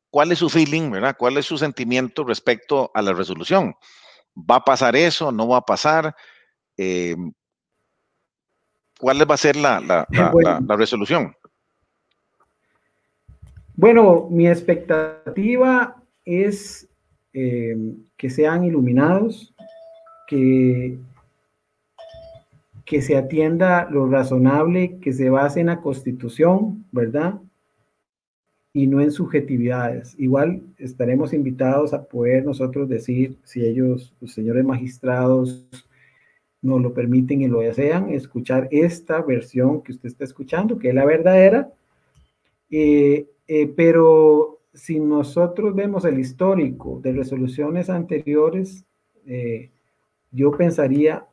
¿Cuál 0.09 0.32
es 0.32 0.38
su 0.38 0.49
feeling, 0.49 0.90
verdad? 0.90 1.14
¿Cuál 1.18 1.36
es 1.36 1.44
su 1.44 1.59
sentimiento 1.59 2.24
respecto 2.24 2.90
a 2.94 3.03
la 3.03 3.12
resolución? 3.12 3.76
¿Va 4.34 4.57
a 4.57 4.64
pasar 4.64 4.96
eso? 4.96 5.30
¿No 5.30 5.46
va 5.46 5.59
a 5.59 5.66
pasar? 5.66 6.16
Eh, 6.78 7.16
¿Cuál 8.99 9.30
va 9.30 9.34
a 9.34 9.38
ser 9.38 9.57
la, 9.57 9.78
la, 9.80 10.07
resolución? 10.76 11.36
Bueno, 13.74 14.26
mi 14.30 14.49
expectativa 14.49 16.03
es 16.24 16.88
eh, 17.34 17.76
que 18.18 18.28
sean 18.28 18.64
iluminados, 18.64 19.54
que 20.26 20.98
que 22.88 23.02
se 23.02 23.18
atienda 23.18 23.86
lo 23.90 24.08
razonable, 24.08 24.98
que 25.00 25.12
se 25.12 25.28
base 25.28 25.60
en 25.60 25.66
la 25.66 25.82
constitución, 25.82 26.86
¿verdad? 26.90 27.34
Y 28.72 28.86
no 28.86 29.02
en 29.02 29.10
subjetividades. 29.10 30.18
Igual 30.18 30.62
estaremos 30.78 31.34
invitados 31.34 31.92
a 31.92 32.04
poder 32.04 32.46
nosotros 32.46 32.88
decir, 32.88 33.36
si 33.44 33.62
ellos, 33.62 34.14
los 34.22 34.32
señores 34.32 34.64
magistrados, 34.64 35.68
nos 36.62 36.80
lo 36.80 36.94
permiten 36.94 37.42
y 37.42 37.46
lo 37.46 37.60
desean, 37.60 38.08
escuchar 38.08 38.68
esta 38.70 39.20
versión 39.20 39.82
que 39.82 39.92
usted 39.92 40.08
está 40.08 40.24
escuchando, 40.24 40.78
que 40.78 40.88
es 40.88 40.94
la 40.94 41.04
verdadera. 41.04 41.70
Eh, 42.70 43.26
eh, 43.48 43.66
pero 43.76 44.57
si 44.72 45.00
nosotros 45.00 45.74
vemos 45.74 46.04
el 46.04 46.18
histórico 46.18 47.00
de 47.02 47.12
resoluciones 47.12 47.90
anteriores, 47.90 48.84
eh, 49.26 49.70
yo 50.30 50.50
pensaría 50.52 51.26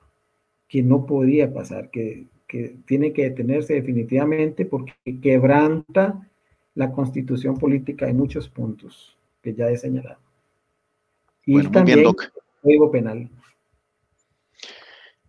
que 0.68 0.82
no 0.82 1.06
podía 1.06 1.54
pasar, 1.54 1.90
que, 1.90 2.28
tiene 2.86 3.12
que 3.12 3.24
detenerse 3.24 3.74
definitivamente 3.74 4.66
porque 4.66 4.94
quebranta 5.22 6.26
la 6.74 6.92
constitución 6.94 7.58
política 7.58 8.08
en 8.08 8.16
muchos 8.16 8.48
puntos 8.48 9.18
que 9.42 9.54
ya 9.54 9.68
he 9.68 9.78
señalado. 9.78 10.20
Y 11.46 11.62
también 11.68 12.00
el 12.00 12.16
código 12.62 12.92
penal. 12.92 13.30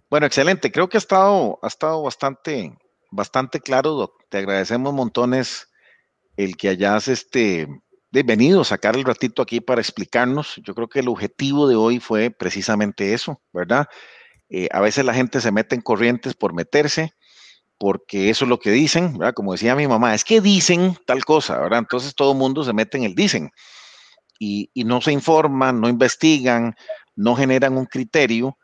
Bueno, 0.08 0.26
excelente. 0.26 0.70
Creo 0.70 0.88
que 0.88 0.98
ha 0.98 0.98
estado, 0.98 1.58
ha 1.62 1.66
estado 1.66 2.02
bastante, 2.02 2.72
bastante 3.10 3.58
claro, 3.60 3.92
Doc. 3.92 4.22
Te 4.28 4.38
agradecemos 4.38 4.94
montones 4.94 5.68
el 6.36 6.56
que 6.56 6.68
hayas 6.68 7.08
este, 7.08 7.66
venido 8.22 8.60
a 8.60 8.64
sacar 8.64 8.96
el 8.96 9.04
ratito 9.04 9.42
aquí 9.42 9.60
para 9.60 9.80
explicarnos. 9.80 10.60
Yo 10.62 10.74
creo 10.74 10.88
que 10.88 11.00
el 11.00 11.08
objetivo 11.08 11.68
de 11.68 11.76
hoy 11.76 12.00
fue 12.00 12.30
precisamente 12.30 13.14
eso, 13.14 13.40
¿verdad? 13.52 13.86
Eh, 14.48 14.68
a 14.72 14.80
veces 14.80 15.04
la 15.04 15.14
gente 15.14 15.40
se 15.40 15.52
mete 15.52 15.74
en 15.74 15.80
corrientes 15.80 16.34
por 16.34 16.54
meterse, 16.54 17.12
porque 17.78 18.30
eso 18.30 18.44
es 18.44 18.48
lo 18.48 18.58
que 18.58 18.70
dicen, 18.70 19.18
¿verdad? 19.18 19.34
Como 19.34 19.52
decía 19.52 19.74
mi 19.74 19.86
mamá, 19.86 20.14
es 20.14 20.24
que 20.24 20.40
dicen 20.40 20.96
tal 21.06 21.24
cosa, 21.24 21.58
¿verdad? 21.58 21.80
Entonces 21.80 22.14
todo 22.14 22.32
el 22.32 22.38
mundo 22.38 22.64
se 22.64 22.72
mete 22.72 22.96
en 22.96 23.04
el 23.04 23.14
dicen 23.14 23.50
y, 24.38 24.70
no 24.84 25.00
se 25.00 25.12
informan, 25.12 25.80
no 25.80 25.88
investigan, 25.88 26.76
no 27.14 27.34
generan 27.34 27.76
un 27.76 27.86
criterio 27.86 28.58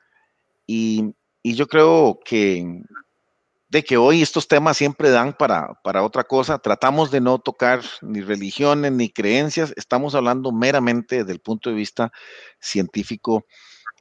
y, 0.67 1.15
yo 1.45 1.67
creo 1.67 2.21
que 2.25 2.83
de 3.73 3.83
que 3.83 3.97
hoy 3.97 4.21
estos 4.21 4.49
temas 4.49 4.77
siempre 4.77 5.09
dan 5.09 5.33
para, 5.33 5.81
para, 5.83 6.03
otra 6.03 6.25
cosa. 6.25 6.59
Tratamos 6.59 7.11
de 7.11 7.23
no 7.23 7.39
tocar 7.39 7.81
ni 8.03 8.21
religiones 8.21 8.93
ni 8.93 9.09
creencias, 9.09 9.73
estamos 9.77 10.15
hablando 10.15 10.53
meramente 10.53 11.21
desde 11.21 11.33
el 11.33 11.41
punto 11.41 11.71
de 11.71 11.77
vista 11.77 12.13
científico 12.61 13.47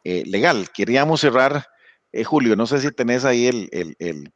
eh, 0.04 0.24
legal. 0.26 0.72
Queríamos 0.74 1.22
cerrar, 1.22 1.68
eh, 2.12 2.26
Julio, 2.26 2.58
no 2.58 2.68
sé 2.68 2.82
si 2.82 2.92
tenés 2.92 3.24
ahí 3.24 3.48
el, 3.48 4.34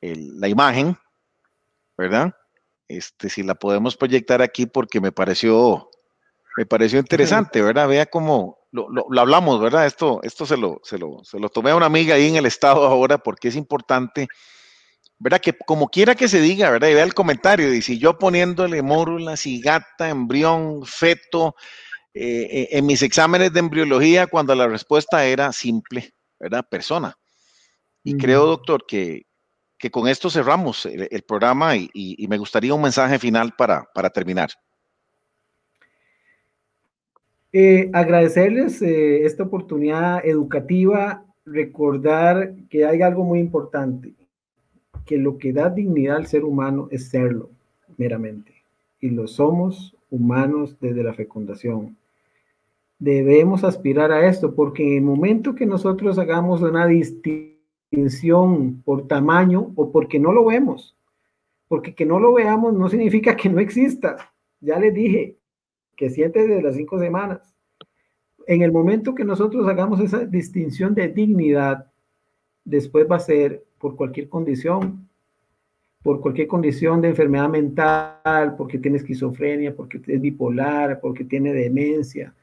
la 0.00 0.48
imagen, 0.48 0.96
¿verdad? 1.98 2.34
Este, 2.88 3.28
si 3.28 3.42
la 3.42 3.56
podemos 3.56 3.94
proyectar 3.94 4.40
aquí 4.40 4.64
porque 4.64 5.02
me 5.02 5.12
pareció, 5.12 5.90
me 6.56 6.64
pareció 6.64 6.98
interesante, 6.98 7.60
¿verdad? 7.60 7.86
Vea 7.86 8.06
cómo 8.06 8.58
lo, 8.72 8.88
hablamos, 9.20 9.60
¿verdad? 9.60 9.86
Esto, 9.86 10.20
esto 10.22 10.46
se 10.46 10.56
lo, 10.56 10.80
se 10.82 10.98
lo, 10.98 11.22
se 11.22 11.38
lo 11.38 11.48
tomé 11.48 11.70
a 11.70 11.76
una 11.76 11.86
amiga 11.86 12.14
ahí 12.14 12.28
en 12.28 12.36
el 12.36 12.46
estado 12.46 12.86
ahora 12.86 13.18
porque 13.18 13.48
es 13.48 13.56
importante, 13.56 14.28
¿verdad? 15.18 15.40
Que 15.40 15.52
como 15.52 15.88
quiera 15.88 16.14
que 16.14 16.28
se 16.28 16.40
diga, 16.40 16.70
¿verdad? 16.70 16.88
Y 16.88 16.94
vea 16.94 17.04
el 17.04 17.14
comentario, 17.14 17.70
dice 17.70 17.98
yo 17.98 18.18
poniéndole 18.18 18.82
mórula, 18.82 19.36
cigata, 19.36 20.08
embrión, 20.08 20.84
feto, 20.84 21.54
eh, 22.14 22.48
eh, 22.50 22.68
en 22.72 22.86
mis 22.86 23.02
exámenes 23.02 23.52
de 23.52 23.60
embriología 23.60 24.26
cuando 24.26 24.54
la 24.54 24.66
respuesta 24.66 25.26
era 25.26 25.52
simple, 25.52 26.14
¿verdad? 26.40 26.64
Persona. 26.68 27.14
Y 28.02 28.16
creo, 28.16 28.46
doctor, 28.46 28.86
que, 28.86 29.26
que 29.78 29.90
con 29.90 30.08
esto 30.08 30.30
cerramos 30.30 30.86
el, 30.86 31.22
programa 31.24 31.76
y, 31.76 32.26
me 32.28 32.38
gustaría 32.38 32.72
un 32.72 32.82
mensaje 32.82 33.18
final 33.18 33.52
para, 33.58 33.84
para 33.92 34.10
terminar. 34.10 34.50
Eh, 37.58 37.88
agradecerles 37.94 38.82
eh, 38.82 39.24
esta 39.24 39.44
oportunidad 39.44 40.20
educativa, 40.26 41.24
recordar 41.46 42.52
que 42.68 42.84
hay 42.84 43.00
algo 43.00 43.24
muy 43.24 43.38
importante, 43.38 44.12
que 45.06 45.16
lo 45.16 45.38
que 45.38 45.54
da 45.54 45.70
dignidad 45.70 46.16
al 46.16 46.26
ser 46.26 46.44
humano 46.44 46.88
es 46.90 47.08
serlo 47.08 47.48
meramente, 47.96 48.52
y 49.00 49.08
lo 49.08 49.26
somos 49.26 49.96
humanos 50.10 50.76
desde 50.82 51.02
la 51.02 51.14
fecundación. 51.14 51.96
Debemos 52.98 53.64
aspirar 53.64 54.12
a 54.12 54.28
esto, 54.28 54.54
porque 54.54 54.82
en 54.82 54.96
el 54.96 55.02
momento 55.04 55.54
que 55.54 55.64
nosotros 55.64 56.18
hagamos 56.18 56.60
una 56.60 56.86
distinción 56.86 58.82
por 58.84 59.08
tamaño 59.08 59.72
o 59.76 59.90
porque 59.90 60.18
no 60.18 60.30
lo 60.30 60.44
vemos, 60.44 60.94
porque 61.68 61.94
que 61.94 62.04
no 62.04 62.20
lo 62.20 62.34
veamos 62.34 62.74
no 62.74 62.90
significa 62.90 63.34
que 63.34 63.48
no 63.48 63.60
exista. 63.60 64.30
Ya 64.60 64.78
les 64.78 64.92
dije, 64.92 65.35
que 65.96 66.10
siete 66.10 66.46
de 66.46 66.62
las 66.62 66.76
cinco 66.76 66.98
semanas. 66.98 67.54
En 68.46 68.62
el 68.62 68.70
momento 68.70 69.14
que 69.14 69.24
nosotros 69.24 69.66
hagamos 69.66 70.00
esa 70.00 70.24
distinción 70.24 70.94
de 70.94 71.08
dignidad, 71.08 71.90
después 72.64 73.06
va 73.10 73.16
a 73.16 73.20
ser 73.20 73.64
por 73.78 73.96
cualquier 73.96 74.28
condición, 74.28 75.08
por 76.02 76.20
cualquier 76.20 76.46
condición 76.46 77.00
de 77.00 77.08
enfermedad 77.08 77.48
mental, 77.48 78.54
porque 78.56 78.78
tiene 78.78 78.98
esquizofrenia, 78.98 79.74
porque 79.74 80.00
es 80.06 80.20
bipolar, 80.20 81.00
porque 81.00 81.24
tiene 81.24 81.52
demencia. 81.52 82.34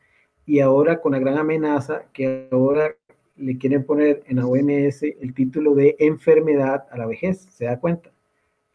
Y 0.46 0.60
ahora 0.60 1.00
con 1.00 1.14
la 1.14 1.20
gran 1.20 1.38
amenaza 1.38 2.04
que 2.12 2.50
ahora 2.52 2.96
le 3.38 3.58
quieren 3.58 3.86
poner 3.86 4.24
en 4.28 4.38
la 4.38 4.46
OMS 4.46 5.04
el 5.04 5.34
título 5.34 5.74
de 5.74 5.96
enfermedad 6.00 6.86
a 6.92 6.98
la 6.98 7.06
vejez, 7.06 7.48
¿se 7.50 7.66
da 7.66 7.80
cuenta? 7.80 8.12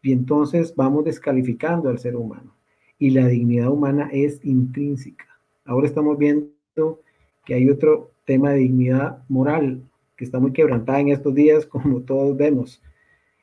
Y 0.01 0.11
entonces 0.11 0.73
vamos 0.75 1.05
descalificando 1.05 1.89
al 1.89 1.99
ser 1.99 2.15
humano 2.15 2.58
y 2.99 3.11
la 3.11 3.27
dignidad 3.27 3.69
humana 3.69 4.09
es 4.11 4.43
intrínseca. 4.43 5.25
Ahora 5.65 5.87
estamos 5.87 6.17
viendo 6.17 7.01
que 7.45 7.53
hay 7.55 7.69
otro 7.69 8.11
tema 8.25 8.51
de 8.51 8.57
dignidad 8.57 9.23
moral 9.29 9.81
que 10.15 10.25
está 10.25 10.37
muy 10.39 10.51
quebrantada 10.51 10.99
en 10.99 11.09
estos 11.09 11.33
días, 11.33 11.65
como 11.65 12.01
todos 12.01 12.35
vemos. 12.37 12.81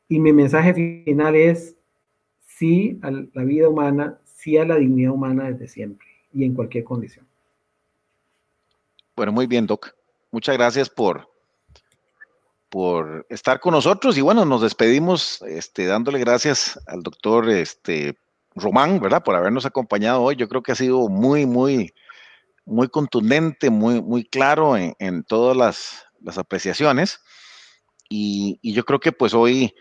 Y 0.08 0.20
mi 0.20 0.32
mensaje 0.32 1.02
final 1.04 1.34
es 1.34 1.74
sí 2.46 3.00
a 3.02 3.10
la 3.10 3.44
vida 3.44 3.68
humana, 3.68 4.20
sí 4.24 4.56
a 4.58 4.64
la 4.64 4.76
dignidad 4.76 5.12
humana 5.12 5.50
desde 5.50 5.68
siempre 5.68 6.06
y 6.32 6.44
en 6.44 6.54
cualquier 6.54 6.84
condición. 6.84 7.26
Bueno, 9.16 9.32
muy 9.32 9.46
bien, 9.46 9.66
Doc. 9.66 9.94
Muchas 10.30 10.56
gracias 10.56 10.90
por, 10.90 11.28
por 12.68 13.26
estar 13.30 13.58
con 13.58 13.72
nosotros 13.72 14.18
y 14.18 14.20
bueno, 14.20 14.44
nos 14.44 14.60
despedimos 14.60 15.40
este, 15.42 15.86
dándole 15.86 16.18
gracias 16.18 16.78
al 16.86 17.02
doctor 17.02 17.48
este, 17.48 18.18
Román, 18.56 18.98
¿verdad? 19.00 19.22
Por 19.22 19.36
habernos 19.36 19.66
acompañado 19.66 20.22
hoy. 20.22 20.36
Yo 20.36 20.48
creo 20.48 20.62
que 20.62 20.72
ha 20.72 20.76
sido 20.76 21.08
muy, 21.08 21.46
muy, 21.46 21.92
muy 22.64 22.88
contundente, 22.88 23.70
muy, 23.70 24.02
muy 24.02 24.24
claro 24.24 24.76
en, 24.76 25.24
todas 25.24 25.56
las, 25.56 26.38
apreciaciones. 26.38 27.20
Y, 28.08 28.58
yo 28.62 28.84
creo 28.84 28.98
que 28.98 29.12
pues 29.12 29.34
hoy 29.34 29.74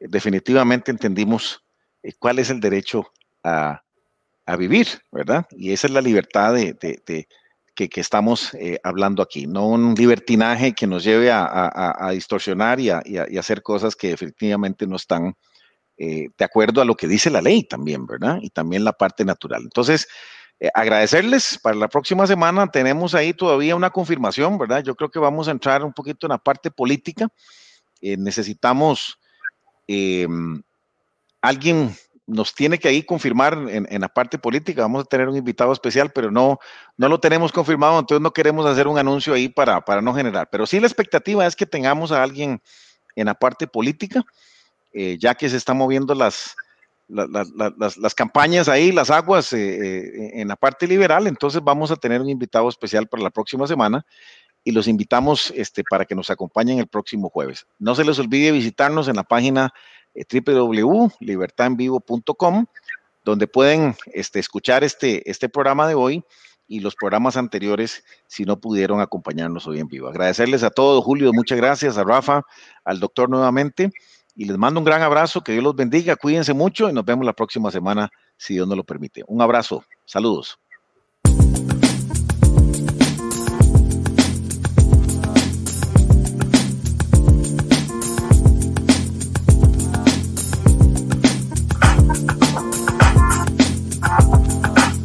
definitivamente 0.00 0.90
entendimos 0.90 1.62
eh, 2.02 2.12
cuál 2.18 2.38
es 2.38 2.50
el 2.50 2.60
derecho 2.60 3.12
a, 3.44 3.82
vivir, 4.58 4.86
¿verdad? 5.10 5.46
Y 5.52 5.72
esa 5.72 5.86
es 5.86 5.94
la 5.94 6.02
libertad 6.02 6.52
de, 6.52 6.76
que, 7.74 7.88
estamos 7.94 8.52
eh, 8.54 8.78
hablando 8.84 9.22
aquí, 9.22 9.46
no 9.46 9.66
un 9.66 9.94
libertinaje 9.94 10.74
que 10.74 10.86
nos 10.86 11.04
lleve 11.04 11.30
a, 11.32 12.10
distorsionar 12.12 12.78
y, 12.78 12.90
y, 13.06 13.38
hacer 13.38 13.62
cosas 13.62 13.96
que 13.96 14.08
definitivamente 14.08 14.86
no 14.86 14.96
están 14.96 15.34
eh, 16.04 16.30
de 16.36 16.44
acuerdo 16.44 16.82
a 16.82 16.84
lo 16.84 16.96
que 16.96 17.06
dice 17.06 17.30
la 17.30 17.40
ley 17.40 17.62
también, 17.62 18.06
¿verdad? 18.08 18.38
Y 18.42 18.50
también 18.50 18.82
la 18.82 18.92
parte 18.92 19.24
natural. 19.24 19.62
Entonces, 19.62 20.08
eh, 20.58 20.68
agradecerles. 20.74 21.60
Para 21.62 21.76
la 21.76 21.86
próxima 21.86 22.26
semana 22.26 22.66
tenemos 22.66 23.14
ahí 23.14 23.32
todavía 23.32 23.76
una 23.76 23.90
confirmación, 23.90 24.58
¿verdad? 24.58 24.82
Yo 24.82 24.96
creo 24.96 25.12
que 25.12 25.20
vamos 25.20 25.46
a 25.46 25.52
entrar 25.52 25.84
un 25.84 25.92
poquito 25.92 26.26
en 26.26 26.30
la 26.30 26.38
parte 26.38 26.72
política. 26.72 27.28
Eh, 28.00 28.16
necesitamos 28.16 29.16
alguien 31.40 31.94
nos 32.26 32.52
tiene 32.54 32.78
que 32.78 32.88
ahí 32.88 33.04
confirmar 33.04 33.52
en, 33.68 34.00
la 34.00 34.08
parte 34.08 34.38
política. 34.38 34.82
Vamos 34.82 35.02
a 35.02 35.06
tener 35.06 35.28
un 35.28 35.36
invitado 35.36 35.72
especial, 35.72 36.10
pero 36.12 36.32
no, 36.32 36.58
no 36.96 37.08
lo 37.08 37.20
tenemos 37.20 37.52
confirmado, 37.52 38.00
entonces 38.00 38.22
no 38.22 38.32
queremos 38.32 38.66
hacer 38.66 38.88
un 38.88 38.98
anuncio 38.98 39.34
ahí 39.34 39.48
para, 39.48 39.82
para 39.82 40.00
no 40.00 40.14
generar. 40.14 40.48
Pero 40.50 40.66
sí 40.66 40.80
la 40.80 40.86
expectativa 40.88 41.46
es 41.46 41.54
que 41.54 41.66
tengamos 41.66 42.10
a 42.10 42.24
alguien 42.24 42.60
en 43.14 43.26
la 43.26 43.34
parte 43.34 43.68
política. 43.68 44.24
Eh, 44.92 45.16
ya 45.18 45.34
que 45.34 45.48
se 45.48 45.56
están 45.56 45.78
moviendo 45.78 46.14
las, 46.14 46.54
las, 47.08 48.14
campañas 48.14 48.68
ahí, 48.68 48.92
las 48.92 49.10
aguas 49.10 49.54
eh, 49.54 49.58
eh, 49.58 50.30
en 50.34 50.48
la 50.48 50.56
parte 50.56 50.86
liberal, 50.86 51.26
entonces 51.26 51.62
vamos 51.64 51.90
a 51.90 51.96
tener 51.96 52.20
un 52.20 52.28
invitado 52.28 52.68
especial 52.68 53.06
para 53.06 53.22
la 53.22 53.30
próxima 53.30 53.66
semana 53.66 54.04
y 54.64 54.72
los 54.72 54.88
invitamos 54.88 55.50
este, 55.56 55.82
para 55.88 56.04
que 56.04 56.14
nos 56.14 56.28
acompañen 56.28 56.78
el 56.78 56.88
próximo 56.88 57.30
jueves. 57.30 57.66
No 57.78 57.94
se 57.94 58.04
les 58.04 58.18
olvide 58.18 58.52
visitarnos 58.52 59.08
en 59.08 59.16
la 59.16 59.24
página 59.24 59.72
www.libertadenvivo.com, 60.14 62.66
donde 63.24 63.46
pueden 63.46 63.96
este, 64.12 64.40
escuchar 64.40 64.84
este, 64.84 65.30
este 65.30 65.48
programa 65.48 65.88
de 65.88 65.94
hoy 65.94 66.22
y 66.68 66.80
los 66.80 66.94
programas 66.94 67.38
anteriores 67.38 68.04
si 68.26 68.44
no 68.44 68.60
pudieron 68.60 69.00
acompañarnos 69.00 69.66
hoy 69.66 69.80
en 69.80 69.88
vivo. 69.88 70.08
Agradecerles 70.08 70.62
a 70.62 70.68
todos, 70.70 71.02
Julio, 71.02 71.32
muchas 71.32 71.56
gracias, 71.56 71.96
a 71.96 72.04
Rafa, 72.04 72.42
al 72.84 73.00
doctor 73.00 73.30
nuevamente 73.30 73.90
y 74.34 74.44
les 74.44 74.58
mando 74.58 74.80
un 74.80 74.84
gran 74.84 75.02
abrazo, 75.02 75.42
que 75.42 75.52
Dios 75.52 75.64
los 75.64 75.76
bendiga, 75.76 76.16
cuídense 76.16 76.54
mucho 76.54 76.88
y 76.88 76.92
nos 76.92 77.04
vemos 77.04 77.24
la 77.24 77.32
próxima 77.32 77.70
semana, 77.70 78.10
si 78.36 78.54
Dios 78.54 78.66
nos 78.66 78.76
lo 78.76 78.84
permite. 78.84 79.22
Un 79.26 79.42
abrazo, 79.42 79.84
saludos. 80.04 80.58